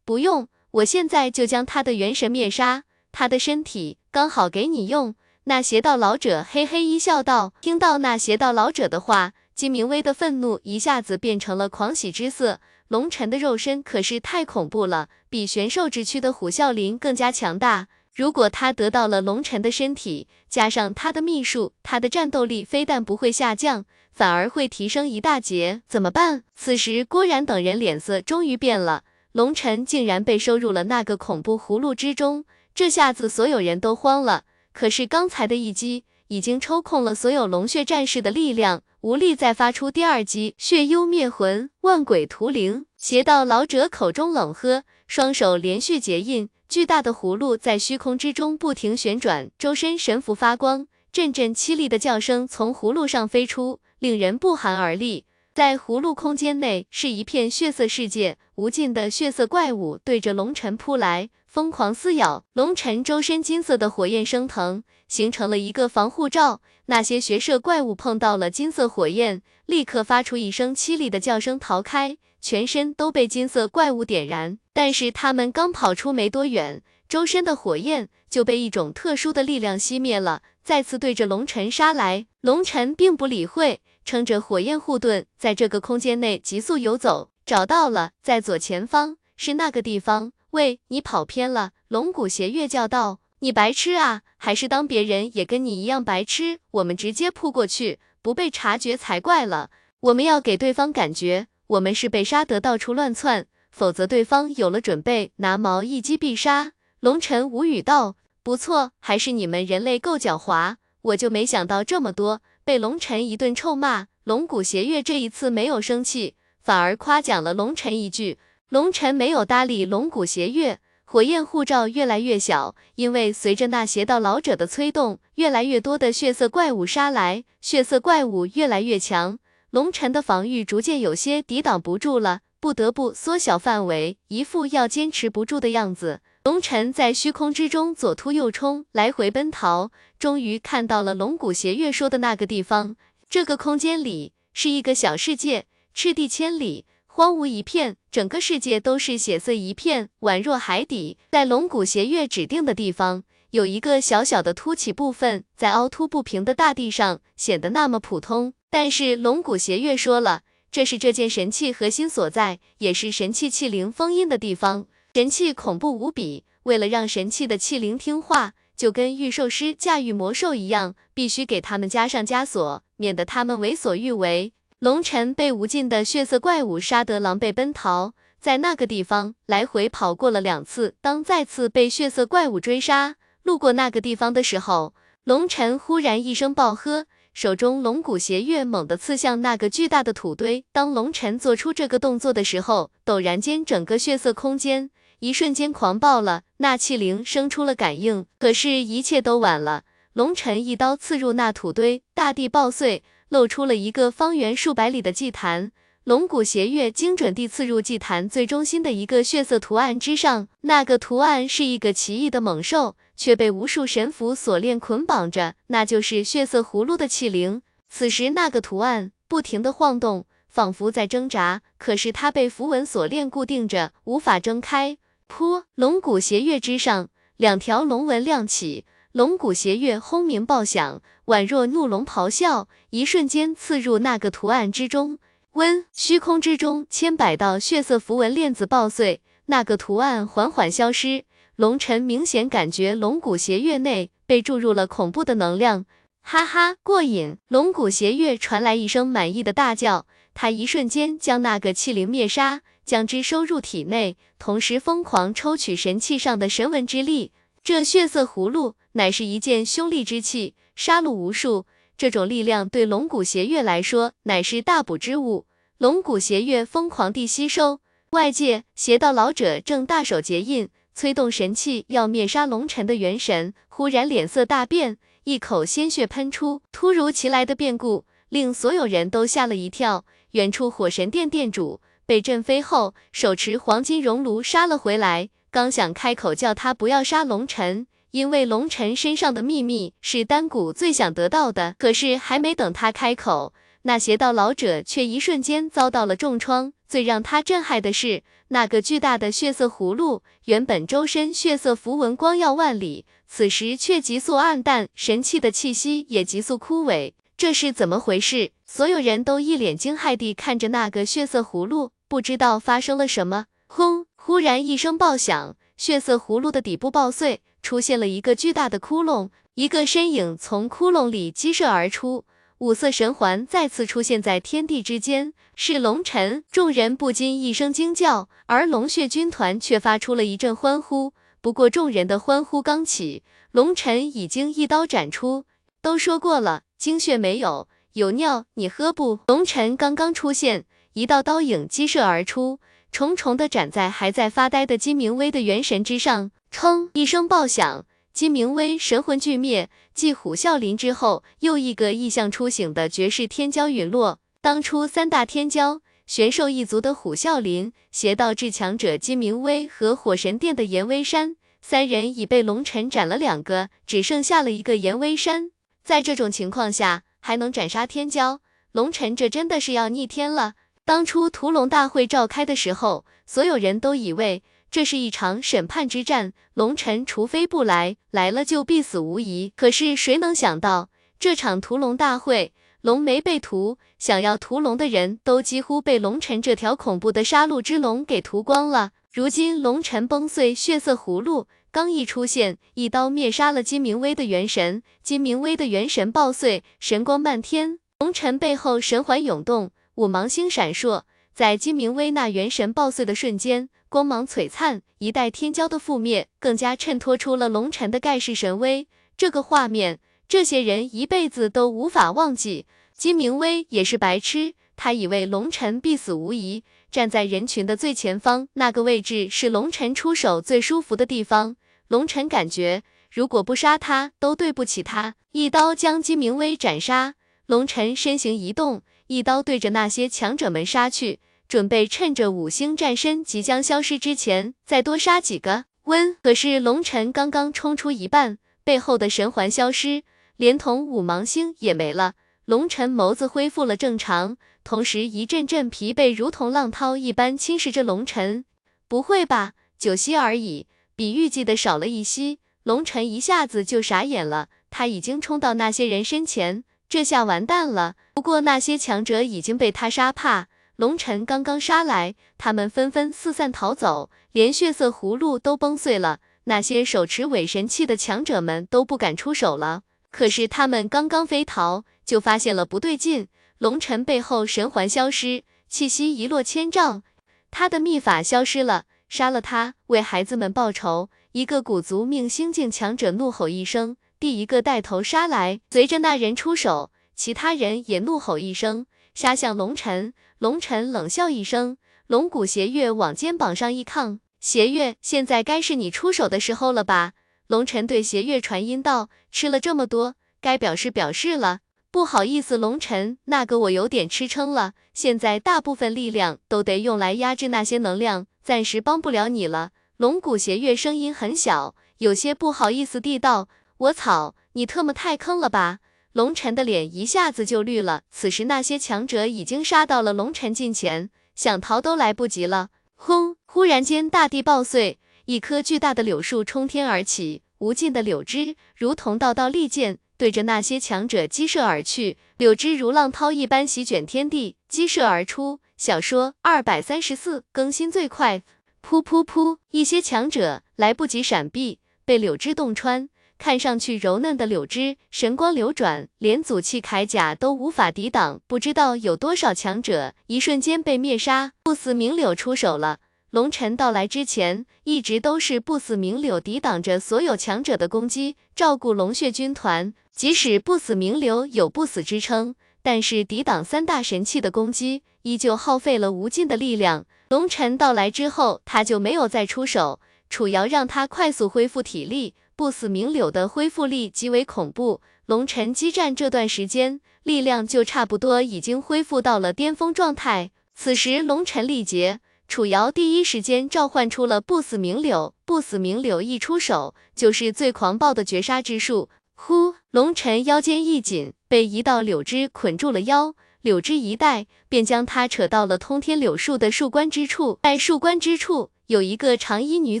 [0.06, 5.14] 不用，我现在就将他的元神灭杀，他的身体刚好给你用。
[5.44, 7.52] 那邪道老者嘿嘿一笑道。
[7.60, 12.60] 听到那邪道老者的话，金明威的愤怒一下子变成了狂喜之色。
[12.88, 17.88] 龙尘的肉身可是太恐怖了，比玄兽之躯的虎啸林更加强大。
[18.18, 25.82] 如果他得到了龙尘的身体，加上他的秘术，他的战斗力非但不会下降，反而会提升一大截。
[25.88, 26.42] 怎么办？
[26.56, 34.42] 此时郭然等人脸色终于变了，龙尘竟然被收入了那个恐怖葫芦之中，这下子所有人都慌了。
[34.72, 40.56] 可是刚才的一击已经抽空了所有龙血战士的力量，无力再发出第二击。
[40.58, 42.86] 血幽灭魂，万鬼屠灵。
[42.96, 46.48] 邪道老者口中冷喝，双手连续结印。
[46.68, 55.24] 巨大的葫芦在虚空之中不停旋转，周身神符发光，阵阵凄厉的叫声从葫芦上飞出，令人不寒而栗。
[55.54, 62.44] 在葫芦空间内是一片血色世界，无尽的血色怪物对着龙尘扑来，疯狂撕咬。
[62.52, 66.60] 龙尘周身金色的火焰升腾，形成了一个防护罩。
[66.84, 72.18] 那些血色怪物碰到了金色火焰，立刻发出一声凄厉的叫声逃开。
[72.40, 82.28] 全身都被金色怪物点燃，但是他们刚跑出没多远，周身的火焰就被一种特殊的力量熄灭了，再次对着龙尘杀来。
[82.42, 90.30] 龙尘并不理会，撑着火焰护盾，在这个空间内急速游走，找到了，在左前方是那个地方。
[90.50, 91.72] 喂，你跑偏了！
[91.88, 94.22] 龙骨邪月叫道：“你白痴啊？
[94.36, 96.60] 还是当别人也跟你一样白痴？
[96.70, 99.70] 我们直接扑过去，不被察觉才怪了。
[99.98, 103.46] 我们要给对方感觉。”我们是被杀得到处乱窜，
[103.78, 106.72] 否则对方有了准备，拿矛一击必杀。
[106.98, 118.38] 龙尘无语道：“不错，还是你们人类够狡猾，我就没想到这么多。”被龙尘一顿臭骂，龙骨邪月这一次没有生气，反而夸奖了龙尘一句。
[118.68, 129.38] 龙尘没有搭理龙骨邪月，火焰护罩越来越小，因为随着那邪道老者的催动，越来越多的血色怪物杀来，血色怪物越来越强。
[129.70, 136.20] 龙尘的防御逐渐有些抵挡不住了，不得不缩小范围，一副要坚持不住的样子。
[136.44, 142.96] 龙尘在虚空之中左突右冲，来回奔逃，终于看到了龙骨邪月说的那个地方。
[143.28, 151.18] 这个空间里是一个小世界，赤地千里，荒芜一片，整个世界都是血色一片，宛若海底。
[151.30, 158.54] 在龙骨邪月指定的地方，有一个小小的凸起部分，在凹凸不平的大地上显得那么普通。
[158.70, 164.86] 但是龙骨邪月说了，这是这件神器核心所在，也是神器器灵封印的地方。
[165.14, 174.52] 神器恐怖无比，为了让神器的器灵听话，就跟御兽师驾驭魔兽一样，必须给他们加上枷锁，免得他们为所欲为。
[174.78, 180.94] 龙尘被无尽的血色怪物杀得狼狈奔逃，在那个地方来回跑过了两次。
[181.00, 187.06] 当再次被血色怪物追杀，路过那个地方的时候，龙尘忽然一声暴喝。
[187.40, 190.64] 手中龙骨邪月猛地刺向那个巨大的土堆。
[190.72, 194.90] 当龙尘做出这个动作的时候，陡然间，整个血色空间
[195.20, 196.42] 一瞬间狂暴了。
[196.56, 199.84] 那气灵生出了感应，可是，一切都晚了。
[200.14, 205.70] 龙尘一刀刺入那土堆，大地爆碎，露出了一个方圆数百里的祭坛。
[206.02, 217.60] 龙骨邪月精准地刺入祭坛最中心的一个血色图案之上，那个图案是一个奇异的猛兽，却被无数神符锁链捆绑着，那就是血色葫芦的器灵。
[217.90, 224.96] 此时，那个图案不停地晃动，仿佛在挣扎，可是它被符文锁链固定着，无法挣开。
[225.28, 225.64] 噗！
[225.74, 235.18] 龙骨邪月之上，两条龙纹亮起，龙骨邪月轰鸣爆响，宛若怒龙咆哮，一瞬间刺入那个图案之中。
[235.52, 241.24] 温虚空之中，千百道血色符文链子爆碎，那个图案缓缓消失。
[241.58, 245.86] 龙尘明显感觉龙骨邪月内被注入了恐怖的能量，
[246.22, 247.36] 哈哈，过瘾！
[247.48, 257.32] 龙骨邪月传来一声满意的大叫，他一瞬间将那个气灵灭杀，将之收入体内，同时疯狂抽取神器上的神纹之力。
[257.64, 261.66] 这血色葫芦乃是一件凶戾之器，杀戮无数。
[261.96, 265.46] 这种力量对龙骨邪月来说乃是大补之物。
[265.78, 267.80] 龙骨邪月疯狂地吸收。
[268.10, 270.68] 外界，邪道老者正大手结印。
[270.98, 276.60] 催动神器要灭杀龙尘的元神，忽然脸色大变，一口鲜血喷出。
[276.72, 280.04] 突如其来的变故令所有人都吓了一跳。
[280.32, 285.28] 远处火神殿殿主被震飞后，手持黄金熔炉杀了回来。
[285.52, 291.76] 刚想开口叫他不要杀龙尘，因为龙尘身上的秘密是丹谷最想得到的。
[291.78, 296.72] 可是还没等他开口，那邪道老者却一瞬间遭到了重创。
[296.88, 298.22] 最让他震撼的是。
[298.48, 307.12] 那个巨大的血色葫芦，原本周身血色符文光耀万里，此时却急速暗淡，神器的气息也急速枯萎。
[307.36, 308.52] 这是怎么回事？
[308.64, 313.46] 所有人都一脸惊骇地看着那个血色葫芦，不知道发生了什么。
[313.66, 314.06] 轰！
[314.16, 322.24] 忽然一声爆响，血色葫芦的底部爆碎，出现了一个巨大的窟窿，一个身影从窟窿里激射而出。
[322.58, 331.12] 五色神环再次出现在天地之间，是龙尘，众人不禁一声惊叫，而龙血军团却发出了一阵欢呼。
[331.40, 333.22] 不过众人的欢呼刚起，
[333.52, 335.44] 龙尘已经一刀斩出。
[335.80, 339.20] 都说过了，精血没有，有尿你喝不？
[339.28, 340.64] 龙尘刚刚出现，
[340.94, 342.58] 一道刀影激射而出，
[342.90, 346.90] 重重的斩在还在发呆的金明威的元神之上，砰！
[346.94, 347.86] 一声爆响。
[348.12, 354.18] 金明威神魂俱灭，继虎啸林之后，又一个异象出醒的绝世天骄陨落。
[354.40, 365.52] 当初三大天骄，玄兽一族的虎啸林、邪道至强者金明威和火神殿的严威山，三人已被龙尘斩了两个，只剩下了一个严威山。
[365.84, 368.40] 在这种情况下，还能斩杀天骄，
[368.72, 370.54] 龙尘这真的是要逆天了。
[370.84, 374.42] 当初屠龙大会召开的时候，所有人都以为。
[374.70, 379.52] 这是一场审判之战，龙尘除非不来，来了就必死无疑。
[379.56, 388.92] 可是谁能想到，这场屠龙大会，龙没被屠，想要屠龙的人都几乎被龙尘这条恐怖的杀戮之龙给屠光了。
[389.10, 397.78] 如今龙尘崩碎血色葫芦，刚一出现，一刀灭杀了金明威的元神，金明威的元神爆碎，神光漫天。
[398.00, 401.02] 龙尘背后神环涌动，五芒星闪烁，
[401.34, 403.70] 在金明威那元神爆碎的瞬间。
[403.88, 408.86] 光芒璀璨，一代天骄的覆灭更加衬托出了龙尘的盖世神威。
[409.16, 409.98] 这个画面，
[410.28, 412.66] 这些人一辈子都无法忘记。
[412.94, 421.56] 金明威也是白痴，他以为龙尘必死无疑，站在人群的最前方，那个位置是龙尘出手最舒服的地方。
[421.86, 425.14] 龙尘感觉，如果不杀他，都对不起他。
[425.32, 427.14] 一刀将金明威斩杀，
[427.46, 431.20] 龙尘身形一动，一刀对着那些强者们杀去。
[431.48, 435.64] 准备趁着五星战身即将消失之前，再多杀几个。
[435.84, 440.02] 温，可是龙尘刚刚冲出一半，背后的神环消失，
[440.36, 442.12] 连同五芒星也没了。
[442.44, 448.44] 龙尘眸子恢复了正常，同时一阵阵疲惫如同浪涛一般侵蚀着龙尘。
[448.86, 452.40] 不会吧，九息而已，比预计的少了一息。
[452.64, 457.94] 龙尘一下子就傻眼了，他已经冲到那些人身前，这下完蛋了。
[458.12, 460.48] 不过那些强者已经被他杀怕。
[460.78, 466.20] 龙尘刚刚杀来，他们纷纷四散逃走，连血色葫芦都崩碎了。
[466.44, 469.82] 那些手持伪神器的强者们都不敢出手了。
[470.12, 473.26] 可是他们刚刚飞逃，就发现了不对劲。
[473.58, 477.02] 龙尘背后神环消失，气息一落千丈，
[477.50, 478.84] 他的秘法消失了。
[479.08, 481.10] 杀了他，为孩子们报仇！
[481.32, 485.60] 一个古族命星境强者怒吼一声，第一个带头杀来。
[485.72, 490.14] 随着那人出手，其他人也怒吼一声，杀向龙尘。
[490.38, 497.14] 龙尘冷笑一声，龙骨邪月往肩膀上一抗，邪月，现在该是你出手的时候了吧？
[497.48, 501.58] 龙尘对邪月传音道，吃了这么多，该表示表示了。
[501.90, 509.72] 不好意思，龙尘，那个我有点吃撑了，现在大部分力量都得用来压制那些能量，暂时帮不了你了。
[509.96, 513.48] 龙骨邪月声音很小，有些不好意思地道，
[513.78, 515.80] 我操，你特么太坑了吧！
[516.12, 518.02] 龙尘的脸一下子就绿了。
[518.10, 522.70] 此时那些强者已经杀到了龙尘近前，想逃都来不及了。
[522.94, 523.36] 轰！
[523.46, 535.60] 忽然间，大地爆碎，一棵巨大的柳树冲天而起，无尽的柳枝如同道道利剑，对着那些强者激射而去，柳枝如浪涛一般席卷天地，激射而出。
[535.76, 538.42] 小说二百三十四更新最快，
[538.82, 539.58] 噗噗噗！
[539.70, 543.08] 一些强者来不及闪避，被柳枝洞穿。
[543.38, 548.40] 看上去柔嫩的柳枝，神光流转，连祖器铠甲都无法抵挡。
[548.48, 551.52] 不知道有多少强者一瞬间被灭杀。
[551.62, 552.98] 不死明柳出手了。
[553.30, 559.94] 龙尘到来之前，一直都是不死明柳抵挡着所有强者的攻击，照顾龙血军团。
[560.12, 567.04] 即使不死明柳有不死之称，但是抵挡三大神器的攻击，依旧耗费了无尽的力量。
[567.28, 570.00] 龙尘到来之后，他就没有再出手。
[570.30, 575.00] 楚瑶让他快速恢复体力，不死明柳的恢复力极为恐怖。
[575.26, 580.50] 龙尘激战这段时间，力量就差不多已经恢复到了巅峰状态。
[580.74, 582.18] 此时龙尘力竭。
[582.48, 589.08] 楚瑶第一时间召唤出了不死明柳，不死明柳一出手就是最狂暴的绝杀之术。
[589.36, 597.60] 呼，龙尘腰间一紧，被一道柳枝捆住了腰，柳枝一带便将他扯到了通天柳树的树冠之处。
[597.62, 600.00] 在树冠之处有一个长衣女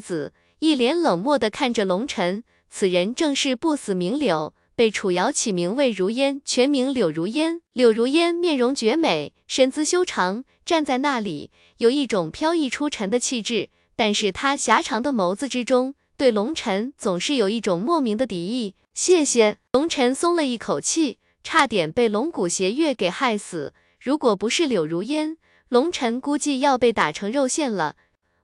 [0.00, 2.42] 子，一脸冷漠的看着龙尘。
[2.70, 7.62] 此人正是不死名柳，被楚瑶起名为如烟，全名柳如烟。
[7.72, 11.50] 柳如烟面容绝美，身姿修长，站在那里。
[11.78, 18.74] 有一种飘逸出尘的气质，但是他狭长的眸子之中，对龙尘总是有一种莫名的敌意。
[18.92, 23.72] 谢谢，龙尘松了一口气，差点被龙骨邪月给害死。
[24.00, 27.96] 如果不是柳如烟，龙尘估计要被打成肉馅了。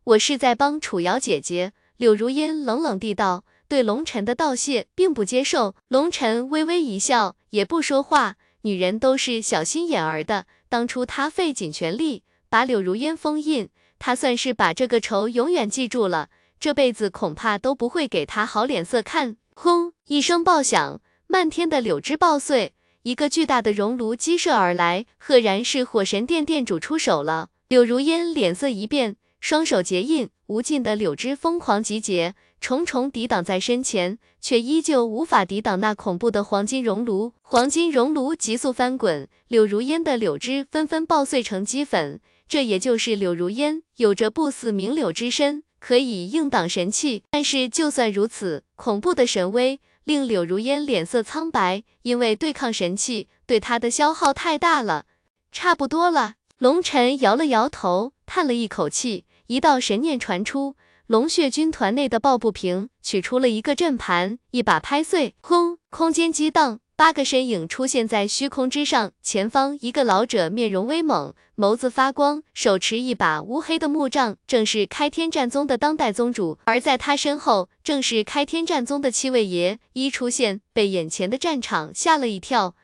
[0.05, 1.73] 我是在帮楚瑶姐姐。
[1.97, 5.75] 柳如烟冷冷地道，对龙尘的道谢并不接受。
[5.89, 8.37] 龙尘微微一笑，也不说话。
[8.63, 12.23] 女人都是小心眼儿的，当初他费尽全力。
[12.49, 13.69] 把柳如烟封印，
[13.99, 19.37] 他算是把这个仇永远记住了，这辈子恐怕都不会给他好脸色看。
[19.55, 19.93] 轰！
[20.07, 27.51] 一声爆响，漫天的柳枝爆碎，一个巨大的熔炉激射而来，赫然是火神殿殿主出手了。
[27.69, 37.33] 柳如烟脸色一变，双手结印，无尽的柳枝疯狂集结，重重抵挡在身前，却依旧无法抵挡那恐怖的黄金熔炉。
[37.41, 42.21] 黄金熔炉急速翻滚，柳如烟的柳枝纷纷爆碎成齑粉。
[42.47, 47.23] 这也就是柳如烟有着不死明柳之身，可以硬挡神器。
[47.31, 55.07] 但是就算如此，恐怖的神威令柳如烟脸色苍白，因为对抗神器对他的消耗太大了。
[55.51, 60.75] 差不多了，龙尘摇了摇头，叹了一口气，一道神念传出，
[61.07, 66.81] 龙血军团内的抱不平取出了一个阵盘，一把拍碎，轰，空间激荡。
[66.97, 76.57] 八个身影出现在虚空之上，前方一个老者面容威猛，眸子发光，手持一把乌黑的木杖，正是开天战宗的当代宗主。
[76.65, 79.81] 而在他身后，正是开天战宗的七位爷。
[79.93, 82.77] 一出现，被眼前的战场吓了一跳。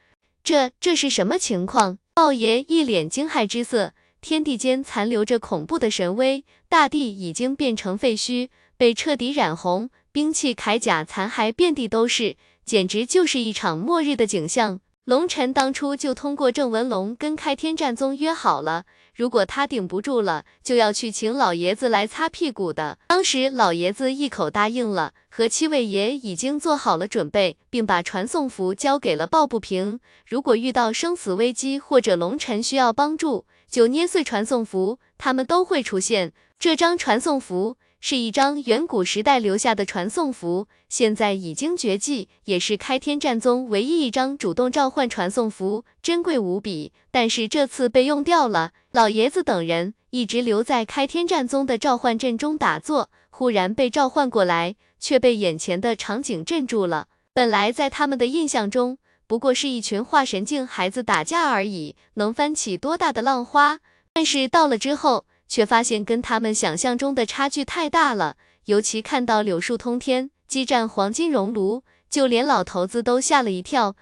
[0.42, 1.98] 这这是什么情况？
[2.12, 3.92] 豹爷一脸惊骇之色。
[4.20, 12.36] 天地间残留着恐怖的神威，大地已经变成废墟，被彻底染红，兵器铠甲残骸遍地都是。
[12.64, 14.80] 简直就是一场末日的景象。
[15.04, 18.84] 龙尘当初就通过郑文龙跟开天战宗约好了，
[19.16, 22.98] 如果他顶不住了，就要去请老爷子来擦屁股的。
[23.08, 29.98] 当时老爷子一口答应了，和七位爷已经做好了准备，并把传送符交给了抱不平。
[30.28, 36.32] 如果遇到生死危机或者龙尘需要帮助，就捏碎传送符，他们都会出现。
[36.58, 37.76] 这张传送符。
[38.02, 46.94] 是一张远古时代留下的传送符，现在已经绝迹，也是开天战宗唯一一张主动召唤传送符，珍贵无比。
[47.10, 48.72] 但是这次被用掉了。
[48.92, 57.08] 老爷子等人一直留在开天战宗的召唤阵中打坐，忽然被召唤过来，却被眼前的场景镇住了。
[57.34, 58.96] 本来在他们的印象中，
[59.30, 63.78] 不过是一群化神境孩子打架而已，能翻起多大的浪花？
[64.12, 65.24] 但是到了之后。
[65.46, 68.36] 却发现跟他们想象中的差距太大了，
[68.66, 73.96] 尤其看到柳树通天激战黄金熔炉，就连老头子都吓了一跳。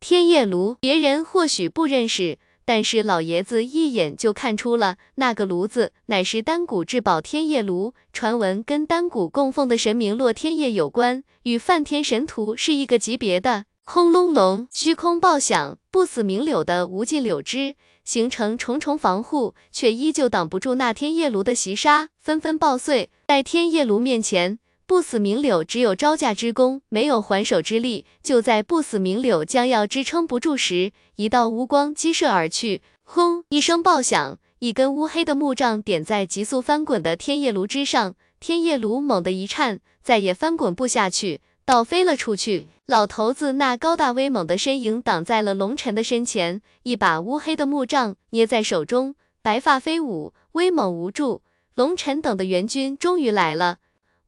[0.00, 13.66] 天夜炉，别人或许不认识，但是老爷子一眼就看出了，那个炉子乃是丹谷至宝天夜炉，传闻跟丹谷供奉的神明洛天夜有关，与梵天神图是一个级别的。
[13.88, 17.76] 轰隆隆，虚空爆响，不死明柳的无尽柳枝。
[18.04, 23.10] 形成重重防护，却依旧挡不住那天夜炉的袭杀，纷纷爆碎。
[23.28, 28.04] 在天夜炉面前，不死明柳只有招架之功，没有还手之力。
[28.24, 33.44] 就在不死明柳将要支撑不住时，一道乌光激射而去，轰！
[33.50, 41.40] 一声爆响，一根乌黑的木杖点在急速翻滚的天夜炉之上，天夜炉猛地一颤，再也翻滚不下去。
[41.66, 42.68] 倒飞了出去。
[42.86, 51.42] 老头子那高大威猛的身影挡在了龙尘的身前，一把乌黑的木杖捏在手中，白发飞舞，威猛无助。
[51.74, 53.78] 龙尘等的援军终于来了。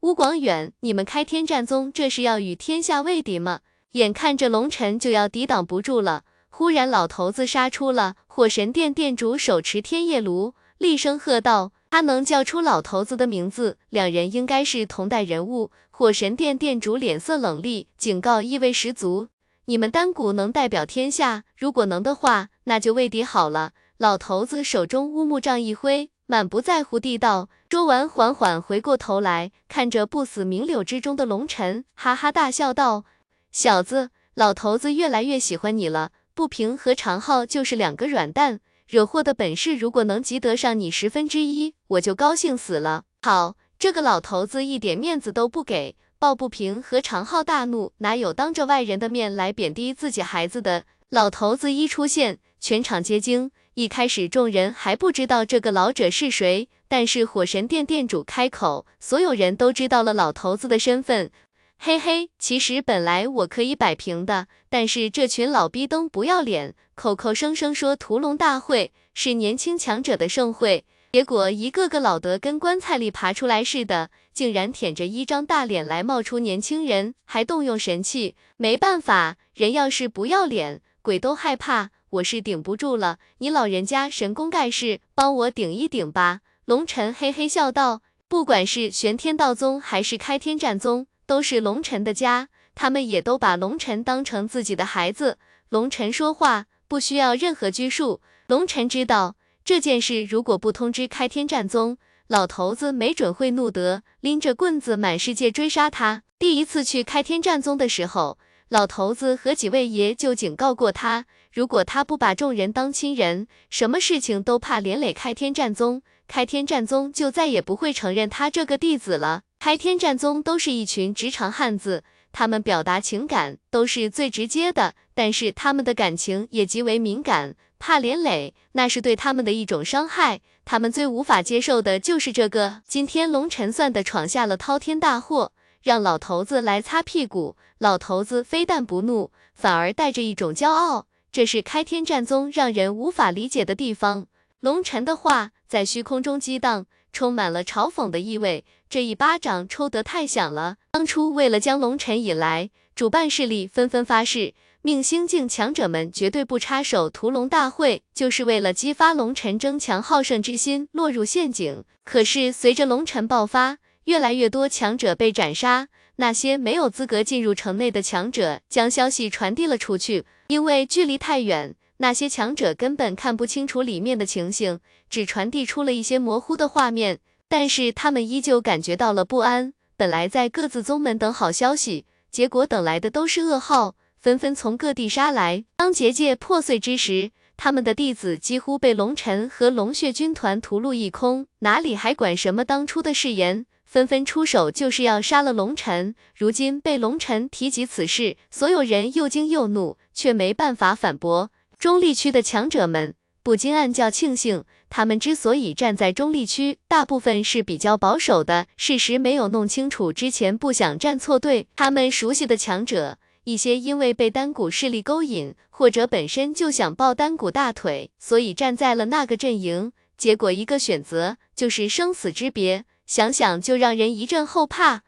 [0.01, 3.61] 乌广远，你们开天战宗这是要与天下为敌吗？
[3.93, 8.15] 眼看着龙尘就要抵挡不住了，忽然老头子杀出了。
[8.27, 11.71] 火神殿殿主手持天夜炉，厉声喝道。
[11.91, 15.71] 他能叫出老头子的名字，两人应该是同代人物。
[15.99, 19.27] 火神殿殿主脸色冷厉，警告意味十足。
[19.65, 23.73] 你们丹谷能代表天下，如果能的话，那就为敌好了。
[23.97, 27.49] 老头子手中乌木杖一挥，满不在乎地道。
[27.69, 33.03] 说完，缓缓回过头来，看着不死明柳之中的龙尘，哈哈大笑道
[33.51, 36.11] ：“小子，老头子越来越喜欢你了。
[36.33, 43.03] 不平和长浩就是两个软蛋。”惹祸的本事，如果能集得上你十分之一，我就高兴死了。
[43.21, 45.95] 好，这个老头子一点面子都不给。
[46.19, 50.83] 抱不平和长浩大怒，哪有当着外人的面来贬低自己孩子的？
[51.07, 53.51] 老头子一出现，全场皆惊。
[53.75, 61.31] 一开始众人还不知道这个老者是谁，但是火神殿殿主开口，所有人都知道了老头子的身份。
[61.77, 78.35] 嘿嘿，其实本来我可以摆平的，但是这群老逼灯不要脸，口口声声说屠龙大会是年轻强者的盛会，结果一个个老得跟棺材里爬出来似的，竟然舔着一张大脸来冒充年轻人，还动用神器。
[78.57, 81.89] 没办法，人要是不要脸，鬼都害怕。
[82.11, 86.41] 我是顶不住了，你老人家神功盖世，帮我顶一顶吧。
[86.65, 91.07] 龙尘嘿嘿笑道，不管是玄天道宗还是开天战宗。
[91.25, 95.39] 都是龙尘的家，他们也都把龙尘当成自己的孩子。
[95.69, 98.21] 龙尘说话不需要任何拘束。
[98.47, 99.35] 龙尘知道
[99.69, 106.23] 这件事如果不通知开天战宗，老头子没准会怒得拎着棍子满世界追杀他。
[106.39, 108.39] 第一次去开天战宗的时候，
[108.69, 119.43] 老头子和几位爷就警告过他，如果他不把众人当亲人，什么事情都怕连累开天战宗，开天战宗就再也不会承认他这个弟子了。
[119.59, 130.41] 开天战宗都是一群直肠汉子，他们表达情感都是最直接的，但是他们的感情也极为敏感，怕连累那是对他们的一种伤害。
[130.63, 132.81] 他们最无法接受的就是这个。
[132.87, 135.51] 今天龙尘算的闯下了滔天大祸，
[135.81, 144.27] 让老头子来擦屁股，老头子非但不怒，反而带着一种骄傲，这是开天战宗让人无法理解的地方。
[144.59, 146.85] 龙尘的话在虚空中激荡。
[147.11, 150.77] 充满了嘲讽的意味，这一巴掌抽得太响了。
[150.89, 161.83] 当初为了将龙尘引来，主办势力纷纷发誓，命星境强者们绝对不插手屠龙大会，就是为了激发龙尘争强好胜之心，落入陷阱。
[162.03, 171.75] 可是随着龙尘爆发，越来越多强者被斩杀，那些没有资格进入城内的强者将消息传递了出去，因为距离太远。
[172.01, 174.79] 那些强者根本看不清楚里面的情形，
[175.09, 179.73] 只传递出了一些模糊的画面，但是他们依旧感觉到了不安。
[179.97, 185.65] 本来在各自宗门等好消息，结果等来的都是噩耗，纷纷从各地杀来。
[185.75, 196.15] 当结界破碎之时，他们的弟子几乎被龙尘和龙血军团屠戮一空，哪里还管什么当初的誓言，纷纷出手就是要杀了龙尘。
[196.33, 201.51] 如今被龙尘提及此事，所有人又惊又怒，却没办法反驳。
[201.77, 211.67] 中立区的强者们不禁暗叫庆幸，他们之所以站在中立区，大部分是比较保守的，事实没有弄清楚之前不想站错队。
[211.75, 219.91] 他们熟悉的强者，一些因为被单股势力勾引，或者本身就想抱单股大腿，所以站在了那个阵营。
[220.17, 225.03] 结果一个选择就是生死之别，想想就让人一阵后怕。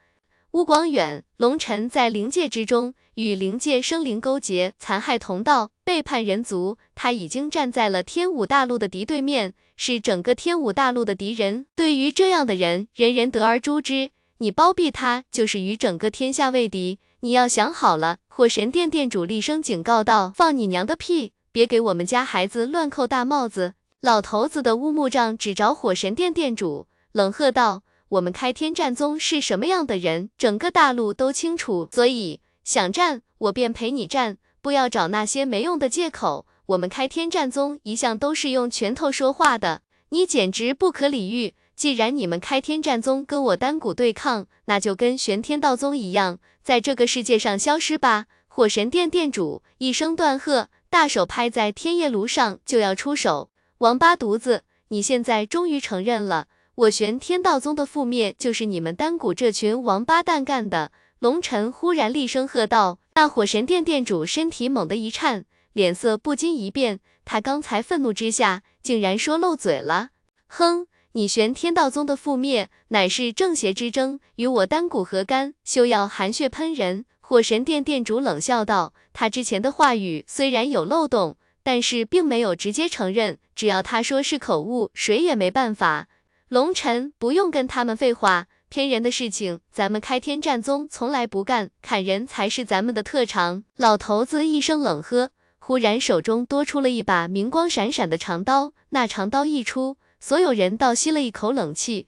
[0.52, 2.94] 乌广远、龙尘在灵界之中。
[3.16, 11.66] 与灵界生灵勾结，残害同道，背叛人族，他已经站在了天武大陆的敌对面，是整个天武大陆的敌人。
[11.76, 14.12] 对于这样的人，人人得而诛之。
[14.38, 17.00] 你包庇他，就是与整个天下为敌。
[17.20, 18.20] 你要想好了。
[18.30, 21.34] 火神殿殿主厉声警告道：“放你娘的屁！
[21.52, 36.46] 别给我们家孩子乱扣大帽子！”老头子的乌木杖指着火神殿殿主，冷喝道：“我们开天战宗是什么样的人，整个大陆都清楚，所以。”想战，我便陪你战， 不要找那些没用的借口。
[36.68, 41.54] 我们开天战宗一向都是用拳头说话的，你简直不可理喻。
[41.76, 48.28] 既然你们开天战宗跟我单股对抗，那就跟玄天道宗一样，在这个世界上消失吧！
[48.48, 53.50] 火神殿殿主一声断喝，大手拍在天夜炉上，就要出手。
[53.80, 60.92] 王八犊子，你现在终于承认了，我玄天道宗的覆灭就是你们单谷这群王八蛋干的。
[61.20, 63.00] 龙尘忽然厉声喝道。
[63.14, 67.00] 那火神殿殿主身体猛地一颤，脸色不禁一变。
[67.26, 70.10] 他刚才愤怒之下，竟然说漏嘴了。
[70.48, 75.54] 哼，你玄天道宗的覆灭，乃是正邪之争，与我丹谷何干？
[75.64, 77.06] 休要含血喷人！
[77.20, 78.94] 火神殿殿主冷笑道。
[79.14, 83.38] 他之前的话语虽然有漏洞，但是并没有直接承认。
[83.56, 86.08] 只要他说是口误，谁也没办法。
[86.48, 88.48] 龙尘，不用跟他们废话。
[88.72, 93.66] 骗人的事情，咱们开天战宗从来不干，砍人才是咱们的特长。
[93.76, 98.72] 老头子一声冷喝，忽然手中多出了一把明光闪闪的长刀。
[98.92, 102.00] 那长刀一出，所有人倒吸了一口冷气。